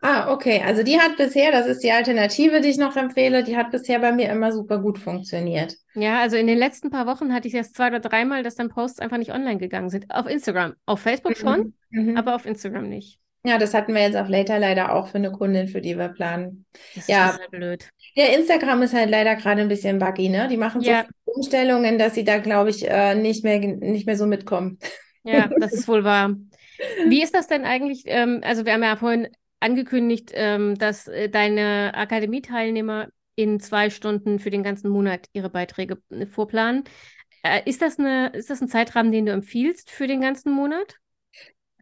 Ah, 0.00 0.32
okay. 0.32 0.62
Also 0.64 0.84
die 0.84 1.00
hat 1.00 1.16
bisher, 1.16 1.50
das 1.50 1.66
ist 1.66 1.82
die 1.82 1.90
Alternative, 1.90 2.60
die 2.60 2.68
ich 2.68 2.78
noch 2.78 2.96
empfehle, 2.96 3.42
die 3.42 3.56
hat 3.56 3.72
bisher 3.72 3.98
bei 3.98 4.12
mir 4.12 4.30
immer 4.30 4.52
super 4.52 4.78
gut 4.78 4.98
funktioniert. 4.98 5.74
Ja, 5.94 6.20
also 6.20 6.36
in 6.36 6.46
den 6.46 6.58
letzten 6.58 6.90
paar 6.90 7.06
Wochen 7.06 7.34
hatte 7.34 7.48
ich 7.48 7.54
erst 7.54 7.74
zwei 7.74 7.88
oder 7.88 8.00
dreimal, 8.00 8.44
dass 8.44 8.54
dann 8.54 8.68
Posts 8.68 9.00
einfach 9.00 9.18
nicht 9.18 9.32
online 9.32 9.58
gegangen 9.58 9.90
sind. 9.90 10.06
Auf 10.10 10.26
Instagram. 10.26 10.74
Auf 10.86 11.00
Facebook 11.00 11.32
mhm. 11.32 11.40
schon, 11.40 11.74
mhm. 11.90 12.16
aber 12.16 12.36
auf 12.36 12.46
Instagram 12.46 12.88
nicht. 12.88 13.18
Ja, 13.44 13.58
das 13.58 13.72
hatten 13.74 13.94
wir 13.94 14.02
jetzt 14.02 14.16
auf 14.16 14.28
Later 14.28 14.58
leider 14.58 14.92
auch 14.92 15.08
für 15.08 15.18
eine 15.18 15.32
Kundin, 15.32 15.68
für 15.68 15.80
die 15.80 15.96
wir 15.96 16.08
planen. 16.08 16.66
Das 16.94 17.08
ja. 17.08 17.30
ist 17.30 17.38
halt 17.38 17.50
blöd. 17.50 17.88
Ja, 18.14 18.26
Instagram 18.26 18.82
ist 18.82 18.94
halt 18.94 19.10
leider 19.10 19.36
gerade 19.36 19.62
ein 19.62 19.68
bisschen 19.68 19.98
buggy, 19.98 20.28
ne? 20.28 20.48
Die 20.48 20.56
machen 20.56 20.80
so 20.80 20.90
ja. 20.90 21.02
viele 21.02 21.36
Umstellungen, 21.36 21.98
dass 21.98 22.14
sie 22.14 22.24
da, 22.24 22.38
glaube 22.38 22.70
ich, 22.70 22.88
äh, 22.88 23.14
nicht, 23.14 23.44
mehr, 23.44 23.58
nicht 23.58 24.06
mehr 24.06 24.16
so 24.16 24.26
mitkommen. 24.26 24.78
Ja, 25.24 25.48
das 25.58 25.72
ist 25.72 25.88
wohl 25.88 26.04
wahr. 26.04 26.34
Wie 27.06 27.22
ist 27.22 27.34
das 27.34 27.48
denn 27.48 27.64
eigentlich? 27.64 28.02
Ähm, 28.06 28.40
also, 28.44 28.64
wir 28.64 28.72
haben 28.72 28.82
ja 28.82 28.96
vorhin 28.96 29.28
angekündigt, 29.60 30.30
ähm, 30.34 30.76
dass 30.76 31.08
äh, 31.08 31.28
deine 31.28 31.92
Akademieteilnehmer 31.94 33.08
in 33.34 33.60
zwei 33.60 33.90
Stunden 33.90 34.38
für 34.38 34.50
den 34.50 34.62
ganzen 34.62 34.90
Monat 34.90 35.26
ihre 35.32 35.50
Beiträge 35.50 35.98
äh, 36.10 36.26
vorplanen. 36.26 36.84
Äh, 37.42 37.60
ist, 37.66 37.82
das 37.82 37.98
eine, 37.98 38.28
ist 38.34 38.50
das 38.50 38.60
ein 38.60 38.68
Zeitrahmen, 38.68 39.12
den 39.12 39.26
du 39.26 39.32
empfiehlst 39.32 39.90
für 39.90 40.06
den 40.06 40.20
ganzen 40.20 40.52
Monat? 40.52 40.96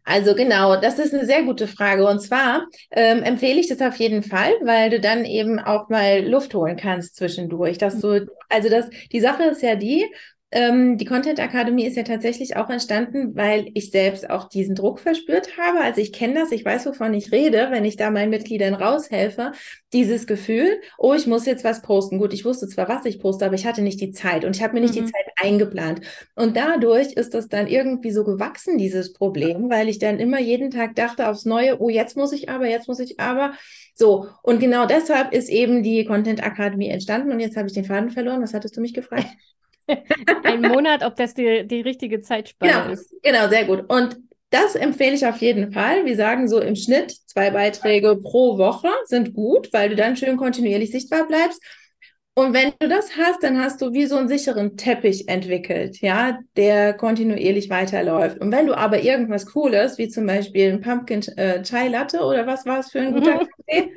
Also 0.03 0.35
genau, 0.35 0.79
das 0.79 0.99
ist 0.99 1.13
eine 1.13 1.25
sehr 1.25 1.43
gute 1.43 1.67
Frage. 1.67 2.07
Und 2.07 2.21
zwar 2.21 2.65
ähm, 2.91 3.23
empfehle 3.23 3.59
ich 3.59 3.67
das 3.67 3.81
auf 3.81 3.97
jeden 3.97 4.23
Fall, 4.23 4.53
weil 4.63 4.89
du 4.89 5.01
dann 5.01 5.25
eben 5.25 5.59
auch 5.59 5.89
mal 5.89 6.25
Luft 6.25 6.53
holen 6.53 6.77
kannst 6.77 7.17
zwischendurch. 7.17 7.77
Dass 7.77 7.99
du, 7.99 8.25
also 8.47 8.69
das, 8.69 8.89
die 9.11 9.19
Sache 9.19 9.43
ist 9.43 9.61
ja 9.61 9.75
die, 9.75 10.05
ähm, 10.49 10.97
die 10.97 11.03
Content 11.03 11.41
Akademie 11.41 11.85
ist 11.85 11.97
ja 11.97 12.03
tatsächlich 12.03 12.55
auch 12.55 12.69
entstanden, 12.69 13.35
weil 13.35 13.69
ich 13.73 13.91
selbst 13.91 14.29
auch 14.29 14.47
diesen 14.47 14.75
Druck 14.75 15.01
verspürt 15.01 15.57
habe. 15.57 15.81
Also 15.81 15.99
ich 15.99 16.13
kenne 16.13 16.35
das, 16.35 16.53
ich 16.53 16.63
weiß, 16.63 16.85
wovon 16.85 17.13
ich 17.13 17.33
rede, 17.33 17.67
wenn 17.69 17.83
ich 17.83 17.97
da 17.97 18.11
meinen 18.11 18.29
Mitgliedern 18.29 18.73
raushelfe. 18.73 19.51
Dieses 19.91 20.25
Gefühl, 20.25 20.79
oh, 20.97 21.13
ich 21.13 21.27
muss 21.27 21.45
jetzt 21.45 21.65
was 21.65 21.81
posten. 21.81 22.17
Gut, 22.17 22.33
ich 22.33 22.45
wusste 22.45 22.69
zwar, 22.69 22.87
was 22.87 23.03
ich 23.03 23.19
poste, 23.19 23.45
aber 23.45 23.55
ich 23.55 23.65
hatte 23.65 23.81
nicht 23.81 23.99
die 23.99 24.11
Zeit 24.11 24.45
und 24.45 24.55
ich 24.55 24.63
habe 24.63 24.73
mir 24.73 24.79
nicht 24.79 24.95
mhm. 24.95 25.05
die 25.05 25.11
Zeit 25.11 25.25
eingeplant. 25.35 25.99
Und 26.35 26.55
dadurch 26.55 27.11
ist 27.11 27.33
das 27.33 27.49
dann 27.49 27.67
irgendwie 27.67 28.11
so 28.11 28.23
gewachsen, 28.23 28.77
dieses 28.77 29.11
Problem, 29.11 29.69
weil 29.69 29.89
ich 29.89 29.99
dann 29.99 30.17
immer 30.17 30.39
jeden 30.39 30.71
Tag 30.71 30.95
dachte 30.95 31.27
aufs 31.27 31.43
Neue, 31.43 31.81
oh, 31.81 31.89
jetzt 31.89 32.15
muss 32.15 32.31
ich 32.31 32.47
aber, 32.47 32.67
jetzt 32.69 32.87
muss 32.87 32.99
ich 32.99 33.19
aber. 33.19 33.51
So, 33.95 34.27
und 34.43 34.61
genau 34.61 34.85
deshalb 34.85 35.33
ist 35.33 35.49
eben 35.49 35.83
die 35.83 36.05
Content 36.05 36.41
Akademie 36.41 36.87
entstanden. 36.87 37.33
Und 37.33 37.41
jetzt 37.41 37.57
habe 37.57 37.67
ich 37.67 37.73
den 37.73 37.83
Faden 37.83 38.11
verloren. 38.11 38.41
Was 38.41 38.53
hattest 38.53 38.77
du 38.77 38.81
mich 38.81 38.93
gefragt? 38.93 39.27
Ein 40.43 40.61
Monat, 40.61 41.03
ob 41.03 41.15
das 41.15 41.33
die, 41.33 41.65
die 41.67 41.81
richtige 41.81 42.21
Zeitspanne 42.21 42.71
genau, 42.71 42.91
ist. 42.91 43.15
Genau, 43.23 43.47
sehr 43.47 43.65
gut. 43.65 43.85
Und 43.89 44.17
das 44.49 44.75
empfehle 44.75 45.15
ich 45.15 45.25
auf 45.25 45.37
jeden 45.37 45.71
Fall. 45.71 46.05
Wir 46.05 46.15
sagen 46.15 46.47
so 46.47 46.59
im 46.59 46.75
Schnitt 46.75 47.11
zwei 47.25 47.49
Beiträge 47.49 48.15
pro 48.15 48.57
Woche 48.57 48.89
sind 49.05 49.33
gut, 49.33 49.73
weil 49.73 49.89
du 49.89 49.95
dann 49.95 50.15
schön 50.15 50.37
kontinuierlich 50.37 50.91
sichtbar 50.91 51.27
bleibst. 51.27 51.61
Und 52.33 52.53
wenn 52.53 52.71
du 52.79 52.87
das 52.87 53.17
hast, 53.17 53.41
dann 53.41 53.59
hast 53.59 53.81
du 53.81 53.93
wie 53.93 54.05
so 54.05 54.15
einen 54.15 54.27
sicheren 54.27 54.77
Teppich 54.77 55.27
entwickelt, 55.27 56.01
ja, 56.01 56.37
der 56.55 56.93
kontinuierlich 56.93 57.71
weiterläuft. 57.71 58.39
Und 58.39 58.51
wenn 58.51 58.67
du 58.67 58.77
aber 58.77 59.01
irgendwas 59.01 59.47
Cooles, 59.47 59.97
wie 59.97 60.07
zum 60.07 60.27
Beispiel 60.27 60.71
ein 60.71 60.81
Pumpkin 60.81 61.23
äh, 61.35 61.63
Chai 61.63 61.87
Latte 61.87 62.19
oder 62.19 62.45
was 62.45 62.63
war 62.67 62.79
es 62.79 62.91
für 62.91 62.99
ein 62.99 63.13
guter 63.13 63.39
Kaffee, 63.39 63.91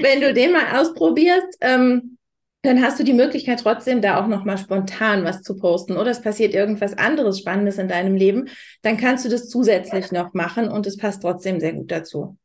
wenn 0.00 0.20
du 0.20 0.34
den 0.34 0.52
mal 0.52 0.80
ausprobierst, 0.80 1.58
ähm, 1.60 2.17
dann 2.62 2.82
hast 2.82 2.98
du 2.98 3.04
die 3.04 3.12
Möglichkeit 3.12 3.60
trotzdem 3.60 4.02
da 4.02 4.20
auch 4.20 4.26
nochmal 4.26 4.58
spontan 4.58 5.24
was 5.24 5.42
zu 5.42 5.56
posten 5.56 5.96
oder 5.96 6.10
es 6.10 6.22
passiert 6.22 6.54
irgendwas 6.54 6.96
anderes 6.98 7.38
Spannendes 7.38 7.78
in 7.78 7.88
deinem 7.88 8.16
Leben, 8.16 8.48
dann 8.82 8.96
kannst 8.96 9.24
du 9.24 9.28
das 9.28 9.48
zusätzlich 9.48 10.10
noch 10.10 10.34
machen 10.34 10.68
und 10.68 10.86
es 10.86 10.96
passt 10.96 11.22
trotzdem 11.22 11.60
sehr 11.60 11.74
gut 11.74 11.90
dazu. 11.90 12.36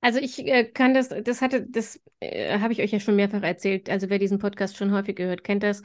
Also 0.00 0.20
ich 0.20 0.46
äh, 0.46 0.64
kann 0.64 0.94
das, 0.94 1.08
das 1.08 1.40
hatte, 1.40 1.66
das 1.68 2.00
äh, 2.20 2.58
habe 2.60 2.72
ich 2.72 2.80
euch 2.80 2.92
ja 2.92 3.00
schon 3.00 3.16
mehrfach 3.16 3.42
erzählt. 3.42 3.90
Also 3.90 4.08
wer 4.08 4.20
diesen 4.20 4.38
Podcast 4.38 4.76
schon 4.76 4.92
häufig 4.92 5.16
gehört, 5.16 5.42
kennt 5.42 5.64
das. 5.64 5.82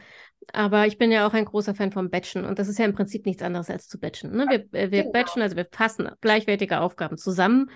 Aber 0.52 0.86
ich 0.86 1.00
bin 1.00 1.12
ja 1.12 1.26
auch 1.26 1.34
ein 1.34 1.46
großer 1.46 1.74
Fan 1.74 1.92
vom 1.92 2.12
Batchen 2.12 2.46
und 2.46 2.60
das 2.60 2.68
ist 2.68 2.78
ja 2.78 2.86
im 2.86 2.94
Prinzip 2.94 3.26
nichts 3.26 3.42
anderes 3.42 3.72
als 3.72 3.88
zu 3.88 4.00
batchen. 4.00 4.36
Ne? 4.36 4.46
Wir, 4.50 4.80
äh, 4.80 4.92
wir 4.92 5.02
genau. 5.02 5.12
batchen, 5.12 5.42
also 5.42 5.56
wir 5.56 5.68
fassen 5.72 6.10
gleichwertige 6.22 6.80
Aufgaben 6.82 7.18
zusammen. 7.18 7.72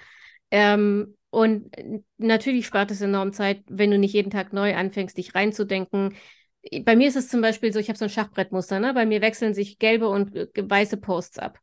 Ähm, 0.52 1.16
und 1.38 1.70
natürlich 2.18 2.66
spart 2.66 2.90
es 2.90 3.00
enorm 3.00 3.32
Zeit, 3.32 3.62
wenn 3.70 3.92
du 3.92 4.00
nicht 4.00 4.14
jeden 4.14 4.32
Tag 4.32 4.54
neu 4.54 4.74
anfängst, 4.76 5.16
dich 5.20 5.36
reinzudenken. 5.36 6.16
Bei 6.82 6.96
mir 6.96 7.08
ist 7.08 7.16
es 7.16 7.30
zum 7.30 7.42
Beispiel 7.42 7.72
so, 7.72 7.78
ich 7.78 7.90
habe 7.90 7.98
so 8.00 8.06
ein 8.06 8.10
Schachbrettmuster, 8.10 8.80
ne? 8.80 8.92
Bei 8.96 9.06
mir 9.06 9.22
wechseln 9.22 9.54
sich 9.54 9.78
gelbe 9.78 10.10
und 10.10 10.36
äh, 10.36 10.48
weiße 10.58 10.98
Posts 10.98 11.38
ab. 11.38 11.60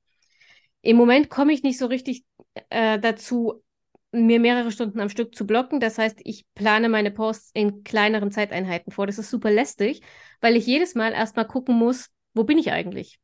Im 0.80 0.96
Moment 0.96 1.28
komme 1.28 1.52
ich 1.52 1.64
nicht 1.64 1.76
so 1.76 1.86
richtig 1.86 2.24
äh, 2.70 3.00
dazu, 3.00 3.64
mir 4.12 4.38
mehrere 4.38 4.70
Stunden 4.70 5.00
am 5.00 5.08
Stück 5.08 5.34
zu 5.34 5.44
blocken. 5.44 5.80
Das 5.80 5.98
heißt, 5.98 6.20
ich 6.22 6.46
plane 6.54 6.88
meine 6.88 7.10
Posts 7.10 7.50
in 7.54 7.82
kleineren 7.82 8.30
Zeiteinheiten 8.30 8.92
vor. 8.92 9.08
Das 9.08 9.18
ist 9.18 9.28
super 9.28 9.50
lästig, 9.50 10.02
weil 10.40 10.54
ich 10.54 10.68
jedes 10.68 10.94
Mal 10.94 11.12
erstmal 11.12 11.48
gucken 11.48 11.74
muss, 11.74 12.10
wo 12.32 12.44
bin 12.44 12.58
ich 12.58 12.70
eigentlich? 12.70 13.18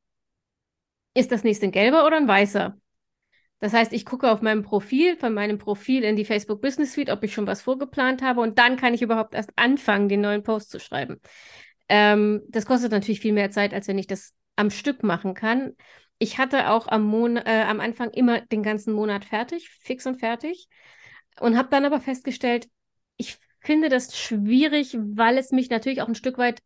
Ist 1.15 1.31
das 1.31 1.45
nächste 1.45 1.67
ein 1.67 1.73
gelber 1.73 2.05
oder 2.07 2.17
ein 2.17 2.27
weißer? 2.27 2.77
Das 3.61 3.75
heißt, 3.75 3.93
ich 3.93 4.07
gucke 4.07 4.31
auf 4.31 4.41
meinem 4.41 4.63
Profil, 4.63 5.17
von 5.17 5.35
meinem 5.35 5.59
Profil 5.59 6.03
in 6.03 6.17
die 6.17 6.25
Facebook 6.25 6.63
Business 6.63 6.95
Suite, 6.95 7.11
ob 7.11 7.23
ich 7.23 7.35
schon 7.35 7.47
was 7.47 7.61
vorgeplant 7.61 8.23
habe 8.23 8.41
und 8.41 8.59
dann 8.59 8.77
kann 8.77 8.95
ich 8.95 9.03
überhaupt 9.03 9.35
erst 9.35 9.53
anfangen, 9.57 10.09
den 10.09 10.23
neuen 10.23 10.43
Post 10.43 10.71
zu 10.71 10.81
schreiben. 10.81 11.21
Ähm, 11.89 12.43
das 12.49 12.65
kostet 12.65 12.91
natürlich 12.91 13.21
viel 13.21 13.35
mehr 13.35 13.51
Zeit, 13.51 13.75
als 13.75 13.87
wenn 13.87 13.99
ich 13.99 14.07
das 14.07 14.33
am 14.57 14.71
Stück 14.71 15.03
machen 15.03 15.35
kann. 15.35 15.75
Ich 16.19 16.39
hatte 16.39 16.71
auch 16.71 16.89
am, 16.89 17.03
Mon 17.03 17.37
äh, 17.37 17.65
am 17.69 17.81
Anfang 17.81 18.11
immer 18.11 18.41
den 18.41 18.63
ganzen 18.63 18.95
Monat 18.95 19.25
fertig, 19.25 19.69
fix 19.83 20.07
und 20.07 20.17
fertig 20.17 20.69
und 21.39 21.57
habe 21.57 21.69
dann 21.71 21.85
aber 21.85 22.01
festgestellt, 22.01 22.69
ich 23.17 23.37
finde 23.61 23.91
das 23.91 24.17
schwierig, 24.17 24.97
weil 24.99 25.37
es 25.37 25.51
mich 25.51 25.69
natürlich 25.69 26.01
auch 26.01 26.09
ein 26.09 26.15
Stück 26.15 26.39
weit 26.39 26.63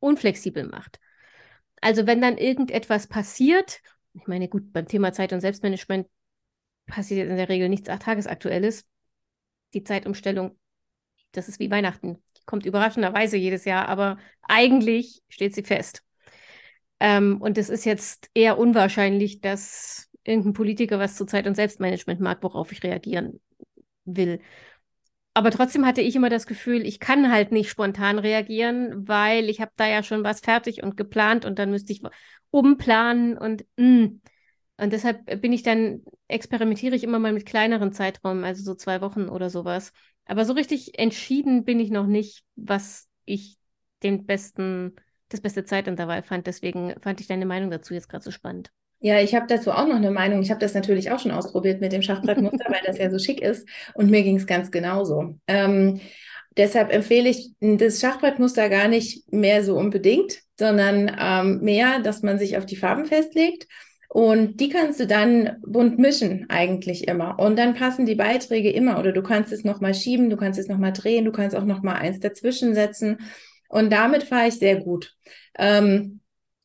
unflexibel 0.00 0.66
macht. 0.66 0.98
Also 1.80 2.06
wenn 2.06 2.20
dann 2.20 2.38
irgendetwas 2.38 3.06
passiert, 3.06 3.80
ich 4.14 4.26
meine, 4.26 4.48
gut, 4.48 4.72
beim 4.72 4.88
Thema 4.88 5.12
Zeit 5.12 5.32
und 5.32 5.40
Selbstmanagement 5.40 6.08
passiert 6.86 7.28
in 7.28 7.36
der 7.36 7.48
Regel 7.48 7.68
nichts 7.68 7.88
Tagesaktuelles. 7.88 8.86
Die 9.74 9.84
Zeitumstellung, 9.84 10.58
das 11.32 11.48
ist 11.48 11.60
wie 11.60 11.70
Weihnachten. 11.70 12.22
Die 12.38 12.44
kommt 12.46 12.66
überraschenderweise 12.66 13.36
jedes 13.36 13.64
Jahr, 13.64 13.88
aber 13.88 14.18
eigentlich 14.42 15.22
steht 15.28 15.54
sie 15.54 15.64
fest. 15.64 16.02
Ähm, 17.00 17.40
und 17.40 17.58
es 17.58 17.68
ist 17.68 17.84
jetzt 17.84 18.30
eher 18.34 18.58
unwahrscheinlich, 18.58 19.40
dass 19.40 20.08
irgendein 20.24 20.54
Politiker 20.54 20.98
was 20.98 21.16
zu 21.16 21.26
Zeit- 21.26 21.46
und 21.46 21.54
Selbstmanagement 21.54 22.20
mag, 22.20 22.42
worauf 22.42 22.72
ich 22.72 22.82
reagieren 22.82 23.40
will. 24.04 24.40
Aber 25.34 25.50
trotzdem 25.50 25.84
hatte 25.86 26.00
ich 26.00 26.16
immer 26.16 26.30
das 26.30 26.46
Gefühl, 26.46 26.86
ich 26.86 26.98
kann 26.98 27.30
halt 27.30 27.52
nicht 27.52 27.68
spontan 27.68 28.18
reagieren, 28.18 29.06
weil 29.06 29.50
ich 29.50 29.60
habe 29.60 29.72
da 29.76 29.86
ja 29.86 30.02
schon 30.02 30.24
was 30.24 30.40
fertig 30.40 30.82
und 30.82 30.96
geplant 30.96 31.44
und 31.44 31.58
dann 31.58 31.70
müsste 31.70 31.92
ich 31.92 32.02
umplanen 32.50 33.36
und 33.36 33.64
mh. 33.76 34.12
Und 34.78 34.92
deshalb 34.92 35.40
bin 35.40 35.52
ich 35.52 35.62
dann, 35.62 36.02
experimentiere 36.28 36.94
ich 36.94 37.04
immer 37.04 37.18
mal 37.18 37.32
mit 37.32 37.46
kleineren 37.46 37.92
Zeiträumen, 37.92 38.44
also 38.44 38.62
so 38.62 38.74
zwei 38.74 39.00
Wochen 39.00 39.28
oder 39.28 39.48
sowas. 39.48 39.92
Aber 40.26 40.44
so 40.44 40.52
richtig 40.52 40.98
entschieden 40.98 41.64
bin 41.64 41.80
ich 41.80 41.90
noch 41.90 42.06
nicht, 42.06 42.44
was 42.56 43.08
ich 43.24 43.56
den 44.02 44.26
besten, 44.26 44.96
das 45.28 45.40
beste 45.40 45.64
Zeitintervall 45.64 46.22
fand. 46.22 46.46
Deswegen 46.46 46.94
fand 47.00 47.20
ich 47.20 47.26
deine 47.26 47.46
Meinung 47.46 47.70
dazu 47.70 47.94
jetzt 47.94 48.08
gerade 48.08 48.24
so 48.24 48.30
spannend. 48.30 48.70
Ja, 49.00 49.20
ich 49.20 49.34
habe 49.34 49.46
dazu 49.46 49.70
auch 49.70 49.86
noch 49.86 49.96
eine 49.96 50.10
Meinung. 50.10 50.42
Ich 50.42 50.50
habe 50.50 50.60
das 50.60 50.74
natürlich 50.74 51.10
auch 51.10 51.20
schon 51.20 51.30
ausprobiert 51.30 51.80
mit 51.80 51.92
dem 51.92 52.02
Schachbrettmuster, 52.02 52.64
weil 52.68 52.80
das 52.84 52.98
ja 52.98 53.10
so 53.10 53.18
schick 53.18 53.40
ist. 53.40 53.68
Und 53.94 54.10
mir 54.10 54.22
ging 54.22 54.36
es 54.36 54.46
ganz 54.46 54.70
genauso. 54.70 55.38
Ähm, 55.46 56.00
deshalb 56.56 56.92
empfehle 56.92 57.28
ich 57.28 57.52
das 57.60 58.00
Schachbrettmuster 58.00 58.68
gar 58.68 58.88
nicht 58.88 59.32
mehr 59.32 59.62
so 59.62 59.76
unbedingt, 59.76 60.40
sondern 60.58 61.14
ähm, 61.18 61.60
mehr, 61.60 62.00
dass 62.00 62.22
man 62.22 62.38
sich 62.38 62.58
auf 62.58 62.66
die 62.66 62.76
Farben 62.76 63.06
festlegt 63.06 63.66
Und 64.16 64.60
die 64.60 64.70
kannst 64.70 64.98
du 64.98 65.06
dann 65.06 65.58
bunt 65.60 65.98
mischen 65.98 66.46
eigentlich 66.48 67.06
immer. 67.06 67.38
Und 67.38 67.58
dann 67.58 67.74
passen 67.74 68.06
die 68.06 68.14
Beiträge 68.14 68.70
immer. 68.70 68.98
Oder 68.98 69.12
du 69.12 69.22
kannst 69.22 69.52
es 69.52 69.62
nochmal 69.62 69.92
schieben, 69.92 70.30
du 70.30 70.38
kannst 70.38 70.58
es 70.58 70.68
nochmal 70.68 70.94
drehen, 70.94 71.26
du 71.26 71.32
kannst 71.32 71.54
auch 71.54 71.66
nochmal 71.66 71.96
eins 71.96 72.18
dazwischen 72.18 72.74
setzen. 72.74 73.18
Und 73.68 73.92
damit 73.92 74.22
fahre 74.22 74.48
ich 74.48 74.54
sehr 74.54 74.76
gut. 74.76 75.14
Ähm, 75.58 76.20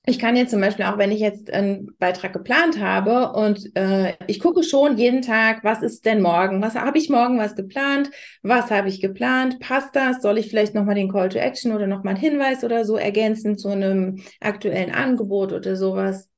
ich 0.05 0.17
kann 0.17 0.37
jetzt 0.37 0.51
zum 0.51 0.61
Beispiel 0.61 0.85
auch, 0.85 0.97
wenn 0.97 1.11
ich 1.11 1.19
jetzt 1.19 1.51
einen 1.51 1.93
Beitrag 1.99 2.31
geplant 2.31 2.79
habe 2.79 3.33
und 3.33 3.75
äh, 3.75 4.13
ich 4.27 4.39
gucke 4.39 4.63
schon 4.63 4.97
jeden 4.97 5.21
Tag, 5.21 5.65
was 5.65 5.81
ist 5.81 6.05
denn 6.05 6.21
morgen? 6.21 6.61
Was 6.61 6.75
habe 6.75 6.97
ich 6.97 7.09
morgen 7.09 7.37
was 7.37 7.57
geplant? 7.57 8.11
Was 8.43 8.71
habe 8.71 8.87
ich 8.87 9.01
geplant? 9.01 9.59
Passt 9.59 9.93
das? 9.93 10.21
Soll 10.21 10.37
ich 10.37 10.47
vielleicht 10.47 10.73
nochmal 10.73 10.95
den 10.95 11.11
Call 11.11 11.27
to 11.27 11.37
Action 11.37 11.73
oder 11.73 11.85
nochmal 11.85 12.13
einen 12.13 12.23
Hinweis 12.23 12.63
oder 12.63 12.85
so 12.85 12.95
ergänzen 12.95 13.57
zu 13.57 13.67
einem 13.67 14.23
aktuellen 14.39 14.91
Angebot 14.93 15.51
oder 15.51 15.75
sowas? 15.75 16.29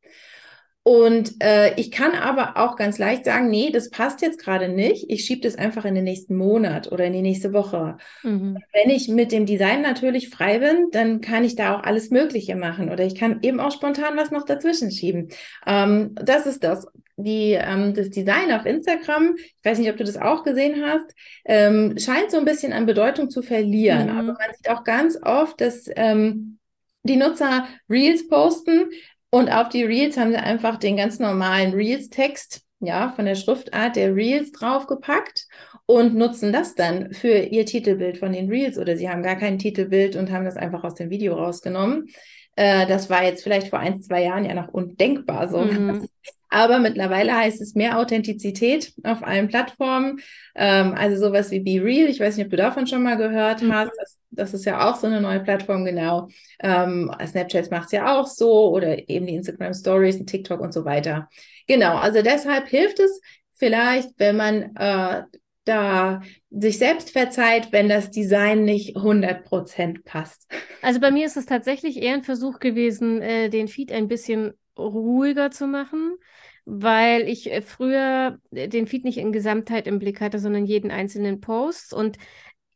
Und 0.86 1.42
äh, 1.42 1.74
ich 1.80 1.92
kann 1.92 2.12
aber 2.12 2.58
auch 2.58 2.76
ganz 2.76 2.98
leicht 2.98 3.24
sagen, 3.24 3.50
nee, 3.50 3.72
das 3.72 3.90
passt 3.90 4.22
jetzt 4.22 4.38
gerade 4.38 4.68
nicht. 4.68 5.06
Ich 5.10 5.24
schiebe 5.24 5.42
das 5.42 5.56
einfach 5.56 5.86
in 5.86 5.96
den 5.96 6.04
nächsten 6.04 6.36
Monat 6.36 6.92
oder 6.92 7.06
in 7.06 7.14
die 7.14 7.22
nächste 7.22 7.54
Woche. 7.54 7.98
Mhm. 8.22 8.58
Wenn 8.74 8.90
ich 8.90 9.08
mit 9.08 9.32
dem 9.32 9.46
Design 9.46 9.82
natürlich 9.82 10.30
frei 10.30 10.60
bin, 10.60 10.90
dann 10.92 11.22
kann 11.22 11.46
ich 11.46 11.56
da 11.56 11.78
auch 11.78 11.84
alles 11.84 12.10
Mögliche 12.10 12.58
machen 12.58 12.90
oder 12.90 13.06
ich 13.06 13.16
kann 13.16 13.40
eben 13.44 13.62
auch 13.62 13.72
spontan 13.72 14.18
was 14.18 14.32
noch 14.32 14.44
dazwischen 14.44 14.92
schieben. 14.92 15.30
Ähm, 15.66 16.16
das 16.16 16.46
ist 16.46 16.64
das. 16.66 16.86
Die, 17.16 17.52
ähm, 17.52 17.94
das 17.94 18.10
Design 18.10 18.52
auf 18.52 18.66
Instagram, 18.66 19.36
ich 19.38 19.56
weiß 19.64 19.78
nicht, 19.78 19.90
ob 19.92 19.98
du 19.98 20.04
das 20.04 20.18
auch 20.18 20.44
gesehen 20.44 20.84
hast, 20.84 21.14
ähm, 21.46 21.96
scheint 22.00 22.32
so 22.32 22.38
ein 22.38 22.46
bisschen 22.46 22.74
an 22.74 22.88
Bedeutung 22.88 23.30
zu 23.30 23.44
verlieren. 23.44 24.06
Mhm. 24.06 24.18
Aber 24.18 24.34
man 24.34 24.54
sieht 24.58 24.70
auch 24.70 24.84
ganz 24.84 25.18
oft, 25.22 25.62
dass 25.62 25.86
ähm, 25.96 26.58
die 27.04 27.18
Nutzer 27.18 27.68
Reels 27.90 28.28
posten, 28.28 28.90
und 29.34 29.50
auf 29.50 29.70
die 29.70 29.84
Reels 29.84 30.16
haben 30.16 30.30
sie 30.30 30.38
einfach 30.38 30.78
den 30.78 30.96
ganz 30.96 31.18
normalen 31.18 31.74
Reels-Text, 31.74 32.62
ja, 32.82 33.14
von 33.16 33.26
der 33.26 33.34
Schriftart 33.34 33.96
der 33.96 34.16
Reels 34.16 34.52
draufgepackt 34.52 35.48
und 35.88 36.14
nutzen 36.14 36.54
das 36.54 36.76
dann 36.76 37.14
für 37.14 37.40
ihr 37.40 37.66
Titelbild 37.66 38.20
von 38.20 38.32
den 38.32 38.48
Reels 38.48 38.78
oder 38.78 38.96
sie 38.96 39.10
haben 39.10 39.24
gar 39.24 39.36
kein 39.36 39.58
Titelbild 39.58 40.16
und 40.18 40.32
haben 40.32 40.46
das 40.46 40.56
einfach 40.56 40.84
aus 40.84 40.94
dem 40.94 41.10
Video 41.10 41.34
rausgenommen. 41.34 42.10
Äh, 42.56 42.86
das 42.86 43.10
war 43.10 43.24
jetzt 43.24 43.42
vielleicht 43.42 43.70
vor 43.70 43.80
ein, 43.80 44.04
zwei 44.04 44.22
Jahren 44.22 44.46
ja 44.46 44.54
noch 44.54 44.68
undenkbar 44.68 45.48
so. 45.48 45.62
Mhm. 45.62 46.08
Aber 46.54 46.78
mittlerweile 46.78 47.36
heißt 47.36 47.60
es 47.64 47.74
mehr 47.74 47.98
Authentizität 47.98 48.94
auf 49.04 49.24
allen 49.24 49.48
Plattformen. 49.48 50.22
Ähm, 50.54 50.94
also 50.94 51.18
sowas 51.18 51.50
wie 51.50 51.62
Be 51.62 51.84
Real. 51.84 52.08
Ich 52.08 52.20
weiß 52.20 52.38
nicht, 52.38 52.46
ob 52.46 52.52
du 52.52 52.58
davon 52.58 52.86
schon 52.86 53.02
mal 53.02 53.18
gehört 53.18 53.64
mhm. 53.64 53.74
hast. 53.74 53.92
Das, 53.98 54.20
das, 54.30 54.54
ist 54.54 54.66
ja 54.66 54.88
auch 54.88 54.96
so 54.96 55.08
eine 55.08 55.20
neue 55.20 55.40
Plattform, 55.40 55.84
genau. 55.84 56.28
Ähm, 56.60 57.12
Snapchat 57.26 57.72
macht 57.72 57.88
es 57.88 57.94
ja 57.94 58.16
auch 58.16 58.28
so 58.28 58.70
oder 58.70 59.10
eben 59.10 59.26
die 59.26 59.34
Instagram 59.34 59.74
Stories, 59.74 60.24
TikTok 60.26 60.60
und 60.60 60.76
so 60.76 60.86
weiter. 60.86 61.28
Genau. 61.66 61.96
Also 61.96 62.22
deshalb 62.22 62.68
hilft 62.68 63.00
es 63.00 63.20
vielleicht, 63.56 64.12
wenn 64.18 64.38
man 64.38 64.76
äh, 64.76 65.24
da 65.66 66.22
sich 66.52 66.78
selbst 66.78 67.10
verzeiht, 67.10 67.72
wenn 67.72 67.90
das 67.90 68.12
Design 68.12 68.64
nicht 68.64 68.96
100% 68.96 70.04
passt. 70.04 70.48
Also 70.84 71.00
bei 71.00 71.10
mir 71.10 71.26
ist 71.26 71.38
es 71.38 71.48
tatsächlich 71.48 72.00
eher 72.00 72.14
ein 72.14 72.24
Versuch 72.24 72.60
gewesen, 72.60 73.24
äh, 73.24 73.50
den 73.50 73.68
Feed 73.68 73.92
ein 73.92 74.08
bisschen 74.08 74.54
ruhiger 74.78 75.52
zu 75.52 75.68
machen 75.68 76.18
weil 76.66 77.28
ich 77.28 77.52
äh, 77.52 77.62
früher 77.62 78.40
äh, 78.52 78.68
den 78.68 78.88
Feed 78.88 79.04
nicht 79.04 79.18
in 79.18 79.32
Gesamtheit 79.32 79.88
im 79.88 80.00
Blick 80.00 80.22
hatte, 80.22 80.40
sondern 80.40 80.66
jeden 80.66 80.92
einzelnen 80.92 81.42
Post. 81.42 81.94
Und 81.94 82.18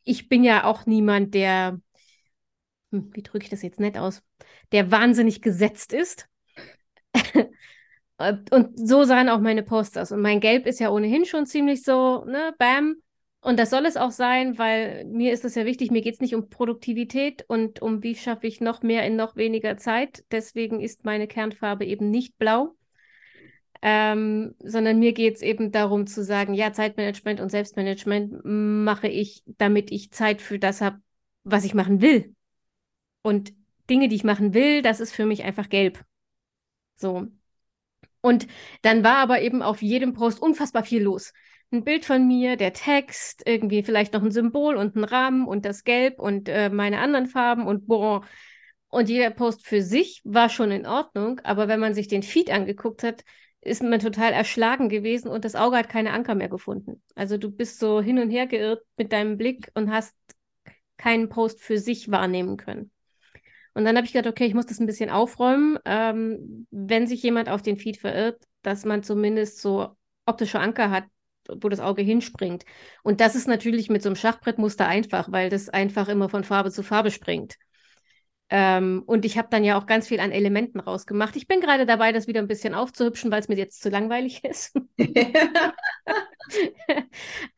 ich 0.04 0.28
bin 0.28 0.44
ja 0.44 0.64
auch 0.64 0.86
niemand, 0.86 1.34
der, 1.34 1.80
hm, 2.92 3.10
wie 3.14 3.22
drücke 3.22 3.44
ich 3.44 3.50
das 3.50 3.62
jetzt 3.62 3.80
nett 3.80 3.96
aus, 3.98 4.22
der 4.72 4.90
wahnsinnig 4.90 5.42
gesetzt 5.42 5.92
ist. 5.92 6.28
und 8.50 8.70
so 8.74 9.04
sahen 9.04 9.28
auch 9.28 9.40
meine 9.40 9.62
Posts 9.62 9.96
aus. 9.98 10.12
Und 10.12 10.20
mein 10.20 10.40
Gelb 10.40 10.66
ist 10.66 10.80
ja 10.80 10.90
ohnehin 10.90 11.24
schon 11.24 11.46
ziemlich 11.46 11.82
so, 11.82 12.24
ne, 12.24 12.54
bam. 12.58 12.96
Und 13.40 13.58
das 13.58 13.70
soll 13.70 13.86
es 13.86 13.96
auch 13.96 14.10
sein, 14.10 14.58
weil 14.58 15.04
mir 15.04 15.32
ist 15.32 15.44
es 15.44 15.54
ja 15.54 15.64
wichtig, 15.64 15.90
mir 15.90 16.02
geht 16.02 16.14
es 16.14 16.20
nicht 16.20 16.34
um 16.34 16.48
Produktivität 16.48 17.44
und 17.46 17.80
um 17.80 18.02
wie 18.02 18.16
schaffe 18.16 18.46
ich 18.48 18.60
noch 18.60 18.82
mehr 18.82 19.06
in 19.06 19.14
noch 19.14 19.36
weniger 19.36 19.76
Zeit. 19.76 20.24
Deswegen 20.32 20.80
ist 20.80 21.04
meine 21.04 21.28
Kernfarbe 21.28 21.84
eben 21.84 22.10
nicht 22.10 22.36
blau. 22.38 22.74
Ähm, 23.80 24.56
sondern 24.58 24.98
mir 24.98 25.12
geht 25.12 25.36
es 25.36 25.42
eben 25.42 25.70
darum 25.70 26.08
zu 26.08 26.24
sagen, 26.24 26.52
ja, 26.52 26.72
Zeitmanagement 26.72 27.38
und 27.40 27.48
Selbstmanagement 27.48 28.40
mache 28.44 29.06
ich, 29.06 29.44
damit 29.46 29.92
ich 29.92 30.10
Zeit 30.10 30.42
für 30.42 30.58
das 30.58 30.80
habe, 30.80 31.00
was 31.44 31.64
ich 31.64 31.74
machen 31.74 32.00
will. 32.00 32.34
Und 33.22 33.52
Dinge, 33.88 34.08
die 34.08 34.16
ich 34.16 34.24
machen 34.24 34.52
will, 34.52 34.82
das 34.82 34.98
ist 34.98 35.12
für 35.12 35.26
mich 35.26 35.44
einfach 35.44 35.68
gelb. 35.68 36.04
So. 36.96 37.28
Und 38.20 38.48
dann 38.82 39.04
war 39.04 39.18
aber 39.18 39.40
eben 39.42 39.62
auf 39.62 39.80
jedem 39.80 40.12
Post 40.12 40.42
unfassbar 40.42 40.82
viel 40.82 41.02
los. 41.02 41.32
Ein 41.70 41.84
Bild 41.84 42.06
von 42.06 42.26
mir, 42.26 42.56
der 42.56 42.72
Text, 42.72 43.42
irgendwie 43.44 43.82
vielleicht 43.82 44.14
noch 44.14 44.22
ein 44.22 44.30
Symbol 44.30 44.76
und 44.76 44.96
ein 44.96 45.04
Rahmen 45.04 45.46
und 45.46 45.66
das 45.66 45.84
Gelb 45.84 46.18
und 46.18 46.48
äh, 46.48 46.70
meine 46.70 46.98
anderen 46.98 47.26
Farben 47.26 47.66
und 47.66 47.86
boah. 47.86 48.24
Und 48.88 49.10
jeder 49.10 49.30
Post 49.30 49.66
für 49.66 49.82
sich 49.82 50.22
war 50.24 50.48
schon 50.48 50.70
in 50.70 50.86
Ordnung, 50.86 51.40
aber 51.44 51.68
wenn 51.68 51.80
man 51.80 51.92
sich 51.92 52.08
den 52.08 52.22
Feed 52.22 52.50
angeguckt 52.50 53.02
hat, 53.02 53.22
ist 53.60 53.82
man 53.82 54.00
total 54.00 54.32
erschlagen 54.32 54.88
gewesen 54.88 55.28
und 55.28 55.44
das 55.44 55.56
Auge 55.56 55.76
hat 55.76 55.90
keine 55.90 56.12
Anker 56.12 56.34
mehr 56.34 56.48
gefunden. 56.48 57.02
Also 57.14 57.36
du 57.36 57.50
bist 57.50 57.78
so 57.78 58.00
hin 58.00 58.18
und 58.18 58.30
her 58.30 58.46
geirrt 58.46 58.82
mit 58.96 59.12
deinem 59.12 59.36
Blick 59.36 59.70
und 59.74 59.90
hast 59.92 60.16
keinen 60.96 61.28
Post 61.28 61.60
für 61.60 61.78
sich 61.78 62.10
wahrnehmen 62.10 62.56
können. 62.56 62.90
Und 63.74 63.84
dann 63.84 63.96
habe 63.96 64.06
ich 64.06 64.12
gedacht, 64.12 64.32
okay, 64.32 64.46
ich 64.46 64.54
muss 64.54 64.66
das 64.66 64.80
ein 64.80 64.86
bisschen 64.86 65.10
aufräumen, 65.10 65.78
ähm, 65.84 66.66
wenn 66.70 67.06
sich 67.06 67.22
jemand 67.22 67.48
auf 67.48 67.62
den 67.62 67.76
Feed 67.76 67.98
verirrt, 67.98 68.42
dass 68.62 68.84
man 68.84 69.02
zumindest 69.02 69.60
so 69.60 69.96
optische 70.26 70.60
Anker 70.60 70.90
hat, 70.90 71.04
wo 71.48 71.68
das 71.68 71.80
Auge 71.80 72.02
hinspringt. 72.02 72.64
Und 73.02 73.20
das 73.20 73.34
ist 73.34 73.48
natürlich 73.48 73.90
mit 73.90 74.02
so 74.02 74.08
einem 74.08 74.16
Schachbrettmuster 74.16 74.86
einfach, 74.86 75.30
weil 75.32 75.50
das 75.50 75.68
einfach 75.68 76.08
immer 76.08 76.28
von 76.28 76.44
Farbe 76.44 76.70
zu 76.70 76.82
Farbe 76.82 77.10
springt. 77.10 77.56
Ähm, 78.50 79.02
und 79.06 79.26
ich 79.26 79.36
habe 79.36 79.48
dann 79.50 79.62
ja 79.62 79.78
auch 79.78 79.84
ganz 79.86 80.08
viel 80.08 80.20
an 80.20 80.32
Elementen 80.32 80.80
rausgemacht. 80.80 81.36
Ich 81.36 81.46
bin 81.46 81.60
gerade 81.60 81.84
dabei, 81.84 82.12
das 82.12 82.26
wieder 82.26 82.40
ein 82.40 82.48
bisschen 82.48 82.74
aufzuhübschen, 82.74 83.30
weil 83.30 83.40
es 83.40 83.48
mir 83.48 83.56
jetzt 83.56 83.82
zu 83.82 83.90
langweilig 83.90 84.42
ist. 84.48 84.74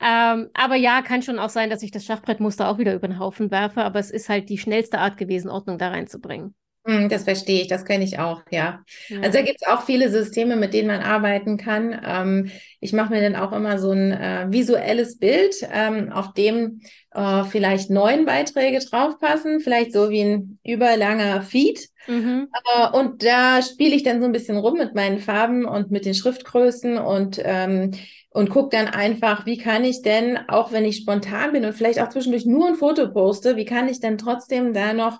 ähm, 0.01 0.51
aber 0.55 0.75
ja, 0.75 1.03
kann 1.03 1.23
schon 1.23 1.39
auch 1.39 1.49
sein, 1.49 1.71
dass 1.71 1.83
ich 1.83 1.93
das 1.93 2.05
Schachbrettmuster 2.05 2.69
auch 2.69 2.79
wieder 2.79 2.95
über 2.95 3.07
den 3.07 3.21
Haufen 3.21 3.51
werfe, 3.53 3.83
aber 3.85 4.01
es 4.01 4.11
ist 4.11 4.29
halt 4.29 4.49
die 4.49 4.59
schnellste 4.59 4.99
Art 4.99 5.17
gewesen, 5.17 5.49
Ordnung 5.49 5.79
da 5.79 5.89
reinzubringen. 5.89 6.55
Hm, 6.87 7.11
das 7.11 7.25
verstehe 7.25 7.61
ich, 7.61 7.69
das 7.69 7.85
kenne 7.85 8.05
ich 8.05 8.19
auch, 8.19 8.41
ja. 8.51 8.83
ja. 9.09 9.21
Also 9.21 9.39
da 9.39 9.43
gibt 9.43 9.61
es 9.61 9.69
auch 9.69 9.83
viele 9.83 10.09
Systeme, 10.09 10.57
mit 10.57 10.73
denen 10.73 10.89
man 10.89 11.03
arbeiten 11.03 11.59
kann. 11.59 12.01
Ähm, 12.05 12.51
ich 12.81 12.95
mache 12.95 13.13
mir 13.13 13.21
dann 13.21 13.37
auch 13.37 13.53
immer 13.53 13.79
so 13.79 13.91
ein 13.91 14.13
äh, 14.13 14.47
visuelles 14.49 15.19
Bild, 15.19 15.55
ähm, 15.71 16.11
auf 16.11 16.33
dem 16.33 16.81
äh, 17.13 17.45
vielleicht 17.45 17.91
neun 17.91 18.25
Beiträge 18.25 18.79
draufpassen, 18.79 19.61
vielleicht 19.61 19.93
so 19.93 20.09
wie 20.09 20.23
ein 20.23 20.59
überlanger 20.65 21.43
Feed. 21.43 21.87
Mhm. 22.07 22.49
Äh, 22.75 22.97
und 22.97 23.23
da 23.25 23.61
spiele 23.61 23.95
ich 23.95 24.03
dann 24.03 24.21
so 24.21 24.27
ein 24.27 24.33
bisschen 24.33 24.57
rum 24.57 24.79
mit 24.79 24.95
meinen 24.95 25.19
Farben 25.19 25.67
und 25.67 25.91
mit 25.91 26.07
den 26.07 26.15
Schriftgrößen 26.15 26.97
und 26.97 27.41
ähm, 27.45 27.91
und 28.33 28.49
gucke 28.49 28.77
dann 28.77 28.87
einfach, 28.87 29.45
wie 29.45 29.59
kann 29.59 29.85
ich 29.85 30.03
denn, 30.03 30.39
auch 30.49 30.71
wenn 30.71 30.85
ich 30.85 30.99
spontan 30.99 31.53
bin 31.53 31.65
und 31.65 31.73
vielleicht 31.73 32.01
auch 32.01 32.11
zwischendurch 32.11 32.47
nur 32.47 32.69
ein 32.69 32.77
Foto 32.77 33.11
poste, 33.11 33.57
wie 33.57 33.65
kann 33.65 33.89
ich 33.89 33.99
denn 33.99 34.19
trotzdem 34.19 34.73
da 34.73 34.93
noch 34.93 35.19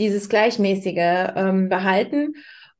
dieses 0.00 0.28
Gleichmäßige 0.28 1.32
ähm, 1.36 1.68
behalten. 1.68 2.34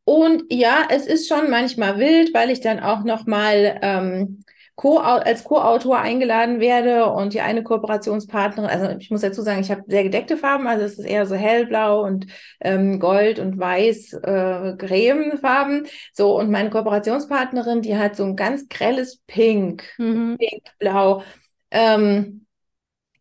Und 0.04 0.44
ja, 0.50 0.88
es 0.90 1.06
ist 1.06 1.28
schon 1.28 1.50
manchmal 1.50 1.98
wild, 1.98 2.34
weil 2.34 2.50
ich 2.50 2.60
dann 2.60 2.80
auch 2.80 3.04
noch 3.04 3.26
mal 3.26 3.78
ähm, 3.82 4.42
Co 4.80 4.96
als 4.96 5.44
Co-Autor 5.44 6.00
eingeladen 6.00 6.58
werde 6.58 7.04
und 7.04 7.34
die 7.34 7.42
eine 7.42 7.62
Kooperationspartnerin, 7.62 8.70
also 8.70 8.98
ich 8.98 9.10
muss 9.10 9.20
dazu 9.20 9.42
sagen, 9.42 9.60
ich 9.60 9.70
habe 9.70 9.82
sehr 9.86 10.04
gedeckte 10.04 10.38
Farben, 10.38 10.66
also 10.66 10.86
es 10.86 10.98
ist 10.98 11.04
eher 11.04 11.26
so 11.26 11.34
hellblau 11.34 12.02
und 12.02 12.26
ähm, 12.62 12.98
Gold 12.98 13.38
und 13.40 13.58
Weiß, 13.58 14.14
äh, 14.14 14.76
Cremefarben. 14.78 15.86
So, 16.14 16.34
und 16.34 16.50
meine 16.50 16.70
Kooperationspartnerin, 16.70 17.82
die 17.82 17.98
hat 17.98 18.16
so 18.16 18.24
ein 18.24 18.36
ganz 18.36 18.70
grelles 18.70 19.18
Pink, 19.26 19.84
mhm. 19.98 20.38
Pink-Blau. 20.38 21.24
Ähm, 21.70 22.46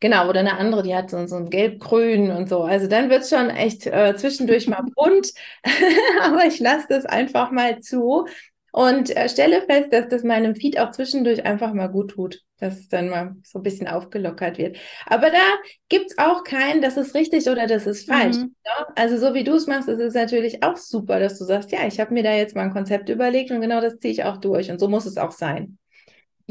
Genau, 0.02 0.30
oder 0.30 0.39
eine 0.39 0.58
andere, 0.58 0.82
die 0.82 0.95
hat 0.95 1.10
so, 1.10 1.28
so 1.28 1.36
ein 1.36 1.50
Gelb-Grün 1.50 2.32
und 2.32 2.47
so. 2.47 2.62
Also 2.62 2.88
dann 2.88 3.10
wird 3.10 3.24
es 3.24 3.30
schon 3.30 3.50
echt 3.50 3.86
äh, 3.86 4.16
zwischendurch 4.16 4.68
mal 4.68 4.84
bunt. 4.95 5.34
Aber 6.22 6.45
ich 6.45 6.60
lasse 6.60 6.86
das 6.89 7.06
einfach 7.06 7.52
mal 7.52 7.80
zu 7.80 8.26
und 8.72 9.16
äh, 9.16 9.28
stelle 9.30 9.62
fest, 9.62 9.91
dass 9.91 10.08
das 10.08 10.24
meinem 10.24 10.56
Feed 10.56 10.80
auch 10.80 10.91
zwischendurch 10.91 11.45
einfach 11.45 11.74
mal 11.74 11.88
gut 11.88 12.12
tut, 12.12 12.41
dass 12.60 12.80
es 12.80 12.88
dann 12.88 13.10
mal 13.10 13.36
so 13.43 13.60
ein 13.60 13.64
bisschen 13.64 13.88
aufgelockert 13.88 14.58
wird. 14.58 14.78
Aber 15.08 15.32
da 15.32 15.41
gibt 15.89 16.12
es 16.12 16.18
auch 16.18 16.43
keinen, 16.43 16.82
das 16.82 16.95
ist 16.95 17.16
richtig 17.16 17.50
oder 17.50 17.68
das 17.68 17.88
ist 17.88 18.08
falsch. 18.08 18.38
Mhm. 18.38 18.56
Ja? 18.66 18.88
Also 18.95 19.18
so 19.18 19.34
wie 19.34 19.43
du 19.43 19.56
es 19.56 19.68
machst, 19.68 19.89
ist 19.89 20.00
es 20.00 20.14
natürlich 20.14 20.64
auch 20.64 20.78
super, 20.78 21.20
dass 21.20 21.39
du 21.39 21.45
sagst, 21.45 21.72
ja, 21.72 21.88
ich 21.88 22.00
habe 22.00 22.14
mir 22.14 22.24
da 22.24 22.34
jetzt 22.34 22.56
mal 22.56 22.64
ein 22.64 22.74
Konzept 22.74 23.10
überlegt 23.10 23.52
und 23.52 23.62
genau 23.62 23.82
das 23.82 23.97
ziehe 23.97 24.14
ich 24.14 24.24
auch 24.24 24.38
durch. 24.38 24.70
Und 24.70 24.80
so 24.80 24.88
muss 24.88 25.06
es 25.08 25.18
auch 25.18 25.32
sein. 25.32 25.79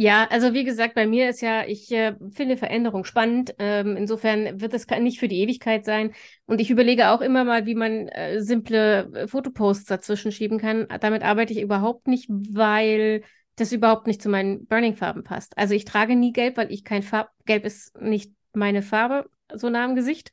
Ja, 0.01 0.29
also 0.31 0.55
wie 0.55 0.63
gesagt, 0.63 0.95
bei 0.95 1.09
mir 1.09 1.29
ist 1.29 1.41
ja, 1.41 1.65
ich 1.67 1.91
äh, 1.91 2.15
finde 2.31 2.57
Veränderung 2.57 3.03
spannend. 3.05 3.57
Ähm, 3.59 3.97
insofern 3.97 4.61
wird 4.61 4.73
es 4.73 4.87
nicht 4.87 5.19
für 5.19 5.27
die 5.27 5.41
Ewigkeit 5.41 5.85
sein. 5.85 6.15
Und 6.47 6.61
ich 6.61 6.71
überlege 6.71 7.09
auch 7.09 7.21
immer 7.21 7.43
mal, 7.43 7.67
wie 7.67 7.75
man 7.75 8.07
äh, 8.07 8.41
simple 8.41 9.11
äh, 9.13 9.27
Fotoposts 9.27 9.87
dazwischen 9.87 10.31
schieben 10.31 10.61
kann. 10.61 10.87
Damit 11.01 11.25
arbeite 11.25 11.53
ich 11.53 11.61
überhaupt 11.61 12.07
nicht, 12.07 12.29
weil 12.31 13.25
das 13.57 13.73
überhaupt 13.73 14.07
nicht 14.07 14.23
zu 14.23 14.29
meinen 14.29 14.67
Burning-Farben 14.67 15.25
passt. 15.25 15.59
Also 15.59 15.75
ich 15.75 15.85
trage 15.85 16.15
nie 16.15 16.33
Gelb, 16.33 16.59
weil 16.59 16.71
ich 16.71 16.85
kein 16.85 17.03
Farb, 17.03 17.31
Gelb 17.45 17.65
ist 17.65 18.01
nicht 18.01 18.33
meine 18.55 18.83
Farbe, 18.83 19.29
so 19.53 19.69
nah 19.69 19.85
am 19.85 19.97
Gesicht. 19.97 20.31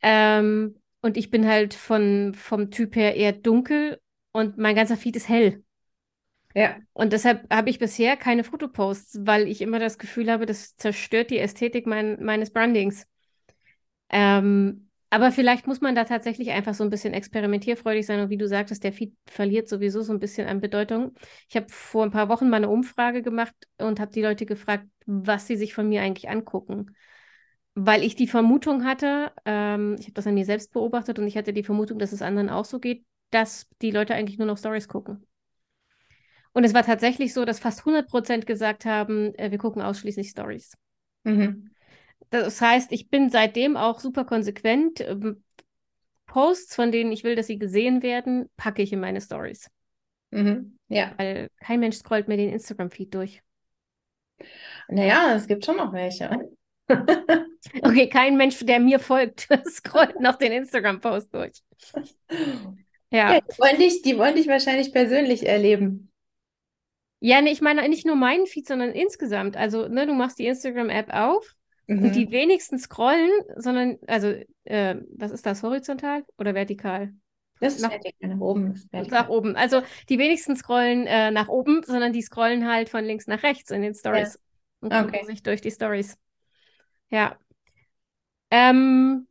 Ähm, 0.00 0.76
und 1.02 1.16
ich 1.16 1.30
bin 1.30 1.48
halt 1.48 1.74
von, 1.74 2.34
vom 2.36 2.70
Typ 2.70 2.94
her 2.94 3.16
eher 3.16 3.32
dunkel 3.32 4.00
und 4.30 4.58
mein 4.58 4.76
ganzer 4.76 4.96
Feed 4.96 5.16
ist 5.16 5.28
hell. 5.28 5.64
Ja. 6.56 6.76
Und 6.94 7.12
deshalb 7.12 7.52
habe 7.52 7.68
ich 7.68 7.78
bisher 7.78 8.16
keine 8.16 8.42
Fotoposts, 8.42 9.18
weil 9.26 9.46
ich 9.46 9.60
immer 9.60 9.78
das 9.78 9.98
Gefühl 9.98 10.30
habe, 10.30 10.46
das 10.46 10.74
zerstört 10.76 11.30
die 11.30 11.38
Ästhetik 11.38 11.86
mein, 11.86 12.24
meines 12.24 12.50
Brandings. 12.50 13.06
Ähm, 14.08 14.88
aber 15.10 15.32
vielleicht 15.32 15.66
muss 15.66 15.82
man 15.82 15.94
da 15.94 16.04
tatsächlich 16.04 16.52
einfach 16.52 16.72
so 16.72 16.82
ein 16.82 16.88
bisschen 16.88 17.12
experimentierfreudig 17.12 18.06
sein. 18.06 18.20
Und 18.20 18.30
wie 18.30 18.38
du 18.38 18.48
sagtest, 18.48 18.84
der 18.84 18.94
Feed 18.94 19.14
verliert 19.26 19.68
sowieso 19.68 20.00
so 20.00 20.14
ein 20.14 20.18
bisschen 20.18 20.48
an 20.48 20.62
Bedeutung. 20.62 21.12
Ich 21.50 21.56
habe 21.56 21.66
vor 21.68 22.04
ein 22.04 22.10
paar 22.10 22.30
Wochen 22.30 22.48
mal 22.48 22.56
eine 22.56 22.70
Umfrage 22.70 23.20
gemacht 23.20 23.54
und 23.76 24.00
habe 24.00 24.12
die 24.12 24.22
Leute 24.22 24.46
gefragt, 24.46 24.86
was 25.04 25.46
sie 25.46 25.56
sich 25.56 25.74
von 25.74 25.90
mir 25.90 26.00
eigentlich 26.00 26.30
angucken. 26.30 26.96
Weil 27.74 28.02
ich 28.02 28.16
die 28.16 28.28
Vermutung 28.28 28.84
hatte, 28.86 29.30
ähm, 29.44 29.96
ich 29.98 30.06
habe 30.06 30.14
das 30.14 30.26
an 30.26 30.32
mir 30.32 30.46
selbst 30.46 30.72
beobachtet 30.72 31.18
und 31.18 31.26
ich 31.26 31.36
hatte 31.36 31.52
die 31.52 31.64
Vermutung, 31.64 31.98
dass 31.98 32.12
es 32.12 32.22
anderen 32.22 32.48
auch 32.48 32.64
so 32.64 32.80
geht, 32.80 33.04
dass 33.30 33.68
die 33.82 33.90
Leute 33.90 34.14
eigentlich 34.14 34.38
nur 34.38 34.46
noch 34.46 34.56
Stories 34.56 34.88
gucken. 34.88 35.26
Und 36.56 36.64
es 36.64 36.72
war 36.72 36.84
tatsächlich 36.84 37.34
so, 37.34 37.44
dass 37.44 37.58
fast 37.58 37.80
100 37.80 38.08
Prozent 38.08 38.46
gesagt 38.46 38.86
haben, 38.86 39.34
äh, 39.34 39.50
wir 39.50 39.58
gucken 39.58 39.82
ausschließlich 39.82 40.30
Stories. 40.30 40.72
Mhm. 41.24 41.70
Das 42.30 42.62
heißt, 42.62 42.92
ich 42.92 43.10
bin 43.10 43.28
seitdem 43.28 43.76
auch 43.76 44.00
super 44.00 44.24
konsequent. 44.24 45.02
Ähm, 45.02 45.44
Posts, 46.24 46.74
von 46.74 46.92
denen 46.92 47.12
ich 47.12 47.24
will, 47.24 47.36
dass 47.36 47.48
sie 47.48 47.58
gesehen 47.58 48.02
werden, 48.02 48.48
packe 48.56 48.80
ich 48.80 48.90
in 48.90 49.00
meine 49.00 49.20
Stories. 49.20 49.70
Mhm. 50.30 50.78
Ja. 50.88 51.12
Weil 51.18 51.50
kein 51.60 51.80
Mensch 51.80 51.96
scrollt 51.96 52.26
mir 52.26 52.38
den 52.38 52.54
Instagram-Feed 52.54 53.14
durch. 53.14 53.42
Naja, 54.88 55.34
es 55.34 55.46
gibt 55.48 55.62
schon 55.62 55.76
noch 55.76 55.92
welche. 55.92 56.48
okay, 57.82 58.08
kein 58.08 58.38
Mensch, 58.38 58.64
der 58.64 58.80
mir 58.80 58.98
folgt, 58.98 59.46
scrollt 59.68 60.20
noch 60.20 60.36
den 60.36 60.52
Instagram-Post 60.52 61.34
durch. 61.34 61.62
Ja. 63.12 63.34
ja 63.34 63.40
die, 63.40 63.58
wollen 63.58 63.78
dich, 63.78 64.02
die 64.02 64.18
wollen 64.18 64.34
dich 64.34 64.48
wahrscheinlich 64.48 64.92
persönlich 64.92 65.46
erleben. 65.46 66.05
Ja, 67.20 67.40
nee, 67.40 67.50
ich 67.50 67.60
meine 67.60 67.88
nicht 67.88 68.06
nur 68.06 68.16
meinen 68.16 68.46
Feed, 68.46 68.66
sondern 68.66 68.90
insgesamt. 68.90 69.56
Also, 69.56 69.88
ne, 69.88 70.06
du 70.06 70.14
machst 70.14 70.38
die 70.38 70.46
Instagram-App 70.46 71.12
auf 71.12 71.54
mhm. 71.86 72.04
und 72.04 72.16
die 72.16 72.30
wenigsten 72.30 72.78
scrollen, 72.78 73.30
sondern, 73.56 73.96
also, 74.06 74.34
äh, 74.64 74.96
was 75.16 75.32
ist 75.32 75.46
das, 75.46 75.62
horizontal 75.62 76.24
oder 76.38 76.54
vertikal? 76.54 77.12
Das 77.60 77.76
ist 77.76 77.82
nach, 77.82 77.90
vertikal, 77.90 78.28
nach 78.28 78.40
oben. 78.40 78.88
Nach 78.92 79.28
oben. 79.28 79.56
Also, 79.56 79.82
die 80.08 80.18
wenigsten 80.18 80.56
scrollen 80.56 81.06
äh, 81.06 81.30
nach 81.30 81.48
oben, 81.48 81.82
sondern 81.84 82.12
die 82.12 82.22
scrollen 82.22 82.70
halt 82.70 82.90
von 82.90 83.04
links 83.04 83.26
nach 83.26 83.42
rechts 83.42 83.70
in 83.70 83.80
den 83.80 83.94
Stories 83.94 84.34
ja. 84.34 84.40
und 84.80 84.92
gucken 84.92 85.14
okay. 85.14 85.24
sich 85.24 85.42
durch 85.42 85.62
die 85.62 85.70
Stories. 85.70 86.18
Ja. 87.08 87.38
Ähm, 88.50 89.26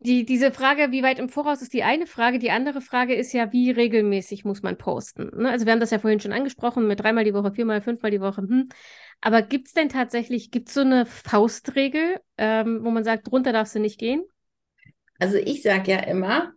die, 0.00 0.24
diese 0.24 0.52
Frage, 0.52 0.90
wie 0.90 1.02
weit 1.02 1.18
im 1.18 1.28
Voraus 1.28 1.62
ist 1.62 1.72
die 1.72 1.82
eine 1.82 2.06
Frage. 2.06 2.38
Die 2.38 2.50
andere 2.50 2.80
Frage 2.80 3.14
ist 3.14 3.32
ja, 3.32 3.52
wie 3.52 3.70
regelmäßig 3.70 4.44
muss 4.44 4.62
man 4.62 4.76
posten? 4.76 5.30
Ne? 5.36 5.50
Also 5.50 5.66
wir 5.66 5.72
haben 5.72 5.80
das 5.80 5.90
ja 5.90 5.98
vorhin 5.98 6.20
schon 6.20 6.32
angesprochen 6.32 6.86
mit 6.86 7.00
dreimal 7.00 7.24
die 7.24 7.34
Woche, 7.34 7.52
viermal, 7.52 7.80
fünfmal 7.80 8.10
die 8.10 8.20
Woche. 8.20 8.42
Hm. 8.42 8.68
Aber 9.20 9.42
gibt 9.42 9.68
es 9.68 9.74
denn 9.74 9.88
tatsächlich, 9.88 10.50
gibt 10.50 10.68
es 10.68 10.74
so 10.74 10.80
eine 10.80 11.06
Faustregel, 11.06 12.20
ähm, 12.38 12.80
wo 12.82 12.90
man 12.90 13.04
sagt, 13.04 13.30
drunter 13.30 13.52
darfst 13.52 13.74
du 13.74 13.80
nicht 13.80 13.98
gehen? 13.98 14.24
Also 15.18 15.36
ich 15.36 15.62
sage 15.62 15.90
ja 15.90 15.98
immer, 16.00 16.52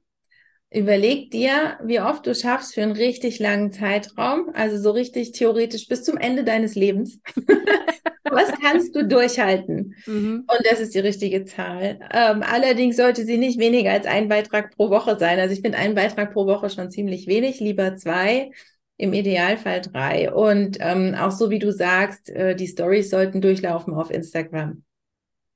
überleg 0.73 1.31
dir, 1.31 1.77
wie 1.83 1.99
oft 1.99 2.25
du 2.25 2.33
schaffst 2.33 2.73
für 2.73 2.81
einen 2.81 2.93
richtig 2.93 3.39
langen 3.39 3.71
Zeitraum, 3.71 4.49
also 4.53 4.77
so 4.77 4.91
richtig 4.91 5.31
theoretisch 5.31 5.87
bis 5.87 6.03
zum 6.03 6.17
Ende 6.17 6.43
deines 6.43 6.75
Lebens. 6.75 7.19
Was 8.23 8.51
kannst 8.59 8.95
du 8.95 9.05
durchhalten? 9.05 9.95
Mhm. 10.07 10.45
Und 10.47 10.59
das 10.69 10.79
ist 10.79 10.95
die 10.95 10.99
richtige 10.99 11.45
Zahl. 11.45 11.99
Ähm, 12.11 12.41
allerdings 12.41 12.97
sollte 12.97 13.25
sie 13.25 13.37
nicht 13.37 13.59
weniger 13.59 13.91
als 13.91 14.07
ein 14.07 14.27
Beitrag 14.27 14.75
pro 14.75 14.89
Woche 14.89 15.19
sein. 15.19 15.39
Also 15.39 15.53
ich 15.53 15.61
finde 15.61 15.77
einen 15.77 15.93
Beitrag 15.93 16.33
pro 16.33 16.47
Woche 16.47 16.69
schon 16.69 16.89
ziemlich 16.89 17.27
wenig, 17.27 17.59
lieber 17.59 17.95
zwei. 17.95 18.51
Im 18.97 19.13
Idealfall 19.13 19.81
drei. 19.81 20.31
Und 20.31 20.77
ähm, 20.79 21.15
auch 21.15 21.31
so 21.31 21.49
wie 21.49 21.59
du 21.59 21.71
sagst, 21.71 22.29
äh, 22.29 22.55
die 22.55 22.67
Stories 22.67 23.09
sollten 23.09 23.41
durchlaufen 23.41 23.93
auf 23.93 24.09
Instagram. 24.09 24.83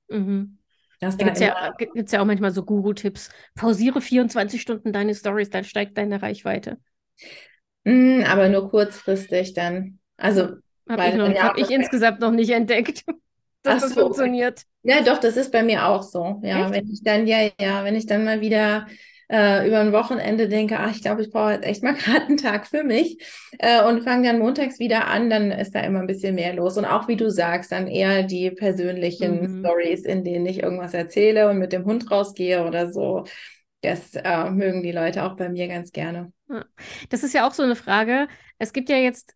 Mhm. 0.09 0.57
Da 0.99 1.09
gibt 1.09 1.31
es 1.31 1.39
ja, 1.39 2.17
ja 2.17 2.21
auch 2.21 2.25
manchmal 2.25 2.51
so 2.51 2.63
Guru-Tipps. 2.63 3.29
Pausiere 3.55 4.01
24 4.01 4.61
Stunden 4.61 4.91
deine 4.93 5.13
Stories, 5.13 5.49
dann 5.49 5.63
steigt 5.63 5.97
deine 5.97 6.21
Reichweite. 6.21 6.77
Mm, 7.83 8.23
aber 8.27 8.49
nur 8.49 8.69
kurzfristig 8.69 9.53
dann. 9.53 9.99
Also 10.17 10.57
habe 10.89 11.07
ich, 11.07 11.15
noch, 11.15 11.33
hab 11.35 11.57
ich 11.57 11.69
insgesamt 11.71 12.19
noch 12.19 12.31
nicht 12.31 12.49
entdeckt, 12.49 13.03
dass 13.63 13.83
das 13.83 13.93
so. 13.93 14.01
funktioniert. 14.01 14.63
Ja, 14.83 15.01
doch, 15.01 15.19
das 15.19 15.37
ist 15.37 15.51
bei 15.51 15.63
mir 15.63 15.87
auch 15.87 16.03
so. 16.03 16.41
Ja, 16.43 16.65
echt? 16.65 16.73
wenn 16.73 16.91
ich 16.91 17.03
dann, 17.03 17.27
ja, 17.27 17.49
ja, 17.59 17.83
wenn 17.83 17.95
ich 17.95 18.05
dann 18.05 18.25
mal 18.25 18.41
wieder 18.41 18.87
äh, 19.29 19.67
über 19.67 19.79
ein 19.79 19.91
Wochenende 19.91 20.47
denke, 20.47 20.79
ach, 20.79 20.91
ich 20.91 21.01
glaube, 21.01 21.21
ich 21.21 21.31
brauche 21.31 21.51
jetzt 21.51 21.65
echt 21.65 21.83
mal 21.83 21.93
gerade 21.95 22.27
einen 22.27 22.37
Tag 22.37 22.67
für 22.67 22.83
mich 22.83 23.17
äh, 23.59 23.83
und 23.83 24.03
fange 24.03 24.27
dann 24.27 24.39
montags 24.39 24.79
wieder 24.79 25.07
an, 25.07 25.29
dann 25.29 25.51
ist 25.51 25.75
da 25.75 25.81
immer 25.81 25.99
ein 25.99 26.07
bisschen 26.07 26.35
mehr 26.35 26.53
los. 26.53 26.77
Und 26.77 26.85
auch 26.85 27.07
wie 27.07 27.17
du 27.17 27.29
sagst, 27.29 27.71
dann 27.71 27.87
eher 27.87 28.23
die 28.23 28.51
persönlichen 28.51 29.41
mhm. 29.41 29.59
Stories, 29.59 30.03
in 30.03 30.23
denen 30.23 30.45
ich 30.45 30.63
irgendwas 30.63 30.93
erzähle 30.93 31.49
und 31.49 31.57
mit 31.57 31.73
dem 31.73 31.85
Hund 31.85 32.09
rausgehe 32.09 32.65
oder 32.65 32.91
so. 32.91 33.25
Das 33.81 34.15
äh, 34.15 34.49
mögen 34.49 34.81
die 34.81 34.91
Leute 34.91 35.23
auch 35.23 35.35
bei 35.35 35.49
mir 35.49 35.67
ganz 35.67 35.91
gerne. 35.91 36.31
Das 37.09 37.23
ist 37.23 37.33
ja 37.33 37.47
auch 37.47 37.53
so 37.53 37.63
eine 37.63 37.75
Frage. 37.75 38.27
Es 38.57 38.73
gibt 38.73 38.89
ja 38.89 38.97
jetzt 38.97 39.35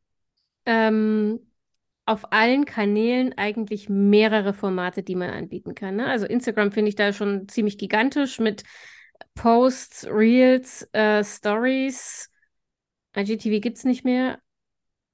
ähm, 0.66 1.40
auf 2.06 2.32
allen 2.32 2.66
Kanälen 2.66 3.34
eigentlich 3.38 3.88
mehrere 3.90 4.54
Formate, 4.54 5.04
die 5.04 5.16
man 5.16 5.30
anbieten 5.30 5.76
kann. 5.76 5.98
Ne? 5.98 6.08
Also 6.08 6.26
Instagram 6.26 6.72
finde 6.72 6.90
ich 6.90 6.96
da 6.96 7.14
schon 7.14 7.48
ziemlich 7.48 7.78
gigantisch 7.78 8.40
mit 8.40 8.64
Posts, 9.42 10.06
Reels, 10.08 10.88
äh, 10.94 11.24
Stories. 11.24 12.30
IGTV 13.18 13.60
gibt 13.60 13.78
es 13.78 13.86
nicht 13.86 14.06
mehr. 14.06 14.38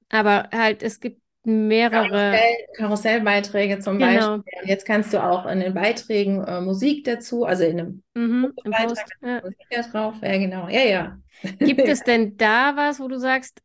Aber 0.09 0.49
halt, 0.53 0.83
es 0.83 0.99
gibt 0.99 1.21
mehrere. 1.45 2.09
Karussell, 2.09 2.55
Karussellbeiträge 2.75 3.79
zum 3.79 3.99
genau. 3.99 4.39
Beispiel. 4.39 4.69
Jetzt 4.69 4.85
kannst 4.85 5.13
du 5.13 5.23
auch 5.23 5.45
in 5.45 5.61
den 5.61 5.73
Beiträgen 5.73 6.43
äh, 6.43 6.59
Musik 6.59 7.05
dazu, 7.05 7.45
also 7.45 7.63
in 7.63 7.79
einem 7.79 8.03
mhm, 8.15 8.53
Beitrag 8.65 9.07
ja. 9.21 9.41
Musik 9.41 9.67
da 9.69 9.81
drauf. 9.83 10.15
Ja, 10.21 10.37
genau. 10.37 10.67
Ja, 10.67 10.81
ja. 10.81 11.17
Gibt 11.59 11.87
es 11.87 12.01
denn 12.03 12.35
da 12.35 12.75
was, 12.75 12.99
wo 12.99 13.07
du 13.07 13.17
sagst, 13.17 13.61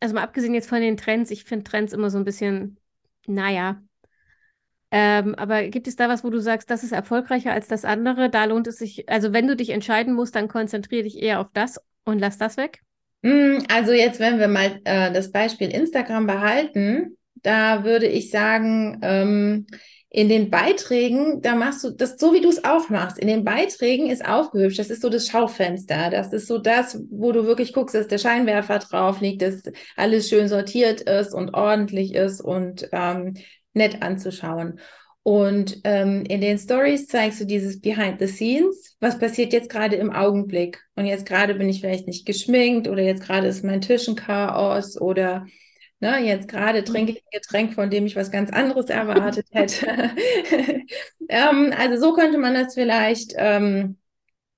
also 0.00 0.16
mal 0.16 0.22
abgesehen 0.24 0.54
jetzt 0.54 0.68
von 0.68 0.80
den 0.80 0.96
Trends, 0.96 1.30
ich 1.30 1.44
finde 1.44 1.62
Trends 1.62 1.92
immer 1.92 2.10
so 2.10 2.18
ein 2.18 2.24
bisschen, 2.24 2.76
naja. 3.28 3.80
Ähm, 4.96 5.34
aber 5.34 5.64
gibt 5.64 5.88
es 5.88 5.96
da 5.96 6.08
was, 6.08 6.22
wo 6.22 6.30
du 6.30 6.38
sagst, 6.38 6.70
das 6.70 6.84
ist 6.84 6.92
erfolgreicher 6.92 7.52
als 7.52 7.66
das 7.66 7.84
andere? 7.84 8.30
Da 8.30 8.44
lohnt 8.44 8.68
es 8.68 8.78
sich, 8.78 9.08
also 9.08 9.32
wenn 9.32 9.48
du 9.48 9.56
dich 9.56 9.70
entscheiden 9.70 10.14
musst, 10.14 10.36
dann 10.36 10.46
konzentriere 10.46 11.02
dich 11.02 11.20
eher 11.20 11.40
auf 11.40 11.48
das 11.52 11.80
und 12.04 12.20
lass 12.20 12.38
das 12.38 12.56
weg? 12.56 12.80
Mm, 13.22 13.58
also 13.68 13.90
jetzt, 13.90 14.20
wenn 14.20 14.38
wir 14.38 14.46
mal 14.46 14.80
äh, 14.84 15.12
das 15.12 15.32
Beispiel 15.32 15.74
Instagram 15.74 16.28
behalten, 16.28 17.16
da 17.42 17.82
würde 17.82 18.06
ich 18.06 18.30
sagen, 18.30 19.00
ähm, 19.02 19.66
in 20.10 20.28
den 20.28 20.48
Beiträgen, 20.48 21.42
da 21.42 21.56
machst 21.56 21.82
du 21.82 21.90
das 21.90 22.16
so, 22.16 22.32
wie 22.32 22.40
du 22.40 22.48
es 22.48 22.62
auch 22.62 22.88
machst. 22.88 23.18
In 23.18 23.26
den 23.26 23.42
Beiträgen 23.42 24.08
ist 24.08 24.24
aufgehübscht. 24.24 24.78
Das 24.78 24.90
ist 24.90 25.02
so 25.02 25.08
das 25.08 25.26
Schaufenster. 25.26 26.08
Das 26.10 26.32
ist 26.32 26.46
so 26.46 26.58
das, 26.58 27.02
wo 27.10 27.32
du 27.32 27.46
wirklich 27.46 27.72
guckst, 27.72 27.96
dass 27.96 28.06
der 28.06 28.18
Scheinwerfer 28.18 28.78
drauf 28.78 29.20
liegt, 29.20 29.42
dass 29.42 29.60
alles 29.96 30.28
schön 30.28 30.46
sortiert 30.46 31.00
ist 31.00 31.34
und 31.34 31.54
ordentlich 31.54 32.14
ist 32.14 32.40
und 32.40 32.88
ähm, 32.92 33.34
nett 33.74 34.02
anzuschauen. 34.02 34.80
Und 35.22 35.80
ähm, 35.84 36.24
in 36.28 36.40
den 36.40 36.58
Stories 36.58 37.06
zeigst 37.06 37.40
du 37.40 37.46
dieses 37.46 37.80
Behind 37.80 38.18
the 38.18 38.26
Scenes. 38.26 38.96
Was 39.00 39.18
passiert 39.18 39.52
jetzt 39.52 39.70
gerade 39.70 39.96
im 39.96 40.12
Augenblick? 40.12 40.82
Und 40.96 41.06
jetzt 41.06 41.26
gerade 41.26 41.54
bin 41.54 41.68
ich 41.68 41.80
vielleicht 41.80 42.06
nicht 42.06 42.26
geschminkt 42.26 42.88
oder 42.88 43.02
jetzt 43.02 43.22
gerade 43.22 43.46
ist 43.46 43.64
mein 43.64 43.80
Tisch 43.80 44.06
ein 44.08 44.16
Chaos 44.16 45.00
oder 45.00 45.46
Ne, 46.04 46.18
jetzt 46.18 46.48
gerade 46.48 46.80
mhm. 46.80 46.84
trinke 46.84 47.12
ich 47.12 47.18
ein 47.18 47.40
Getränk, 47.40 47.72
von 47.72 47.88
dem 47.88 48.04
ich 48.04 48.14
was 48.14 48.30
ganz 48.30 48.50
anderes 48.50 48.90
erwartet 48.90 49.46
hätte. 49.52 50.10
ähm, 51.30 51.72
also 51.78 51.96
so 51.98 52.14
könnte 52.14 52.36
man 52.36 52.52
das 52.52 52.74
vielleicht 52.74 53.32
ähm, 53.38 53.96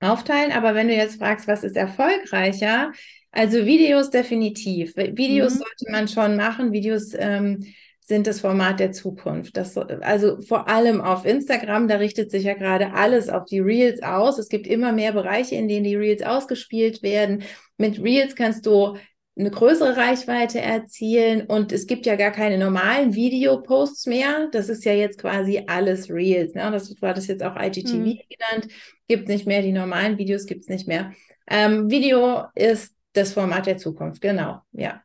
aufteilen. 0.01 0.51
Aber 0.51 0.75
wenn 0.75 0.89
du 0.89 0.93
jetzt 0.93 1.19
fragst, 1.19 1.47
was 1.47 1.63
ist 1.63 1.77
erfolgreicher? 1.77 2.91
Also 3.31 3.65
Videos 3.65 4.09
definitiv. 4.09 4.97
Videos 4.97 5.55
mhm. 5.55 5.59
sollte 5.59 5.91
man 5.91 6.07
schon 6.09 6.35
machen. 6.35 6.73
Videos 6.73 7.13
ähm, 7.17 7.65
sind 8.07 8.25
das 8.25 8.39
Format 8.39 8.79
der 8.79 8.93
Zukunft. 8.93 9.57
Das, 9.57 9.77
also 9.77 10.39
vor 10.41 10.69
allem 10.69 11.01
auf 11.01 11.25
Instagram, 11.25 11.89
da 11.89 11.97
richtet 11.97 12.31
sich 12.31 12.45
ja 12.45 12.53
gerade 12.53 12.93
alles 12.93 13.27
auf 13.27 13.43
die 13.43 13.59
Reels 13.59 14.01
aus. 14.01 14.39
Es 14.39 14.47
gibt 14.47 14.65
immer 14.65 14.93
mehr 14.93 15.11
Bereiche, 15.11 15.55
in 15.55 15.67
denen 15.67 15.83
die 15.83 15.97
Reels 15.97 16.23
ausgespielt 16.23 17.03
werden. 17.03 17.43
Mit 17.77 18.01
Reels 18.01 18.35
kannst 18.35 18.65
du 18.65 18.95
eine 19.37 19.51
größere 19.51 19.97
Reichweite 19.97 20.61
erzielen. 20.61 21.41
Und 21.41 21.73
es 21.73 21.85
gibt 21.85 22.05
ja 22.05 22.15
gar 22.15 22.31
keine 22.31 22.57
normalen 22.57 23.13
Videoposts 23.13 24.05
mehr. 24.05 24.47
Das 24.53 24.69
ist 24.69 24.85
ja 24.85 24.93
jetzt 24.93 25.19
quasi 25.19 25.63
alles 25.67 26.09
Reels. 26.09 26.53
Ne? 26.53 26.69
Das 26.71 27.01
war 27.01 27.13
das 27.13 27.27
jetzt 27.27 27.43
auch 27.43 27.61
IGTV 27.61 27.93
mhm. 27.93 28.19
genannt. 28.29 28.73
Gibt 29.09 29.27
nicht 29.27 29.45
mehr, 29.45 29.61
die 29.61 29.73
normalen 29.73 30.17
Videos 30.17 30.45
gibt 30.45 30.61
es 30.61 30.69
nicht 30.69 30.87
mehr. 30.87 31.11
Ähm, 31.49 31.89
Video 31.89 32.45
ist 32.55 32.95
das 33.11 33.33
Format 33.33 33.65
der 33.65 33.77
Zukunft, 33.77 34.21
genau, 34.21 34.61
ja. 34.71 35.01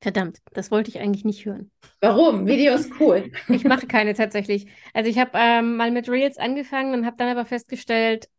Verdammt, 0.00 0.38
das 0.54 0.70
wollte 0.70 0.90
ich 0.90 0.98
eigentlich 0.98 1.24
nicht 1.24 1.44
hören. 1.44 1.70
Warum? 2.00 2.46
Video 2.46 2.74
ist 2.74 2.90
cool. 3.00 3.30
ich 3.48 3.64
mache 3.64 3.86
keine 3.86 4.14
tatsächlich. 4.14 4.66
Also 4.94 5.10
ich 5.10 5.18
habe 5.18 5.32
ähm, 5.34 5.76
mal 5.76 5.90
mit 5.90 6.08
Reels 6.08 6.38
angefangen 6.38 6.94
und 6.94 7.04
habe 7.04 7.16
dann 7.18 7.28
aber 7.28 7.44
festgestellt, 7.44 8.30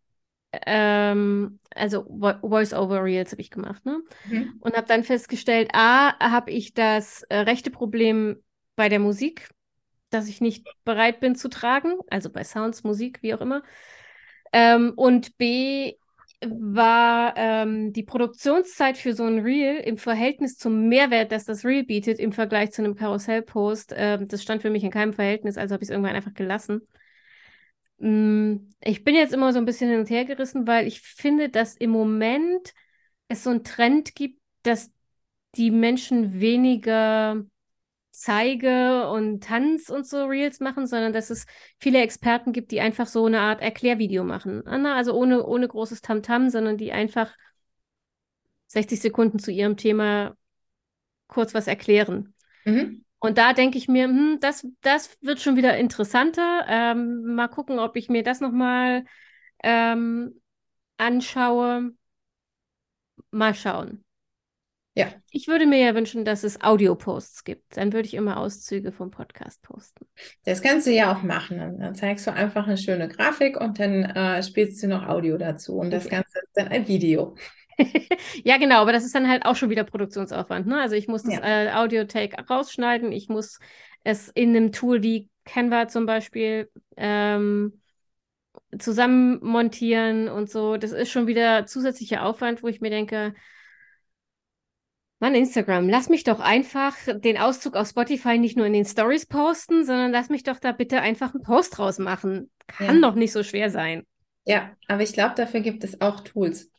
ähm, 0.65 1.59
also 1.75 2.05
Voice-over-Reels 2.41 3.31
habe 3.31 3.41
ich 3.41 3.51
gemacht, 3.51 3.85
ne? 3.85 4.01
Mhm. 4.25 4.55
Und 4.59 4.75
habe 4.75 4.87
dann 4.87 5.03
festgestellt, 5.03 5.69
a, 5.73 6.17
habe 6.19 6.51
ich 6.51 6.73
das 6.73 7.23
äh, 7.23 7.37
rechte 7.37 7.71
Problem 7.71 8.43
bei 8.75 8.89
der 8.89 8.99
Musik, 8.99 9.49
dass 10.09 10.27
ich 10.27 10.41
nicht 10.41 10.67
bereit 10.83 11.19
bin 11.19 11.35
zu 11.35 11.47
tragen, 11.47 11.93
also 12.09 12.29
bei 12.29 12.43
Sounds, 12.43 12.83
Musik, 12.83 13.19
wie 13.21 13.33
auch 13.33 13.41
immer. 13.41 13.63
Ähm, 14.51 14.93
und 14.95 15.37
b, 15.37 15.95
war 16.43 17.33
ähm, 17.37 17.93
die 17.93 18.03
Produktionszeit 18.03 18.97
für 18.97 19.13
so 19.13 19.23
ein 19.25 19.39
Reel 19.39 19.77
im 19.77 19.97
Verhältnis 19.97 20.57
zum 20.57 20.87
Mehrwert, 20.87 21.31
das 21.31 21.45
das 21.45 21.63
Reel 21.63 21.83
bietet, 21.83 22.19
im 22.19 22.31
Vergleich 22.31 22.71
zu 22.71 22.81
einem 22.83 22.95
Karussellpost, 22.95 23.93
äh, 23.93 24.25
das 24.25 24.41
stand 24.41 24.61
für 24.61 24.71
mich 24.71 24.83
in 24.83 24.91
keinem 24.91 25.13
Verhältnis, 25.13 25.57
also 25.57 25.73
habe 25.73 25.83
ich 25.83 25.89
es 25.89 25.91
irgendwann 25.91 26.15
einfach 26.15 26.33
gelassen. 26.33 26.87
Mm, 27.99 28.55
ich 28.83 29.03
bin 29.03 29.15
jetzt 29.15 29.33
immer 29.33 29.53
so 29.53 29.59
ein 29.59 29.65
bisschen 29.65 29.89
hin 29.89 29.99
und 29.99 30.09
her 30.09 30.25
gerissen, 30.25 30.65
weil 30.65 30.87
ich 30.87 31.01
finde, 31.01 31.49
dass 31.49 31.75
im 31.75 31.91
Moment 31.91 32.73
es 33.27 33.43
so 33.43 33.51
einen 33.51 33.63
Trend 33.63 34.15
gibt, 34.15 34.41
dass 34.63 34.91
die 35.55 35.69
Menschen 35.69 36.39
weniger 36.39 37.43
Zeige 38.11 39.09
und 39.09 39.43
Tanz 39.43 39.89
und 39.89 40.05
so 40.05 40.25
Reels 40.25 40.59
machen, 40.59 40.85
sondern 40.85 41.13
dass 41.13 41.29
es 41.29 41.45
viele 41.79 42.01
Experten 42.01 42.51
gibt, 42.51 42.71
die 42.71 42.81
einfach 42.81 43.07
so 43.07 43.25
eine 43.25 43.39
Art 43.39 43.61
Erklärvideo 43.61 44.23
machen. 44.23 44.67
Also 44.67 45.13
ohne, 45.13 45.45
ohne 45.45 45.67
großes 45.67 46.01
Tamtam, 46.01 46.43
-Tam, 46.43 46.49
sondern 46.49 46.77
die 46.77 46.91
einfach 46.91 47.35
60 48.67 48.99
Sekunden 49.01 49.39
zu 49.39 49.51
ihrem 49.51 49.77
Thema 49.77 50.35
kurz 51.27 51.53
was 51.53 51.67
erklären. 51.67 52.33
Mhm. 52.65 53.05
Und 53.19 53.37
da 53.37 53.53
denke 53.53 53.77
ich 53.77 53.87
mir, 53.87 54.05
hm, 54.05 54.39
das, 54.41 54.67
das 54.81 55.17
wird 55.21 55.39
schon 55.39 55.55
wieder 55.55 55.77
interessanter. 55.77 56.65
Ähm, 56.67 57.35
mal 57.35 57.47
gucken, 57.47 57.79
ob 57.79 57.95
ich 57.95 58.09
mir 58.09 58.23
das 58.23 58.39
nochmal 58.39 59.05
ähm, 59.63 60.41
anschaue. 60.97 61.91
Mal 63.29 63.53
schauen. 63.53 64.03
Ja. 64.93 65.07
Ich 65.29 65.47
würde 65.47 65.65
mir 65.65 65.79
ja 65.79 65.95
wünschen, 65.95 66.25
dass 66.25 66.43
es 66.43 66.61
Audio-Posts 66.61 67.45
gibt. 67.45 67.77
Dann 67.77 67.93
würde 67.93 68.07
ich 68.07 68.13
immer 68.13 68.37
Auszüge 68.37 68.91
vom 68.91 69.09
Podcast 69.09 69.61
posten. 69.61 70.05
Das 70.43 70.61
kannst 70.61 70.85
du 70.85 70.91
ja 70.91 71.15
auch 71.15 71.23
machen. 71.23 71.77
Dann 71.79 71.95
zeigst 71.95 72.27
du 72.27 72.33
einfach 72.33 72.67
eine 72.67 72.77
schöne 72.77 73.07
Grafik 73.07 73.59
und 73.59 73.79
dann 73.79 74.03
äh, 74.03 74.43
spielst 74.43 74.83
du 74.83 74.87
noch 74.87 75.07
Audio 75.07 75.37
dazu. 75.37 75.77
Und 75.77 75.91
das 75.91 76.09
Ganze 76.09 76.39
ist 76.39 76.51
dann 76.55 76.67
ein 76.67 76.87
Video. 76.89 77.35
ja, 78.43 78.57
genau, 78.57 78.81
aber 78.81 78.91
das 78.91 79.05
ist 79.05 79.15
dann 79.15 79.29
halt 79.29 79.45
auch 79.45 79.55
schon 79.55 79.69
wieder 79.69 79.85
Produktionsaufwand. 79.85 80.67
Ne? 80.67 80.81
Also 80.81 80.95
ich 80.95 81.07
muss 81.07 81.23
das 81.23 81.35
ja. 81.35 81.41
äh, 81.41 81.71
Audio-Take 81.71 82.45
rausschneiden, 82.49 83.13
ich 83.13 83.29
muss 83.29 83.59
es 84.03 84.27
in 84.29 84.49
einem 84.49 84.73
Tool 84.73 85.03
wie 85.03 85.29
Canva 85.45 85.87
zum 85.87 86.05
Beispiel 86.05 86.69
ähm, 86.97 87.79
zusammen 88.77 89.39
montieren 89.41 90.27
und 90.27 90.49
so. 90.49 90.75
Das 90.75 90.91
ist 90.91 91.11
schon 91.11 91.27
wieder 91.27 91.65
zusätzlicher 91.65 92.25
Aufwand, 92.25 92.61
wo 92.61 92.67
ich 92.67 92.81
mir 92.81 92.89
denke, 92.89 93.33
Mann, 95.21 95.35
Instagram, 95.35 95.87
lass 95.87 96.09
mich 96.09 96.23
doch 96.23 96.39
einfach 96.39 96.95
den 97.05 97.37
Auszug 97.37 97.75
auf 97.75 97.87
Spotify 97.87 98.39
nicht 98.39 98.57
nur 98.57 98.65
in 98.65 98.73
den 98.73 98.85
Stories 98.85 99.27
posten, 99.27 99.85
sondern 99.85 100.11
lass 100.11 100.29
mich 100.29 100.41
doch 100.41 100.57
da 100.59 100.71
bitte 100.71 100.99
einfach 100.99 101.35
einen 101.35 101.43
Post 101.43 101.77
draus 101.77 101.99
machen. 101.99 102.49
Kann 102.65 102.95
ja. 102.95 103.09
doch 103.09 103.13
nicht 103.13 103.31
so 103.31 103.43
schwer 103.43 103.69
sein. 103.69 104.07
Ja, 104.45 104.71
aber 104.87 105.03
ich 105.03 105.13
glaube, 105.13 105.35
dafür 105.35 105.59
gibt 105.59 105.83
es 105.83 106.01
auch 106.01 106.21
Tools. 106.21 106.71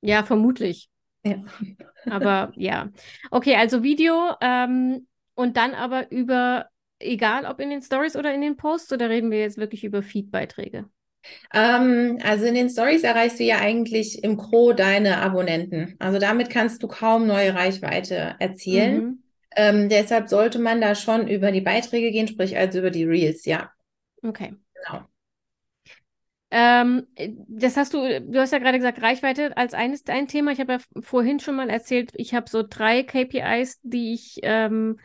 Ja, 0.00 0.24
vermutlich. 0.24 0.88
Ja. 1.22 1.44
aber 2.06 2.54
ja. 2.56 2.88
Okay, 3.30 3.56
also 3.56 3.82
Video 3.82 4.36
ähm, 4.40 5.06
und 5.34 5.58
dann 5.58 5.74
aber 5.74 6.10
über, 6.10 6.70
egal 6.98 7.44
ob 7.44 7.60
in 7.60 7.68
den 7.68 7.82
Stories 7.82 8.16
oder 8.16 8.32
in 8.32 8.40
den 8.40 8.56
Posts, 8.56 8.94
oder 8.94 9.10
reden 9.10 9.30
wir 9.30 9.40
jetzt 9.40 9.58
wirklich 9.58 9.84
über 9.84 10.02
Feed-Beiträge? 10.02 10.86
Ähm, 11.52 12.18
also 12.24 12.44
in 12.46 12.54
den 12.54 12.70
Stories 12.70 13.02
erreichst 13.02 13.38
du 13.38 13.44
ja 13.44 13.58
eigentlich 13.58 14.22
im 14.24 14.36
Gro 14.36 14.72
deine 14.72 15.18
Abonnenten. 15.18 15.96
Also 15.98 16.18
damit 16.18 16.50
kannst 16.50 16.82
du 16.82 16.88
kaum 16.88 17.26
neue 17.26 17.54
Reichweite 17.54 18.36
erzielen. 18.38 18.94
Mhm. 18.94 19.22
Ähm, 19.54 19.88
deshalb 19.88 20.28
sollte 20.28 20.58
man 20.58 20.80
da 20.80 20.94
schon 20.94 21.28
über 21.28 21.52
die 21.52 21.60
Beiträge 21.60 22.10
gehen, 22.10 22.28
sprich 22.28 22.56
also 22.56 22.78
über 22.78 22.90
die 22.90 23.04
Reels, 23.04 23.44
ja. 23.44 23.70
Okay. 24.24 24.54
Genau. 24.74 25.06
Ähm, 26.50 27.06
das 27.48 27.78
hast 27.78 27.94
du, 27.94 28.20
du 28.20 28.38
hast 28.38 28.52
ja 28.52 28.58
gerade 28.58 28.76
gesagt, 28.76 29.00
Reichweite 29.00 29.56
als 29.56 29.72
eines 29.72 30.06
ein 30.06 30.28
Thema. 30.28 30.52
Ich 30.52 30.60
habe 30.60 30.74
ja 30.74 30.78
vorhin 31.00 31.40
schon 31.40 31.56
mal 31.56 31.70
erzählt, 31.70 32.12
ich 32.14 32.34
habe 32.34 32.48
so 32.48 32.62
drei 32.62 33.02
KPIs, 33.02 33.80
die 33.82 34.12
ich, 34.12 34.40
ähm, 34.42 34.98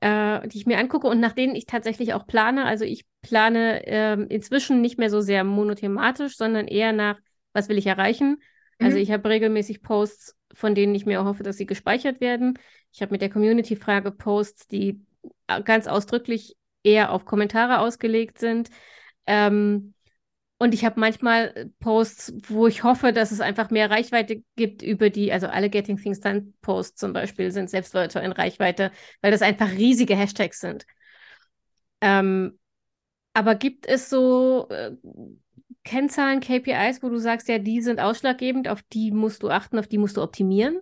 äh, 0.00 0.46
die 0.46 0.58
ich 0.58 0.66
mir 0.66 0.78
angucke 0.78 1.08
und 1.08 1.18
nach 1.18 1.32
denen 1.32 1.56
ich 1.56 1.66
tatsächlich 1.66 2.14
auch 2.14 2.26
plane. 2.26 2.64
Also 2.64 2.84
ich 2.84 3.04
plane 3.26 3.82
ähm, 3.86 4.26
inzwischen 4.28 4.80
nicht 4.80 4.98
mehr 4.98 5.10
so 5.10 5.20
sehr 5.20 5.42
monothematisch, 5.42 6.36
sondern 6.36 6.68
eher 6.68 6.92
nach, 6.92 7.18
was 7.52 7.68
will 7.68 7.76
ich 7.76 7.86
erreichen. 7.86 8.40
Also 8.78 8.96
mhm. 8.96 9.02
ich 9.02 9.10
habe 9.10 9.28
regelmäßig 9.28 9.82
Posts, 9.82 10.36
von 10.54 10.74
denen 10.74 10.94
ich 10.94 11.06
mir 11.06 11.24
hoffe, 11.24 11.42
dass 11.42 11.56
sie 11.56 11.66
gespeichert 11.66 12.20
werden. 12.20 12.58
Ich 12.92 13.02
habe 13.02 13.12
mit 13.12 13.20
der 13.20 13.30
Community-Frage 13.30 14.12
Posts, 14.12 14.68
die 14.68 15.00
äh, 15.48 15.60
ganz 15.62 15.88
ausdrücklich 15.88 16.56
eher 16.84 17.10
auf 17.10 17.24
Kommentare 17.24 17.80
ausgelegt 17.80 18.38
sind. 18.38 18.70
Ähm, 19.26 19.94
und 20.58 20.72
ich 20.72 20.84
habe 20.84 21.00
manchmal 21.00 21.52
äh, 21.54 21.66
Posts, 21.80 22.34
wo 22.48 22.68
ich 22.68 22.84
hoffe, 22.84 23.12
dass 23.12 23.32
es 23.32 23.40
einfach 23.40 23.70
mehr 23.70 23.90
Reichweite 23.90 24.44
gibt 24.54 24.82
über 24.82 25.10
die, 25.10 25.32
also 25.32 25.48
alle 25.48 25.68
Getting 25.68 25.96
Things 25.96 26.20
Done 26.20 26.52
Posts 26.62 27.00
zum 27.00 27.12
Beispiel 27.12 27.50
sind 27.50 27.70
Selbstwörter 27.70 28.22
in 28.22 28.32
Reichweite, 28.32 28.92
weil 29.20 29.32
das 29.32 29.42
einfach 29.42 29.72
riesige 29.72 30.14
Hashtags 30.14 30.60
sind. 30.60 30.86
Ähm, 32.00 32.58
aber 33.36 33.54
gibt 33.54 33.86
es 33.86 34.08
so 34.08 34.66
äh, 34.70 34.92
Kennzahlen, 35.84 36.40
KPIs, 36.40 37.02
wo 37.02 37.10
du 37.10 37.18
sagst, 37.18 37.48
ja, 37.48 37.58
die 37.58 37.82
sind 37.82 38.00
ausschlaggebend, 38.00 38.66
auf 38.66 38.80
die 38.94 39.10
musst 39.10 39.42
du 39.42 39.50
achten, 39.50 39.78
auf 39.78 39.86
die 39.86 39.98
musst 39.98 40.16
du 40.16 40.22
optimieren? 40.22 40.80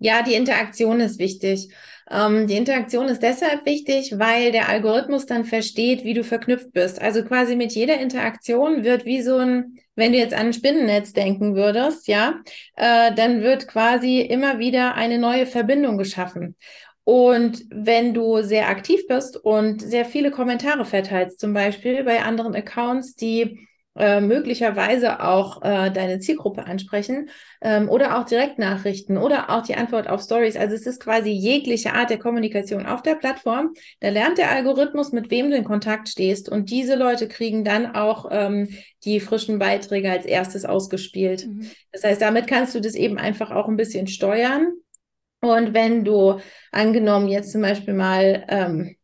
Ja, 0.00 0.22
die 0.22 0.34
Interaktion 0.34 0.98
ist 0.98 1.20
wichtig. 1.20 1.72
Ähm, 2.10 2.48
die 2.48 2.56
Interaktion 2.56 3.06
ist 3.06 3.22
deshalb 3.22 3.64
wichtig, 3.66 4.14
weil 4.18 4.50
der 4.50 4.68
Algorithmus 4.68 5.26
dann 5.26 5.44
versteht, 5.44 6.02
wie 6.02 6.14
du 6.14 6.24
verknüpft 6.24 6.72
bist. 6.72 7.00
Also 7.00 7.22
quasi 7.22 7.54
mit 7.54 7.70
jeder 7.72 8.00
Interaktion 8.00 8.82
wird 8.82 9.04
wie 9.04 9.22
so 9.22 9.36
ein, 9.36 9.78
wenn 9.94 10.10
du 10.10 10.18
jetzt 10.18 10.34
an 10.34 10.46
ein 10.46 10.52
Spinnennetz 10.52 11.12
denken 11.12 11.54
würdest, 11.54 12.08
ja, 12.08 12.40
äh, 12.74 13.14
dann 13.14 13.42
wird 13.42 13.68
quasi 13.68 14.20
immer 14.22 14.58
wieder 14.58 14.96
eine 14.96 15.18
neue 15.18 15.46
Verbindung 15.46 15.98
geschaffen. 15.98 16.56
Und 17.10 17.64
wenn 17.70 18.14
du 18.14 18.40
sehr 18.42 18.68
aktiv 18.68 19.08
bist 19.08 19.36
und 19.36 19.82
sehr 19.82 20.04
viele 20.04 20.30
Kommentare 20.30 20.84
verteilst, 20.84 21.40
zum 21.40 21.52
Beispiel 21.52 22.04
bei 22.04 22.22
anderen 22.22 22.54
Accounts, 22.54 23.16
die 23.16 23.66
äh, 23.96 24.20
möglicherweise 24.20 25.18
auch 25.18 25.60
äh, 25.62 25.90
deine 25.90 26.20
Zielgruppe 26.20 26.66
ansprechen 26.66 27.28
ähm, 27.62 27.88
oder 27.88 28.16
auch 28.16 28.26
Direktnachrichten 28.26 29.18
oder 29.18 29.50
auch 29.50 29.62
die 29.62 29.74
Antwort 29.74 30.08
auf 30.08 30.22
Stories. 30.22 30.56
Also 30.56 30.76
es 30.76 30.86
ist 30.86 31.02
quasi 31.02 31.30
jegliche 31.30 31.94
Art 31.94 32.10
der 32.10 32.20
Kommunikation 32.20 32.86
auf 32.86 33.02
der 33.02 33.16
Plattform. 33.16 33.72
Da 33.98 34.10
lernt 34.10 34.38
der 34.38 34.52
Algorithmus, 34.52 35.10
mit 35.10 35.32
wem 35.32 35.50
du 35.50 35.56
in 35.56 35.64
Kontakt 35.64 36.08
stehst 36.08 36.48
und 36.48 36.70
diese 36.70 36.94
Leute 36.94 37.26
kriegen 37.26 37.64
dann 37.64 37.96
auch 37.96 38.28
ähm, 38.30 38.68
die 39.04 39.18
frischen 39.18 39.58
Beiträge 39.58 40.12
als 40.12 40.26
erstes 40.26 40.64
ausgespielt. 40.64 41.48
Mhm. 41.48 41.68
Das 41.90 42.04
heißt, 42.04 42.22
damit 42.22 42.46
kannst 42.46 42.76
du 42.76 42.80
das 42.80 42.94
eben 42.94 43.18
einfach 43.18 43.50
auch 43.50 43.66
ein 43.66 43.76
bisschen 43.76 44.06
steuern. 44.06 44.74
Und 45.40 45.74
wenn 45.74 46.04
du 46.04 46.40
angenommen 46.70 47.28
jetzt 47.28 47.52
zum 47.52 47.62
Beispiel 47.62 47.94
mal 47.94 48.44
ähm, 48.48 48.96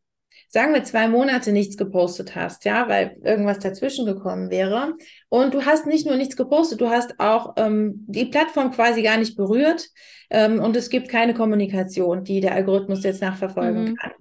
sagen 0.48 0.72
wir, 0.72 0.84
zwei 0.84 1.08
Monate 1.08 1.52
nichts 1.52 1.76
gepostet 1.76 2.34
hast, 2.34 2.64
ja, 2.64 2.88
weil 2.88 3.18
irgendwas 3.22 3.58
dazwischen 3.58 4.06
gekommen 4.06 4.50
wäre. 4.50 4.94
Und 5.28 5.52
du 5.54 5.66
hast 5.66 5.86
nicht 5.86 6.06
nur 6.06 6.16
nichts 6.16 6.36
gepostet, 6.36 6.80
du 6.80 6.88
hast 6.88 7.18
auch 7.18 7.54
ähm, 7.56 8.06
die 8.06 8.26
Plattform 8.26 8.70
quasi 8.70 9.02
gar 9.02 9.18
nicht 9.18 9.36
berührt 9.36 9.88
ähm, 10.30 10.60
und 10.60 10.76
es 10.76 10.88
gibt 10.88 11.08
keine 11.08 11.34
Kommunikation, 11.34 12.24
die 12.24 12.40
der 12.40 12.54
Algorithmus 12.54 13.02
jetzt 13.04 13.22
nachverfolgen 13.22 13.84
mhm. 13.84 13.96
kann. 13.96 14.12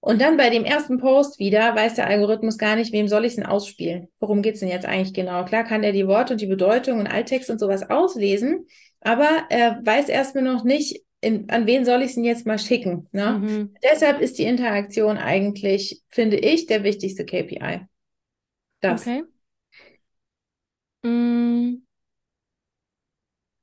Und 0.00 0.20
dann 0.20 0.36
bei 0.36 0.50
dem 0.50 0.64
ersten 0.64 0.98
Post 0.98 1.38
wieder 1.38 1.76
weiß 1.76 1.94
der 1.94 2.08
Algorithmus 2.08 2.58
gar 2.58 2.74
nicht, 2.74 2.92
wem 2.92 3.06
soll 3.06 3.24
ich 3.24 3.32
es 3.32 3.36
denn 3.36 3.46
ausspielen? 3.46 4.08
Worum 4.18 4.42
geht 4.42 4.54
es 4.54 4.60
denn 4.60 4.68
jetzt 4.68 4.84
eigentlich 4.84 5.14
genau? 5.14 5.44
Klar 5.44 5.62
kann 5.62 5.84
er 5.84 5.92
die 5.92 6.08
Worte 6.08 6.32
und 6.32 6.40
die 6.40 6.48
Bedeutung 6.48 6.98
und 6.98 7.06
Alttext 7.06 7.50
und 7.50 7.60
sowas 7.60 7.88
auslesen, 7.88 8.66
aber 9.00 9.28
er 9.48 9.80
weiß 9.84 10.08
erstmal 10.08 10.42
noch 10.42 10.64
nicht, 10.64 11.02
in, 11.22 11.48
an 11.50 11.66
wen 11.66 11.84
soll 11.84 12.02
ich 12.02 12.08
es 12.08 12.14
denn 12.16 12.24
jetzt 12.24 12.46
mal 12.46 12.58
schicken? 12.58 13.08
Ne? 13.12 13.38
Mhm. 13.38 13.74
Deshalb 13.82 14.20
ist 14.20 14.38
die 14.38 14.44
Interaktion 14.44 15.16
eigentlich, 15.16 16.02
finde 16.08 16.36
ich, 16.36 16.66
der 16.66 16.82
wichtigste 16.82 17.24
KPI. 17.24 17.86
Das. 18.80 19.02
Okay. 19.02 19.22
Mm. 21.04 21.82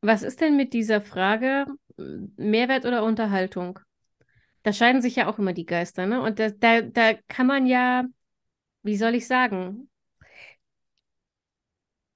Was 0.01 0.23
ist 0.23 0.39
denn 0.39 0.55
mit 0.55 0.73
dieser 0.73 1.01
Frage? 1.01 1.65
Mehrwert 2.37 2.85
oder 2.85 3.03
Unterhaltung? 3.03 3.79
Da 4.63 4.71
scheiden 4.71 5.01
sich 5.01 5.17
ja 5.17 5.27
auch 5.27 5.37
immer 5.37 5.51
die 5.51 5.65
Geister, 5.65 6.05
ne? 6.05 6.21
Und 6.21 6.39
da, 6.39 6.49
da, 6.49 6.81
da 6.81 7.13
kann 7.27 7.47
man 7.47 7.67
ja, 7.67 8.05
wie 8.83 8.95
soll 8.95 9.15
ich 9.15 9.27
sagen, 9.27 9.89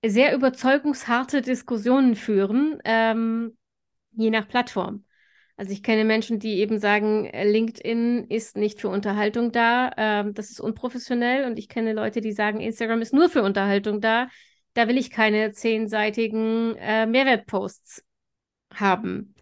sehr 0.05 0.33
überzeugungsharte 0.33 1.41
Diskussionen 1.41 2.15
führen, 2.15 2.79
ähm, 2.85 3.57
je 4.11 4.29
nach 4.29 4.47
Plattform. 4.47 5.03
Also 5.55 5.71
ich 5.71 5.83
kenne 5.83 6.03
Menschen, 6.03 6.39
die 6.39 6.59
eben 6.59 6.79
sagen, 6.79 7.29
LinkedIn 7.31 8.25
ist 8.29 8.57
nicht 8.57 8.81
für 8.81 8.89
Unterhaltung 8.89 9.51
da, 9.51 9.91
ähm, 9.97 10.33
das 10.33 10.49
ist 10.49 10.59
unprofessionell. 10.59 11.45
Und 11.45 11.59
ich 11.59 11.69
kenne 11.69 11.93
Leute, 11.93 12.21
die 12.21 12.31
sagen, 12.31 12.59
Instagram 12.59 13.01
ist 13.01 13.13
nur 13.13 13.29
für 13.29 13.43
Unterhaltung 13.43 14.01
da. 14.01 14.29
Da 14.73 14.87
will 14.87 14.97
ich 14.97 15.11
keine 15.11 15.51
zehnseitigen 15.51 16.75
äh, 16.77 17.05
Mehrwertposts 17.05 18.03
haben. 18.73 19.35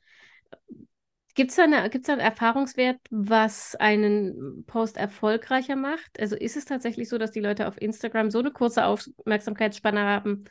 Gibt 1.33 1.51
es 1.51 1.55
da, 1.55 1.65
da 1.65 1.77
einen 1.77 2.19
Erfahrungswert, 2.19 2.99
was 3.09 3.75
einen 3.75 4.65
Post 4.67 4.97
erfolgreicher 4.97 5.77
macht? 5.77 6.19
Also 6.19 6.35
ist 6.35 6.57
es 6.57 6.65
tatsächlich 6.65 7.07
so, 7.07 7.17
dass 7.17 7.31
die 7.31 7.39
Leute 7.39 7.67
auf 7.67 7.81
Instagram 7.81 8.29
so 8.31 8.39
eine 8.39 8.51
kurze 8.51 8.85
Aufmerksamkeitsspanne 8.85 10.01
haben, 10.01 10.43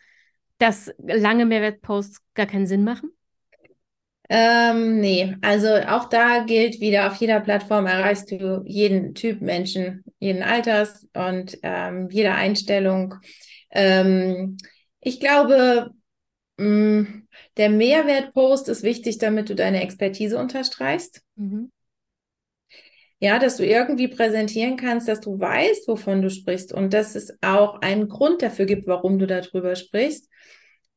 dass 0.57 0.91
lange 0.99 1.45
Mehrwertposts 1.45 2.23
gar 2.33 2.47
keinen 2.47 2.67
Sinn 2.67 2.85
machen? 2.85 3.13
Ähm, 4.33 5.01
nee, 5.01 5.35
also 5.43 5.67
auch 5.89 6.09
da 6.09 6.45
gilt 6.45 6.81
wieder, 6.81 7.09
auf 7.09 7.17
jeder 7.17 7.41
Plattform 7.41 7.87
erreichst 7.87 8.31
du 8.31 8.63
jeden 8.65 9.13
Typ 9.15 9.41
Menschen, 9.41 10.05
jeden 10.21 10.45
Alters 10.45 11.09
und 11.15 11.59
ähm, 11.65 12.09
jede 12.13 12.33
Einstellung. 12.33 13.17
Ähm, 13.73 14.57
ich 15.01 15.19
glaube, 15.19 15.91
mh, 16.59 16.65
mm, 16.65 17.27
der 17.57 17.71
Mehrwertpost 17.71 18.69
ist 18.69 18.85
wichtig, 18.85 19.19
damit 19.19 19.51
du 19.51 19.57
deine 19.57 19.83
Expertise 19.83 20.39
unterstreichst. 20.39 21.23
Mhm. 21.35 21.73
Ja, 23.19 23.41
dass 23.41 23.57
du 23.57 23.67
irgendwie 23.67 24.07
präsentieren 24.07 24.77
kannst, 24.77 25.09
dass 25.09 25.21
du 25.21 25.41
weißt, 25.41 25.89
wovon 25.89 26.23
du 26.23 26.31
sprichst 26.31 26.73
und 26.73 26.95
dass 26.95 27.17
es 27.17 27.37
auch 27.43 27.81
einen 27.81 28.09
Grund 28.09 28.43
dafür 28.43 28.65
gibt, 28.65 28.87
warum 28.87 29.19
du 29.19 29.27
darüber 29.27 29.75
sprichst. 29.75 30.31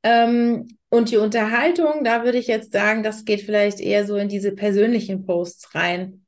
Ähm, 0.03 0.67
und 0.89 1.09
die 1.09 1.17
Unterhaltung, 1.17 2.03
da 2.03 2.23
würde 2.23 2.37
ich 2.37 2.47
jetzt 2.47 2.71
sagen, 2.71 3.01
das 3.01 3.25
geht 3.25 3.41
vielleicht 3.41 3.79
eher 3.79 4.05
so 4.05 4.15
in 4.15 4.29
diese 4.29 4.51
persönlichen 4.51 5.25
Posts 5.25 5.73
rein. 5.73 6.23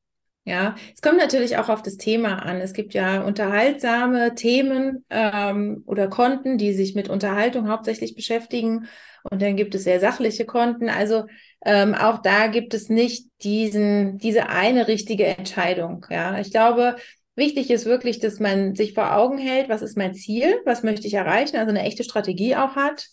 Ja, 0.48 0.76
es 0.94 1.02
kommt 1.02 1.18
natürlich 1.18 1.58
auch 1.58 1.70
auf 1.70 1.82
das 1.82 1.98
Thema 1.98 2.44
an. 2.44 2.62
Es 2.62 2.74
gibt 2.74 2.94
ja 2.94 3.22
unterhaltsame 3.22 4.36
Themen 4.36 5.04
ähm, 5.10 5.84
oder 5.88 6.08
Konten, 6.08 6.58
die 6.58 6.74
sich 6.74 6.94
mit 6.94 7.10
Unterhaltung 7.10 7.68
hauptsächlich 7.68 8.16
beschäftigen. 8.16 8.88
Und 9.30 9.42
dann 9.42 9.56
gibt 9.56 9.74
es 9.74 9.84
sehr 9.84 10.00
sachliche 10.00 10.46
Konten. 10.46 10.88
Also 10.88 11.26
ähm, 11.66 11.96
auch 11.96 12.22
da 12.22 12.46
gibt 12.48 12.76
es 12.76 12.90
nicht 12.90 13.28
diesen, 13.44 14.20
diese 14.20 14.50
eine 14.50 14.88
richtige 14.88 15.26
Entscheidung. 15.26 16.06
Ja, 16.12 16.40
ich 16.40 16.52
glaube, 16.52 16.96
wichtig 17.36 17.72
ist 17.72 17.86
wirklich, 17.86 18.20
dass 18.20 18.40
man 18.40 18.76
sich 18.76 18.94
vor 18.94 19.16
Augen 19.16 19.40
hält, 19.40 19.68
was 19.68 19.82
ist 19.82 19.98
mein 19.98 20.14
Ziel, 20.14 20.62
was 20.64 20.84
möchte 20.84 21.08
ich 21.08 21.16
erreichen, 21.16 21.58
also 21.58 21.72
eine 21.72 21.82
echte 21.82 22.04
Strategie 22.04 22.56
auch 22.56 22.76
hat 22.76 23.08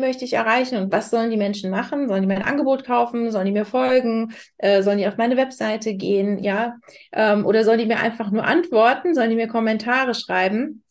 möchte 0.00 0.24
ich 0.24 0.32
erreichen 0.32 0.76
und 0.76 0.92
was 0.92 1.10
sollen 1.10 1.30
die 1.30 1.36
Menschen 1.36 1.70
machen? 1.70 2.08
Sollen 2.08 2.22
die 2.22 2.28
mein 2.28 2.42
Angebot 2.42 2.84
kaufen? 2.84 3.30
Sollen 3.30 3.46
die 3.46 3.52
mir 3.52 3.64
folgen? 3.64 4.34
Äh, 4.58 4.82
sollen 4.82 4.98
die 4.98 5.06
auf 5.06 5.16
meine 5.16 5.36
Webseite 5.36 5.94
gehen? 5.94 6.38
Ja, 6.42 6.76
ähm, 7.12 7.46
oder 7.46 7.64
sollen 7.64 7.78
die 7.78 7.86
mir 7.86 7.98
einfach 7.98 8.30
nur 8.30 8.44
antworten? 8.44 9.14
Sollen 9.14 9.30
die 9.30 9.36
mir 9.36 9.48
Kommentare 9.48 10.14
schreiben? 10.14 10.84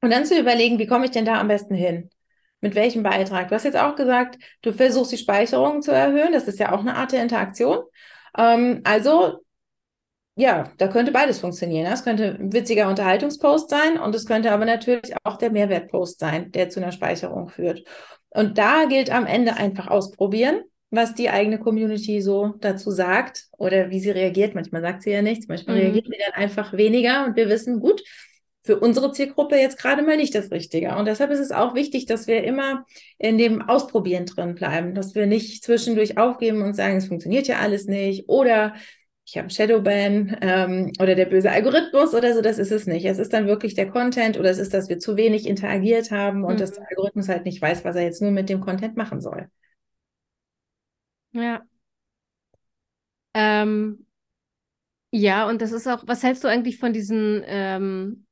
Und 0.00 0.10
dann 0.10 0.24
zu 0.24 0.38
überlegen, 0.38 0.78
wie 0.78 0.86
komme 0.86 1.04
ich 1.04 1.10
denn 1.12 1.24
da 1.24 1.40
am 1.40 1.48
besten 1.48 1.74
hin? 1.74 2.10
Mit 2.60 2.74
welchem 2.74 3.02
Beitrag? 3.02 3.48
Du 3.48 3.54
hast 3.54 3.64
jetzt 3.64 3.78
auch 3.78 3.96
gesagt, 3.96 4.38
du 4.62 4.72
versuchst 4.72 5.12
die 5.12 5.18
Speicherung 5.18 5.82
zu 5.82 5.92
erhöhen. 5.92 6.32
Das 6.32 6.48
ist 6.48 6.58
ja 6.58 6.72
auch 6.72 6.80
eine 6.80 6.96
Art 6.96 7.12
der 7.12 7.22
Interaktion. 7.22 7.78
Ähm, 8.36 8.80
also 8.84 9.42
ja, 10.34 10.72
da 10.78 10.88
könnte 10.88 11.12
beides 11.12 11.40
funktionieren. 11.40 11.92
Es 11.92 12.04
könnte 12.04 12.36
ein 12.40 12.52
witziger 12.52 12.88
Unterhaltungspost 12.88 13.68
sein 13.68 13.98
und 13.98 14.14
es 14.14 14.24
könnte 14.26 14.50
aber 14.50 14.64
natürlich 14.64 15.14
auch 15.24 15.36
der 15.36 15.50
Mehrwertpost 15.50 16.18
sein, 16.18 16.50
der 16.52 16.70
zu 16.70 16.80
einer 16.80 16.92
Speicherung 16.92 17.48
führt. 17.50 17.84
Und 18.34 18.58
da 18.58 18.86
gilt 18.86 19.10
am 19.10 19.26
Ende 19.26 19.56
einfach 19.56 19.88
ausprobieren, 19.88 20.62
was 20.90 21.14
die 21.14 21.30
eigene 21.30 21.58
Community 21.58 22.20
so 22.20 22.54
dazu 22.60 22.90
sagt 22.90 23.46
oder 23.56 23.90
wie 23.90 24.00
sie 24.00 24.10
reagiert. 24.10 24.54
Manchmal 24.54 24.82
sagt 24.82 25.02
sie 25.02 25.10
ja 25.10 25.22
nichts, 25.22 25.48
manchmal 25.48 25.76
mhm. 25.76 25.82
reagiert 25.82 26.06
sie 26.06 26.18
dann 26.18 26.42
einfach 26.42 26.72
weniger 26.74 27.26
und 27.26 27.36
wir 27.36 27.48
wissen, 27.48 27.80
gut, 27.80 28.02
für 28.64 28.78
unsere 28.78 29.12
Zielgruppe 29.12 29.56
jetzt 29.56 29.78
gerade 29.78 30.02
mal 30.02 30.16
nicht 30.16 30.34
das 30.34 30.50
Richtige. 30.50 30.96
Und 30.96 31.06
deshalb 31.06 31.30
ist 31.30 31.40
es 31.40 31.50
auch 31.50 31.74
wichtig, 31.74 32.06
dass 32.06 32.26
wir 32.26 32.44
immer 32.44 32.86
in 33.18 33.36
dem 33.36 33.60
Ausprobieren 33.62 34.26
drin 34.26 34.54
bleiben, 34.54 34.94
dass 34.94 35.14
wir 35.14 35.26
nicht 35.26 35.64
zwischendurch 35.64 36.16
aufgeben 36.16 36.62
und 36.62 36.74
sagen, 36.74 36.96
es 36.96 37.08
funktioniert 37.08 37.48
ja 37.48 37.58
alles 37.58 37.86
nicht 37.86 38.28
oder 38.28 38.74
ich 39.32 39.38
habe 39.38 39.48
Shadowban 39.48 40.36
ähm, 40.42 40.92
oder 41.00 41.14
der 41.14 41.24
böse 41.24 41.50
Algorithmus 41.50 42.12
oder 42.12 42.34
so, 42.34 42.42
das 42.42 42.58
ist 42.58 42.70
es 42.70 42.86
nicht. 42.86 43.06
Es 43.06 43.18
ist 43.18 43.32
dann 43.32 43.46
wirklich 43.46 43.72
der 43.72 43.90
Content 43.90 44.38
oder 44.38 44.50
es 44.50 44.58
ist, 44.58 44.74
dass 44.74 44.90
wir 44.90 44.98
zu 44.98 45.16
wenig 45.16 45.46
interagiert 45.46 46.10
haben 46.10 46.44
und 46.44 46.52
mhm. 46.52 46.58
dass 46.58 46.72
der 46.72 46.86
Algorithmus 46.86 47.30
halt 47.30 47.46
nicht 47.46 47.62
weiß, 47.62 47.82
was 47.82 47.96
er 47.96 48.02
jetzt 48.02 48.20
nur 48.20 48.30
mit 48.30 48.50
dem 48.50 48.60
Content 48.60 48.98
machen 48.98 49.22
soll. 49.22 49.48
Ja. 51.32 51.62
Ähm, 53.32 54.04
ja, 55.10 55.48
und 55.48 55.62
das 55.62 55.72
ist 55.72 55.86
auch, 55.86 56.06
was 56.06 56.22
hältst 56.22 56.44
du 56.44 56.48
eigentlich 56.48 56.76
von 56.76 56.92
diesen 56.92 57.42
ähm, 57.46 58.26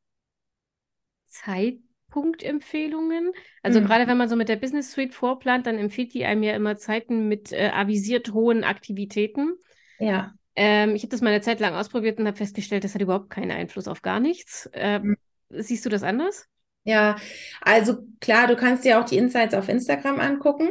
Zeitpunktempfehlungen? 1.29 3.33
Also 3.63 3.81
mhm. 3.81 3.87
gerade 3.87 4.07
wenn 4.07 4.19
man 4.19 4.29
so 4.29 4.37
mit 4.37 4.51
der 4.51 4.57
Business 4.57 4.93
Suite 4.93 5.15
vorplant, 5.15 5.67
dann 5.67 5.79
empfiehlt 5.79 6.13
die 6.13 6.27
einem 6.27 6.43
ja 6.43 6.53
immer 6.53 6.77
Zeiten 6.77 7.27
mit 7.27 7.53
äh, 7.53 7.71
avisiert 7.73 8.35
hohen 8.35 8.65
Aktivitäten. 8.65 9.55
Ja. 9.99 10.35
Ähm, 10.57 10.95
ich 10.95 11.03
habe 11.03 11.11
das 11.11 11.21
mal 11.21 11.31
eine 11.31 11.41
Zeit 11.41 11.61
lang 11.61 11.75
ausprobiert 11.75 12.19
und 12.19 12.27
habe 12.27 12.37
festgestellt, 12.37 12.85
das 12.85 12.95
hat 12.95 13.03
überhaupt 13.03 13.31
keinen 13.31 13.51
Einfluss 13.51 13.89
auf 13.89 14.03
gar 14.03 14.21
nichts. 14.21 14.69
Ähm, 14.73 15.03
mhm. 15.03 15.17
Siehst 15.63 15.85
du 15.85 15.89
das 15.89 16.03
anders? 16.03 16.47
Ja, 16.85 17.17
also 17.61 17.99
klar, 18.21 18.47
du 18.47 18.57
kannst 18.57 18.85
dir 18.85 18.99
auch 19.01 19.05
die 19.05 19.19
Insights 19.19 19.55
auf 19.55 19.69
Instagram 19.69 20.19
angucken. 20.19 20.71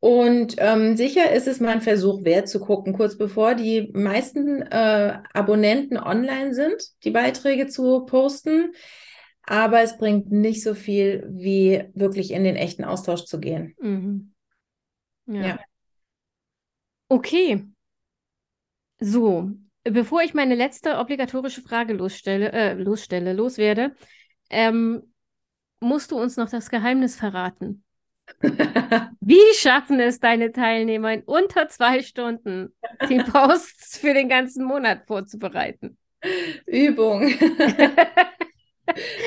Und 0.00 0.54
ähm, 0.58 0.96
sicher 0.96 1.32
ist 1.32 1.48
es 1.48 1.58
mal 1.58 1.70
ein 1.70 1.80
Versuch 1.80 2.24
wert 2.24 2.48
zu 2.48 2.60
gucken, 2.60 2.92
kurz 2.92 3.16
bevor 3.16 3.54
die 3.54 3.90
meisten 3.94 4.62
äh, 4.62 5.18
Abonnenten 5.32 5.96
online 5.96 6.54
sind, 6.54 6.82
die 7.02 7.10
Beiträge 7.10 7.66
zu 7.66 8.04
posten. 8.04 8.72
Aber 9.42 9.80
es 9.80 9.96
bringt 9.96 10.30
nicht 10.30 10.62
so 10.62 10.74
viel, 10.74 11.26
wie 11.30 11.84
wirklich 11.94 12.32
in 12.32 12.44
den 12.44 12.54
echten 12.54 12.84
Austausch 12.84 13.24
zu 13.24 13.40
gehen. 13.40 13.74
Mhm. 13.80 14.34
Ja. 15.26 15.46
ja. 15.46 15.58
Okay, 17.08 17.64
so, 19.00 19.50
bevor 19.84 20.22
ich 20.22 20.34
meine 20.34 20.54
letzte 20.54 20.98
obligatorische 20.98 21.62
Frage 21.62 21.94
losstelle, 21.94 22.52
äh, 22.52 22.74
losstelle, 22.74 23.32
loswerde, 23.32 23.94
ähm, 24.50 25.02
musst 25.80 26.10
du 26.10 26.18
uns 26.18 26.36
noch 26.36 26.50
das 26.50 26.70
Geheimnis 26.70 27.16
verraten. 27.16 27.84
Wie 29.20 29.54
schaffen 29.54 30.00
es 30.00 30.20
deine 30.20 30.52
Teilnehmer 30.52 31.12
in 31.12 31.22
unter 31.22 31.68
zwei 31.68 32.02
Stunden, 32.02 32.74
die 33.08 33.18
Posts 33.32 33.98
für 33.98 34.14
den 34.14 34.28
ganzen 34.28 34.64
Monat 34.64 35.06
vorzubereiten? 35.06 35.96
Übung. 36.66 37.22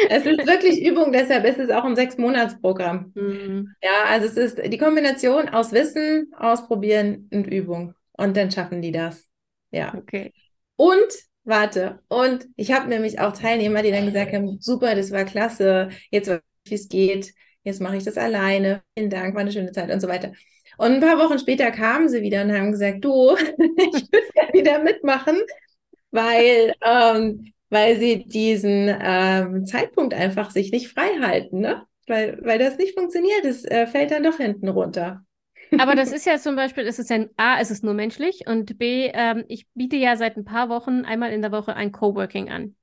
es 0.09 0.26
ist 0.26 0.45
wirklich 0.45 0.86
Übung, 0.86 1.11
deshalb 1.11 1.45
ist 1.45 1.59
es 1.59 1.69
auch 1.69 1.86
ein 1.86 1.95
Sechs-Monats-Programm. 1.95 3.11
Mhm. 3.15 3.74
Ja, 3.82 4.05
also 4.09 4.28
es 4.28 4.38
ist 4.38 4.61
die 4.72 4.78
Kombination 4.78 5.49
aus 5.49 5.72
Wissen, 5.72 6.32
Ausprobieren 6.38 7.30
und 7.32 7.47
Übung. 7.47 7.95
Und 8.13 8.38
dann 8.38 8.51
schaffen 8.51 8.82
die 8.82 8.91
das. 8.91 9.30
Ja. 9.72 9.93
Okay. 9.95 10.34
Und 10.76 11.07
warte, 11.43 11.99
und 12.07 12.47
ich 12.55 12.72
habe 12.72 12.89
nämlich 12.89 13.19
auch 13.19 13.34
Teilnehmer, 13.34 13.82
die 13.82 13.91
dann 13.91 14.05
gesagt 14.05 14.34
haben, 14.34 14.59
super, 14.59 14.95
das 14.95 15.11
war 15.11 15.26
klasse, 15.26 15.89
jetzt 16.11 16.30
weiß 16.30 16.39
ich, 16.65 16.72
wie 16.72 16.76
es 16.76 16.89
geht, 16.89 17.34
jetzt 17.63 17.82
mache 17.82 17.97
ich 17.97 18.03
das 18.03 18.17
alleine, 18.17 18.84
vielen 18.97 19.09
Dank, 19.09 19.34
war 19.34 19.41
eine 19.41 19.51
schöne 19.51 19.72
Zeit 19.72 19.89
und 19.91 19.99
so 19.99 20.07
weiter. 20.07 20.32
Und 20.78 20.93
ein 20.93 20.99
paar 21.01 21.17
Wochen 21.19 21.39
später 21.39 21.72
kamen 21.72 22.09
sie 22.09 22.22
wieder 22.22 22.43
und 22.43 22.51
haben 22.51 22.72
gesagt, 22.72 23.03
du, 23.03 23.36
ich 23.38 24.11
würde 24.11 24.28
ja 24.36 24.53
wieder 24.53 24.80
mitmachen, 24.84 25.38
weil, 26.11 26.74
ähm, 26.84 27.53
weil 27.69 27.99
sie 27.99 28.26
diesen 28.26 28.89
ähm, 29.01 29.65
Zeitpunkt 29.65 30.13
einfach 30.13 30.51
sich 30.51 30.72
nicht 30.72 30.89
frei 30.89 31.19
halten, 31.22 31.59
ne? 31.61 31.86
Weil, 32.07 32.39
weil 32.43 32.59
das 32.59 32.78
nicht 32.78 32.97
funktioniert, 32.97 33.45
es 33.45 33.63
äh, 33.63 33.88
fällt 33.88 34.11
dann 34.11 34.24
doch 34.24 34.38
hinten 34.38 34.67
runter. 34.69 35.24
Aber 35.78 35.95
das 35.95 36.11
ist 36.11 36.26
ja 36.26 36.38
zum 36.38 36.55
Beispiel, 36.55 36.86
es 36.86 36.99
ist 36.99 37.09
ja 37.09 37.26
A, 37.38 37.59
es 37.59 37.72
ist 37.72 37.84
nur 37.84 37.93
menschlich 37.93 38.41
und 38.47 38.78
B, 38.78 39.09
ähm, 39.13 39.45
ich 39.47 39.67
biete 39.74 39.95
ja 39.95 40.15
seit 40.17 40.38
ein 40.38 40.45
paar 40.45 40.69
Wochen 40.69 41.05
einmal 41.05 41.32
in 41.32 41.41
der 41.41 41.51
Woche 41.51 41.76
ein 41.76 41.91
Coworking 41.91 42.49
an. 42.49 42.76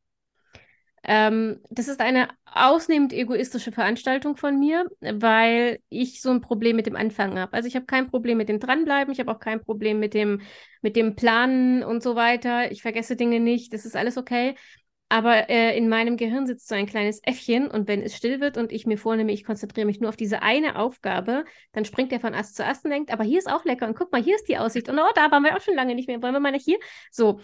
Ähm, 1.05 1.61
das 1.70 1.89
ist 1.89 2.01
eine 2.01 2.28
ausnehmend 2.45 3.12
egoistische 3.12 3.72
Veranstaltung 3.72 4.36
von 4.36 4.59
mir, 4.59 4.84
weil 5.01 5.78
ich 5.89 6.20
so 6.20 6.30
ein 6.30 6.41
Problem 6.41 6.76
mit 6.76 6.86
dem 6.86 6.97
Anfangen 6.97 7.39
habe. 7.39 7.53
Also 7.53 7.68
ich 7.68 7.76
habe 7.76 7.86
kein 7.86 8.11
Problem 8.11 8.36
mit 8.36 8.49
dem 8.49 8.59
Dranbleiben, 8.59 9.12
ich 9.12 9.20
habe 9.20 9.30
auch 9.30 9.39
kein 9.39 9.62
Problem 9.62 10.01
mit 10.01 10.12
dem, 10.12 10.41
mit 10.82 10.97
dem 10.97 11.14
Planen 11.14 11.84
und 11.84 12.03
so 12.03 12.16
weiter. 12.16 12.72
Ich 12.72 12.82
vergesse 12.82 13.16
Dinge 13.16 13.39
nicht, 13.41 13.72
das 13.72 13.84
ist 13.86 13.97
alles 13.97 14.18
okay. 14.18 14.57
Aber 15.11 15.49
äh, 15.49 15.77
in 15.77 15.89
meinem 15.89 16.19
Gehirn 16.19 16.47
sitzt 16.47 16.69
so 16.69 16.75
ein 16.75 16.85
kleines 16.85 17.21
Äffchen 17.23 17.69
und 17.69 17.89
wenn 17.89 18.03
es 18.03 18.15
still 18.15 18.41
wird 18.41 18.59
und 18.59 18.73
ich 18.73 18.87
mir 18.87 18.99
vornehme, 18.99 19.33
ich 19.33 19.45
konzentriere 19.45 19.87
mich 19.87 20.01
nur 20.01 20.11
auf 20.11 20.17
diese 20.17 20.43
eine 20.43 20.77
Aufgabe, 20.77 21.45
dann 21.73 21.87
springt 21.87 22.13
er 22.13 22.21
von 22.21 22.35
Ast 22.35 22.57
zu 22.57 22.65
Ast 22.65 22.85
und 22.85 22.91
denkt, 22.91 23.11
aber 23.11 23.25
hier 23.25 23.39
ist 23.39 23.51
auch 23.51 23.65
lecker 23.65 23.87
und 23.89 23.97
guck 23.97 24.13
mal, 24.13 24.23
hier 24.23 24.37
ist 24.37 24.49
die 24.49 24.59
Aussicht 24.59 24.89
und 24.91 24.99
oh, 24.99 25.11
da 25.15 25.31
waren 25.31 25.43
wir 25.43 25.57
auch 25.57 25.63
schon 25.63 25.75
lange 25.75 25.95
nicht 25.95 26.09
mehr, 26.09 26.21
wollen 26.21 26.35
wir 26.35 26.41
mal 26.41 26.53
nicht 26.53 26.65
hier? 26.65 26.79
So. 27.11 27.41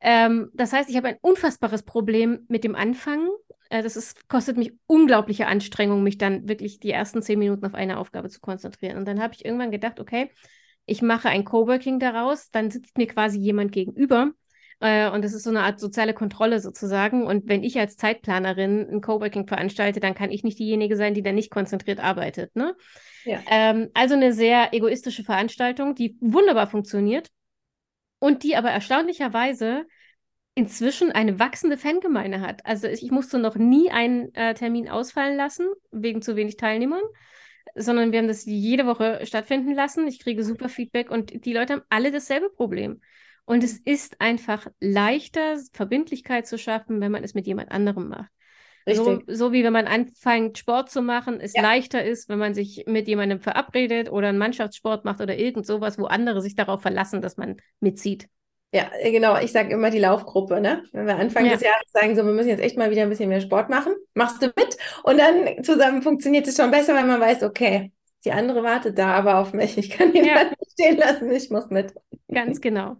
Ähm, 0.00 0.50
das 0.54 0.72
heißt, 0.72 0.88
ich 0.88 0.96
habe 0.96 1.08
ein 1.08 1.16
unfassbares 1.20 1.82
Problem 1.82 2.44
mit 2.46 2.62
dem 2.62 2.76
Anfangen. 2.76 3.28
Äh, 3.68 3.82
das 3.82 3.96
ist, 3.96 4.28
kostet 4.28 4.56
mich 4.56 4.74
unglaubliche 4.86 5.48
Anstrengung, 5.48 6.04
mich 6.04 6.18
dann 6.18 6.48
wirklich 6.48 6.78
die 6.78 6.92
ersten 6.92 7.20
zehn 7.20 7.40
Minuten 7.40 7.66
auf 7.66 7.74
eine 7.74 7.98
Aufgabe 7.98 8.28
zu 8.28 8.38
konzentrieren. 8.38 8.96
Und 8.96 9.08
dann 9.08 9.20
habe 9.20 9.34
ich 9.34 9.44
irgendwann 9.44 9.72
gedacht, 9.72 9.98
okay, 9.98 10.30
ich 10.86 11.02
mache 11.02 11.28
ein 11.28 11.44
Coworking 11.44 11.98
daraus, 11.98 12.50
dann 12.50 12.70
sitzt 12.70 12.96
mir 12.96 13.08
quasi 13.08 13.38
jemand 13.38 13.72
gegenüber 13.72 14.30
äh, 14.80 15.10
und 15.10 15.24
das 15.24 15.32
ist 15.32 15.42
so 15.42 15.50
eine 15.50 15.62
Art 15.62 15.80
soziale 15.80 16.14
Kontrolle 16.14 16.60
sozusagen. 16.60 17.26
Und 17.26 17.48
wenn 17.48 17.64
ich 17.64 17.78
als 17.78 17.96
Zeitplanerin 17.96 18.88
ein 18.90 19.00
Coworking 19.00 19.46
veranstalte, 19.46 20.00
dann 20.00 20.14
kann 20.14 20.30
ich 20.30 20.44
nicht 20.44 20.58
diejenige 20.58 20.96
sein, 20.96 21.14
die 21.14 21.22
dann 21.22 21.34
nicht 21.34 21.50
konzentriert 21.50 22.00
arbeitet. 22.00 22.54
Ne? 22.54 22.76
Ja. 23.24 23.40
Ähm, 23.50 23.88
also 23.94 24.14
eine 24.14 24.32
sehr 24.32 24.72
egoistische 24.72 25.24
Veranstaltung, 25.24 25.94
die 25.94 26.16
wunderbar 26.20 26.68
funktioniert 26.68 27.28
und 28.20 28.42
die 28.44 28.56
aber 28.56 28.70
erstaunlicherweise 28.70 29.84
inzwischen 30.54 31.12
eine 31.12 31.38
wachsende 31.38 31.76
Fangemeinde 31.76 32.40
hat. 32.40 32.66
Also 32.66 32.88
ich 32.88 33.10
musste 33.10 33.38
noch 33.38 33.56
nie 33.56 33.90
einen 33.90 34.34
äh, 34.34 34.54
Termin 34.54 34.88
ausfallen 34.88 35.36
lassen, 35.36 35.68
wegen 35.92 36.20
zu 36.20 36.34
wenig 36.34 36.56
Teilnehmern, 36.56 37.02
sondern 37.76 38.10
wir 38.10 38.18
haben 38.18 38.28
das 38.28 38.44
jede 38.44 38.86
Woche 38.86 39.20
stattfinden 39.24 39.72
lassen. 39.74 40.08
Ich 40.08 40.18
kriege 40.18 40.42
super 40.42 40.68
Feedback 40.68 41.10
und 41.10 41.44
die 41.44 41.52
Leute 41.52 41.74
haben 41.74 41.82
alle 41.90 42.10
dasselbe 42.10 42.50
Problem. 42.50 43.00
Und 43.48 43.64
es 43.64 43.78
ist 43.78 44.20
einfach 44.20 44.66
leichter, 44.78 45.56
Verbindlichkeit 45.72 46.46
zu 46.46 46.58
schaffen, 46.58 47.00
wenn 47.00 47.10
man 47.10 47.24
es 47.24 47.32
mit 47.32 47.46
jemand 47.46 47.70
anderem 47.70 48.10
macht. 48.10 48.30
So, 48.86 49.22
so, 49.26 49.52
wie 49.52 49.64
wenn 49.64 49.72
man 49.72 49.86
anfängt, 49.86 50.58
Sport 50.58 50.90
zu 50.90 51.00
machen, 51.00 51.40
es 51.40 51.54
ja. 51.54 51.62
leichter 51.62 52.04
ist, 52.04 52.28
wenn 52.28 52.38
man 52.38 52.52
sich 52.52 52.84
mit 52.86 53.08
jemandem 53.08 53.40
verabredet 53.40 54.12
oder 54.12 54.28
einen 54.28 54.36
Mannschaftssport 54.36 55.06
macht 55.06 55.22
oder 55.22 55.34
irgend 55.38 55.64
sowas, 55.64 55.98
wo 55.98 56.04
andere 56.04 56.42
sich 56.42 56.56
darauf 56.56 56.82
verlassen, 56.82 57.22
dass 57.22 57.38
man 57.38 57.56
mitzieht. 57.80 58.28
Ja, 58.74 58.90
genau. 59.02 59.38
Ich 59.40 59.52
sage 59.52 59.72
immer 59.72 59.88
die 59.88 59.98
Laufgruppe, 59.98 60.60
ne? 60.60 60.82
Wenn 60.92 61.06
wir 61.06 61.16
Anfang 61.16 61.46
ja. 61.46 61.52
des 61.52 61.62
Jahres 61.62 61.90
sagen, 61.90 62.16
so, 62.16 62.26
wir 62.26 62.32
müssen 62.34 62.50
jetzt 62.50 62.62
echt 62.62 62.76
mal 62.76 62.90
wieder 62.90 63.02
ein 63.02 63.08
bisschen 63.08 63.30
mehr 63.30 63.40
Sport 63.40 63.70
machen, 63.70 63.94
machst 64.12 64.42
du 64.42 64.48
mit? 64.56 64.76
Und 65.04 65.18
dann 65.18 65.64
zusammen 65.64 66.02
funktioniert 66.02 66.46
es 66.46 66.56
schon 66.56 66.70
besser, 66.70 66.94
weil 66.94 67.06
man 67.06 67.20
weiß, 67.20 67.44
okay, 67.44 67.92
die 68.26 68.32
andere 68.32 68.62
wartet 68.62 68.98
da 68.98 69.14
aber 69.14 69.38
auf 69.38 69.54
mich. 69.54 69.78
Ich 69.78 69.88
kann 69.88 70.12
ihn 70.12 70.26
ja. 70.26 70.44
nicht 70.44 70.72
stehen 70.72 70.98
lassen, 70.98 71.30
ich 71.30 71.48
muss 71.48 71.70
mit. 71.70 71.94
Ganz 72.30 72.60
genau. 72.60 72.98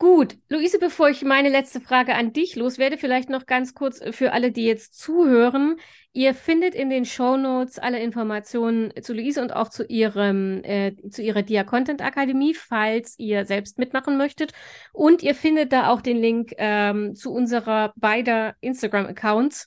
Gut, 0.00 0.36
Luise, 0.48 0.78
bevor 0.78 1.08
ich 1.08 1.24
meine 1.24 1.48
letzte 1.48 1.80
Frage 1.80 2.14
an 2.14 2.32
dich 2.32 2.54
loswerde, 2.54 2.98
vielleicht 2.98 3.30
noch 3.30 3.46
ganz 3.46 3.74
kurz 3.74 4.00
für 4.12 4.32
alle, 4.32 4.52
die 4.52 4.64
jetzt 4.64 4.96
zuhören. 4.96 5.74
Ihr 6.12 6.34
findet 6.34 6.76
in 6.76 6.88
den 6.88 7.04
Show 7.04 7.36
Notes 7.36 7.80
alle 7.80 7.98
Informationen 8.00 8.92
zu 9.02 9.12
Luise 9.12 9.42
und 9.42 9.52
auch 9.52 9.70
zu 9.70 9.84
ihrem, 9.84 10.62
äh, 10.62 10.94
zu 11.10 11.20
ihrer 11.20 11.42
Dia 11.42 11.64
Content 11.64 12.00
Akademie, 12.00 12.54
falls 12.54 13.18
ihr 13.18 13.44
selbst 13.44 13.78
mitmachen 13.80 14.16
möchtet. 14.16 14.52
Und 14.92 15.24
ihr 15.24 15.34
findet 15.34 15.72
da 15.72 15.88
auch 15.88 16.00
den 16.00 16.18
Link 16.18 16.52
ähm, 16.58 17.16
zu 17.16 17.32
unserer 17.32 17.92
beider 17.96 18.54
Instagram 18.60 19.06
Accounts. 19.06 19.66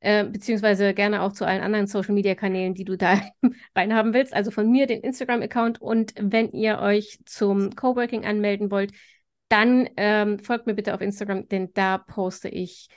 Äh, 0.00 0.24
beziehungsweise 0.24 0.92
gerne 0.92 1.22
auch 1.22 1.32
zu 1.32 1.46
allen 1.46 1.62
anderen 1.62 1.86
Social 1.86 2.12
Media 2.12 2.34
Kanälen, 2.34 2.74
die 2.74 2.84
du 2.84 2.98
da 2.98 3.22
reinhaben 3.74 4.12
willst. 4.12 4.34
Also 4.34 4.50
von 4.50 4.70
mir 4.70 4.86
den 4.86 5.00
Instagram-Account 5.00 5.80
und 5.80 6.12
wenn 6.18 6.50
ihr 6.52 6.80
euch 6.80 7.20
zum 7.24 7.74
Coworking 7.74 8.26
anmelden 8.26 8.70
wollt, 8.70 8.92
dann 9.52 9.88
ähm, 9.98 10.38
folgt 10.38 10.66
mir 10.66 10.74
bitte 10.74 10.94
auf 10.94 11.02
Instagram, 11.02 11.46
denn 11.48 11.72
da 11.74 11.98
poste 11.98 12.48
ich 12.48 12.88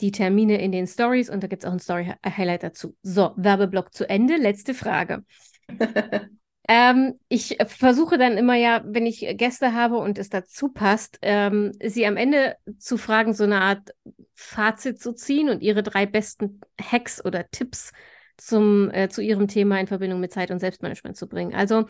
die 0.00 0.12
Termine 0.12 0.60
in 0.60 0.70
den 0.70 0.86
Stories 0.86 1.28
und 1.28 1.42
da 1.42 1.48
gibt 1.48 1.64
es 1.64 1.68
auch 1.68 1.72
ein 1.72 1.80
Story-Highlight 1.80 2.62
dazu. 2.62 2.94
So, 3.02 3.32
Werbeblock 3.36 3.92
zu 3.92 4.08
Ende. 4.08 4.36
Letzte 4.36 4.72
Frage. 4.72 5.24
ähm, 6.68 7.18
ich 7.28 7.58
versuche 7.66 8.18
dann 8.18 8.38
immer 8.38 8.54
ja, 8.54 8.82
wenn 8.84 9.04
ich 9.04 9.26
Gäste 9.36 9.72
habe 9.72 9.96
und 9.96 10.18
es 10.18 10.28
dazu 10.28 10.68
passt, 10.68 11.18
ähm, 11.22 11.72
sie 11.82 12.06
am 12.06 12.16
Ende 12.16 12.54
zu 12.78 12.98
fragen, 12.98 13.34
so 13.34 13.42
eine 13.42 13.62
Art 13.62 13.90
Fazit 14.34 15.00
zu 15.00 15.12
ziehen 15.12 15.48
und 15.48 15.60
ihre 15.60 15.82
drei 15.82 16.06
besten 16.06 16.60
Hacks 16.80 17.24
oder 17.24 17.50
Tipps 17.50 17.90
zum, 18.36 18.90
äh, 18.90 19.08
zu 19.08 19.22
ihrem 19.22 19.48
Thema 19.48 19.80
in 19.80 19.88
Verbindung 19.88 20.20
mit 20.20 20.32
Zeit 20.32 20.52
und 20.52 20.60
Selbstmanagement 20.60 21.16
zu 21.16 21.26
bringen. 21.26 21.54
Also 21.54 21.86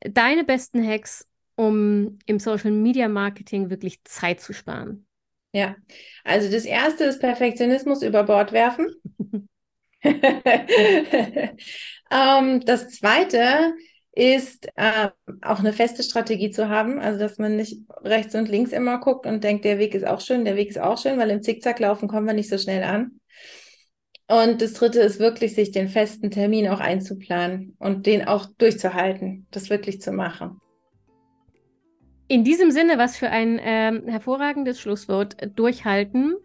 deine 0.00 0.44
besten 0.44 0.86
Hacks 0.86 1.26
um 1.58 2.18
im 2.26 2.38
Social 2.38 2.70
Media 2.70 3.08
Marketing 3.08 3.68
wirklich 3.68 4.04
Zeit 4.04 4.40
zu 4.40 4.52
sparen? 4.52 5.08
Ja, 5.52 5.74
also 6.22 6.48
das 6.50 6.64
erste 6.64 7.02
ist 7.04 7.20
Perfektionismus 7.20 8.02
über 8.02 8.22
Bord 8.22 8.52
werfen. 8.52 8.94
ähm, 10.02 10.20
das 12.64 12.90
zweite 12.90 13.72
ist 14.12 14.68
äh, 14.76 15.08
auch 15.42 15.58
eine 15.58 15.72
feste 15.72 16.04
Strategie 16.04 16.50
zu 16.50 16.68
haben, 16.68 17.00
also 17.00 17.18
dass 17.18 17.38
man 17.38 17.56
nicht 17.56 17.80
rechts 18.04 18.36
und 18.36 18.48
links 18.48 18.70
immer 18.70 19.00
guckt 19.00 19.26
und 19.26 19.42
denkt, 19.42 19.64
der 19.64 19.78
Weg 19.78 19.96
ist 19.96 20.06
auch 20.06 20.20
schön, 20.20 20.44
der 20.44 20.54
Weg 20.54 20.68
ist 20.68 20.78
auch 20.78 20.96
schön, 20.96 21.18
weil 21.18 21.30
im 21.30 21.42
Zickzacklaufen 21.42 22.06
kommen 22.08 22.26
wir 22.26 22.34
nicht 22.34 22.50
so 22.50 22.58
schnell 22.58 22.84
an. 22.84 23.18
Und 24.28 24.62
das 24.62 24.74
dritte 24.74 25.00
ist 25.00 25.18
wirklich, 25.18 25.56
sich 25.56 25.72
den 25.72 25.88
festen 25.88 26.30
Termin 26.30 26.68
auch 26.68 26.80
einzuplanen 26.80 27.74
und 27.80 28.06
den 28.06 28.28
auch 28.28 28.46
durchzuhalten, 28.58 29.48
das 29.50 29.70
wirklich 29.70 30.00
zu 30.00 30.12
machen. 30.12 30.60
In 32.28 32.44
diesem 32.44 32.70
Sinne, 32.70 32.98
was 32.98 33.16
für 33.16 33.30
ein 33.30 33.58
ähm, 33.62 34.06
hervorragendes 34.06 34.78
Schlusswort. 34.78 35.36
Durchhalten, 35.56 36.36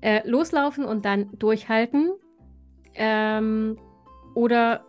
äh, 0.00 0.26
loslaufen 0.26 0.84
und 0.84 1.04
dann 1.04 1.30
durchhalten. 1.38 2.12
Ähm, 2.94 3.78
oder 4.34 4.84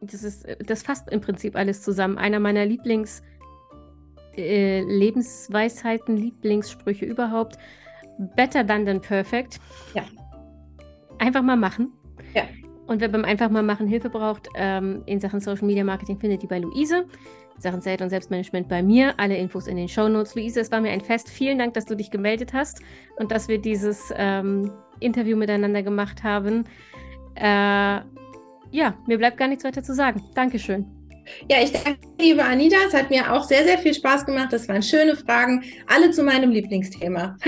das 0.00 0.24
ist, 0.24 0.46
das 0.66 0.82
fasst 0.82 1.08
im 1.10 1.20
Prinzip 1.20 1.56
alles 1.56 1.82
zusammen. 1.82 2.18
Einer 2.18 2.40
meiner 2.40 2.66
Lieblings 2.66 3.22
äh, 4.36 4.82
Lebensweisheiten, 4.82 6.16
Lieblingssprüche 6.16 7.04
überhaupt. 7.04 7.58
Better 8.36 8.66
than 8.66 8.84
than 8.84 9.00
perfect. 9.00 9.60
Ja. 9.94 10.04
Einfach 11.18 11.42
mal 11.42 11.56
machen. 11.56 11.92
Ja. 12.34 12.44
Und 12.88 13.00
wer 13.02 13.08
beim 13.08 13.24
einfach 13.24 13.50
mal 13.50 13.62
machen 13.62 13.86
Hilfe 13.86 14.08
braucht 14.08 14.48
ähm, 14.54 15.02
in 15.06 15.20
Sachen 15.20 15.40
Social 15.40 15.66
Media 15.66 15.84
Marketing, 15.84 16.18
findet 16.18 16.42
die 16.42 16.46
bei 16.46 16.58
Luise. 16.58 17.06
Sachen 17.58 17.82
Zeit 17.82 18.00
und 18.00 18.08
Selbstmanagement 18.08 18.68
bei 18.68 18.82
mir. 18.82 19.14
Alle 19.18 19.36
Infos 19.36 19.66
in 19.66 19.76
den 19.76 19.88
Show 19.88 20.08
Notes. 20.08 20.34
Luise, 20.34 20.60
es 20.60 20.72
war 20.72 20.80
mir 20.80 20.90
ein 20.90 21.00
Fest. 21.00 21.28
Vielen 21.28 21.58
Dank, 21.58 21.74
dass 21.74 21.84
du 21.84 21.94
dich 21.94 22.10
gemeldet 22.10 22.52
hast 22.52 22.80
und 23.16 23.30
dass 23.30 23.48
wir 23.48 23.60
dieses 23.60 24.12
ähm, 24.16 24.72
Interview 25.00 25.36
miteinander 25.36 25.82
gemacht 25.82 26.24
haben. 26.24 26.64
Äh, 27.34 28.00
ja, 28.70 28.94
mir 29.06 29.18
bleibt 29.18 29.36
gar 29.36 29.48
nichts 29.48 29.64
weiter 29.64 29.82
zu 29.82 29.94
sagen. 29.94 30.22
Dankeschön. 30.34 30.97
Ja, 31.50 31.58
ich 31.62 31.72
danke, 31.72 31.98
liebe 32.20 32.44
Anita. 32.44 32.76
Es 32.86 32.94
hat 32.94 33.10
mir 33.10 33.32
auch 33.32 33.44
sehr, 33.44 33.64
sehr 33.64 33.78
viel 33.78 33.94
Spaß 33.94 34.26
gemacht. 34.26 34.52
Das 34.52 34.68
waren 34.68 34.82
schöne 34.82 35.16
Fragen, 35.16 35.64
alle 35.86 36.10
zu 36.10 36.22
meinem 36.22 36.50
Lieblingsthema. 36.50 37.36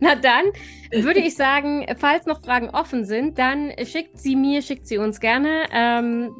Na 0.00 0.14
dann 0.14 0.46
würde 0.92 1.20
ich 1.20 1.36
sagen, 1.36 1.86
falls 1.98 2.26
noch 2.26 2.42
Fragen 2.42 2.70
offen 2.70 3.04
sind, 3.04 3.38
dann 3.38 3.72
schickt 3.84 4.18
sie 4.18 4.34
mir, 4.34 4.62
schickt 4.62 4.86
sie 4.86 4.98
uns 4.98 5.20
gerne. 5.20 5.66
Ähm, 5.72 6.34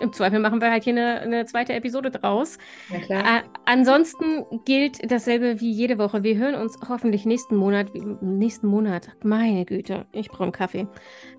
Im 0.00 0.12
Zweifel 0.12 0.38
machen 0.38 0.60
wir 0.60 0.70
halt 0.70 0.84
hier 0.84 0.94
eine, 0.94 1.20
eine 1.20 1.44
zweite 1.44 1.74
Episode 1.74 2.10
draus. 2.10 2.58
Ja, 2.90 2.98
klar. 3.00 3.20
Äh, 3.20 3.42
ansonsten 3.66 4.44
gilt 4.64 5.10
dasselbe 5.10 5.60
wie 5.60 5.70
jede 5.70 5.98
Woche. 5.98 6.22
Wir 6.22 6.36
hören 6.36 6.54
uns 6.54 6.78
hoffentlich 6.88 7.26
nächsten 7.26 7.56
Monat. 7.56 7.88
Nächsten 8.22 8.68
Monat, 8.68 9.10
meine 9.22 9.64
Güte, 9.64 10.06
ich 10.12 10.28
brauche 10.28 10.44
einen 10.44 10.52
Kaffee. 10.52 10.86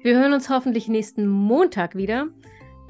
Wir 0.03 0.17
hören 0.17 0.33
uns 0.33 0.49
hoffentlich 0.49 0.87
nächsten 0.87 1.27
Montag 1.27 1.95
wieder. 1.95 2.27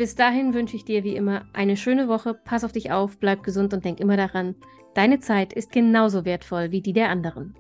Bis 0.02 0.16
dahin 0.16 0.56
wünsche 0.56 0.76
ich 0.76 0.84
dir 0.84 1.04
wie 1.04 1.16
immer 1.16 1.46
eine 1.54 1.78
schöne 1.78 2.08
Woche. 2.08 2.34
Pass 2.34 2.64
auf 2.64 2.72
dich 2.72 2.92
auf, 2.92 3.20
bleib 3.20 3.44
gesund 3.44 3.72
und 3.72 3.86
denk 3.86 4.00
immer 4.00 4.18
daran, 4.18 4.56
deine 4.96 5.20
Zeit 5.20 5.54
ist 5.54 5.72
genauso 5.72 6.26
wertvoll 6.26 6.72
wie 6.72 6.82
die 6.82 6.92
der 6.92 7.10
anderen. 7.10 7.54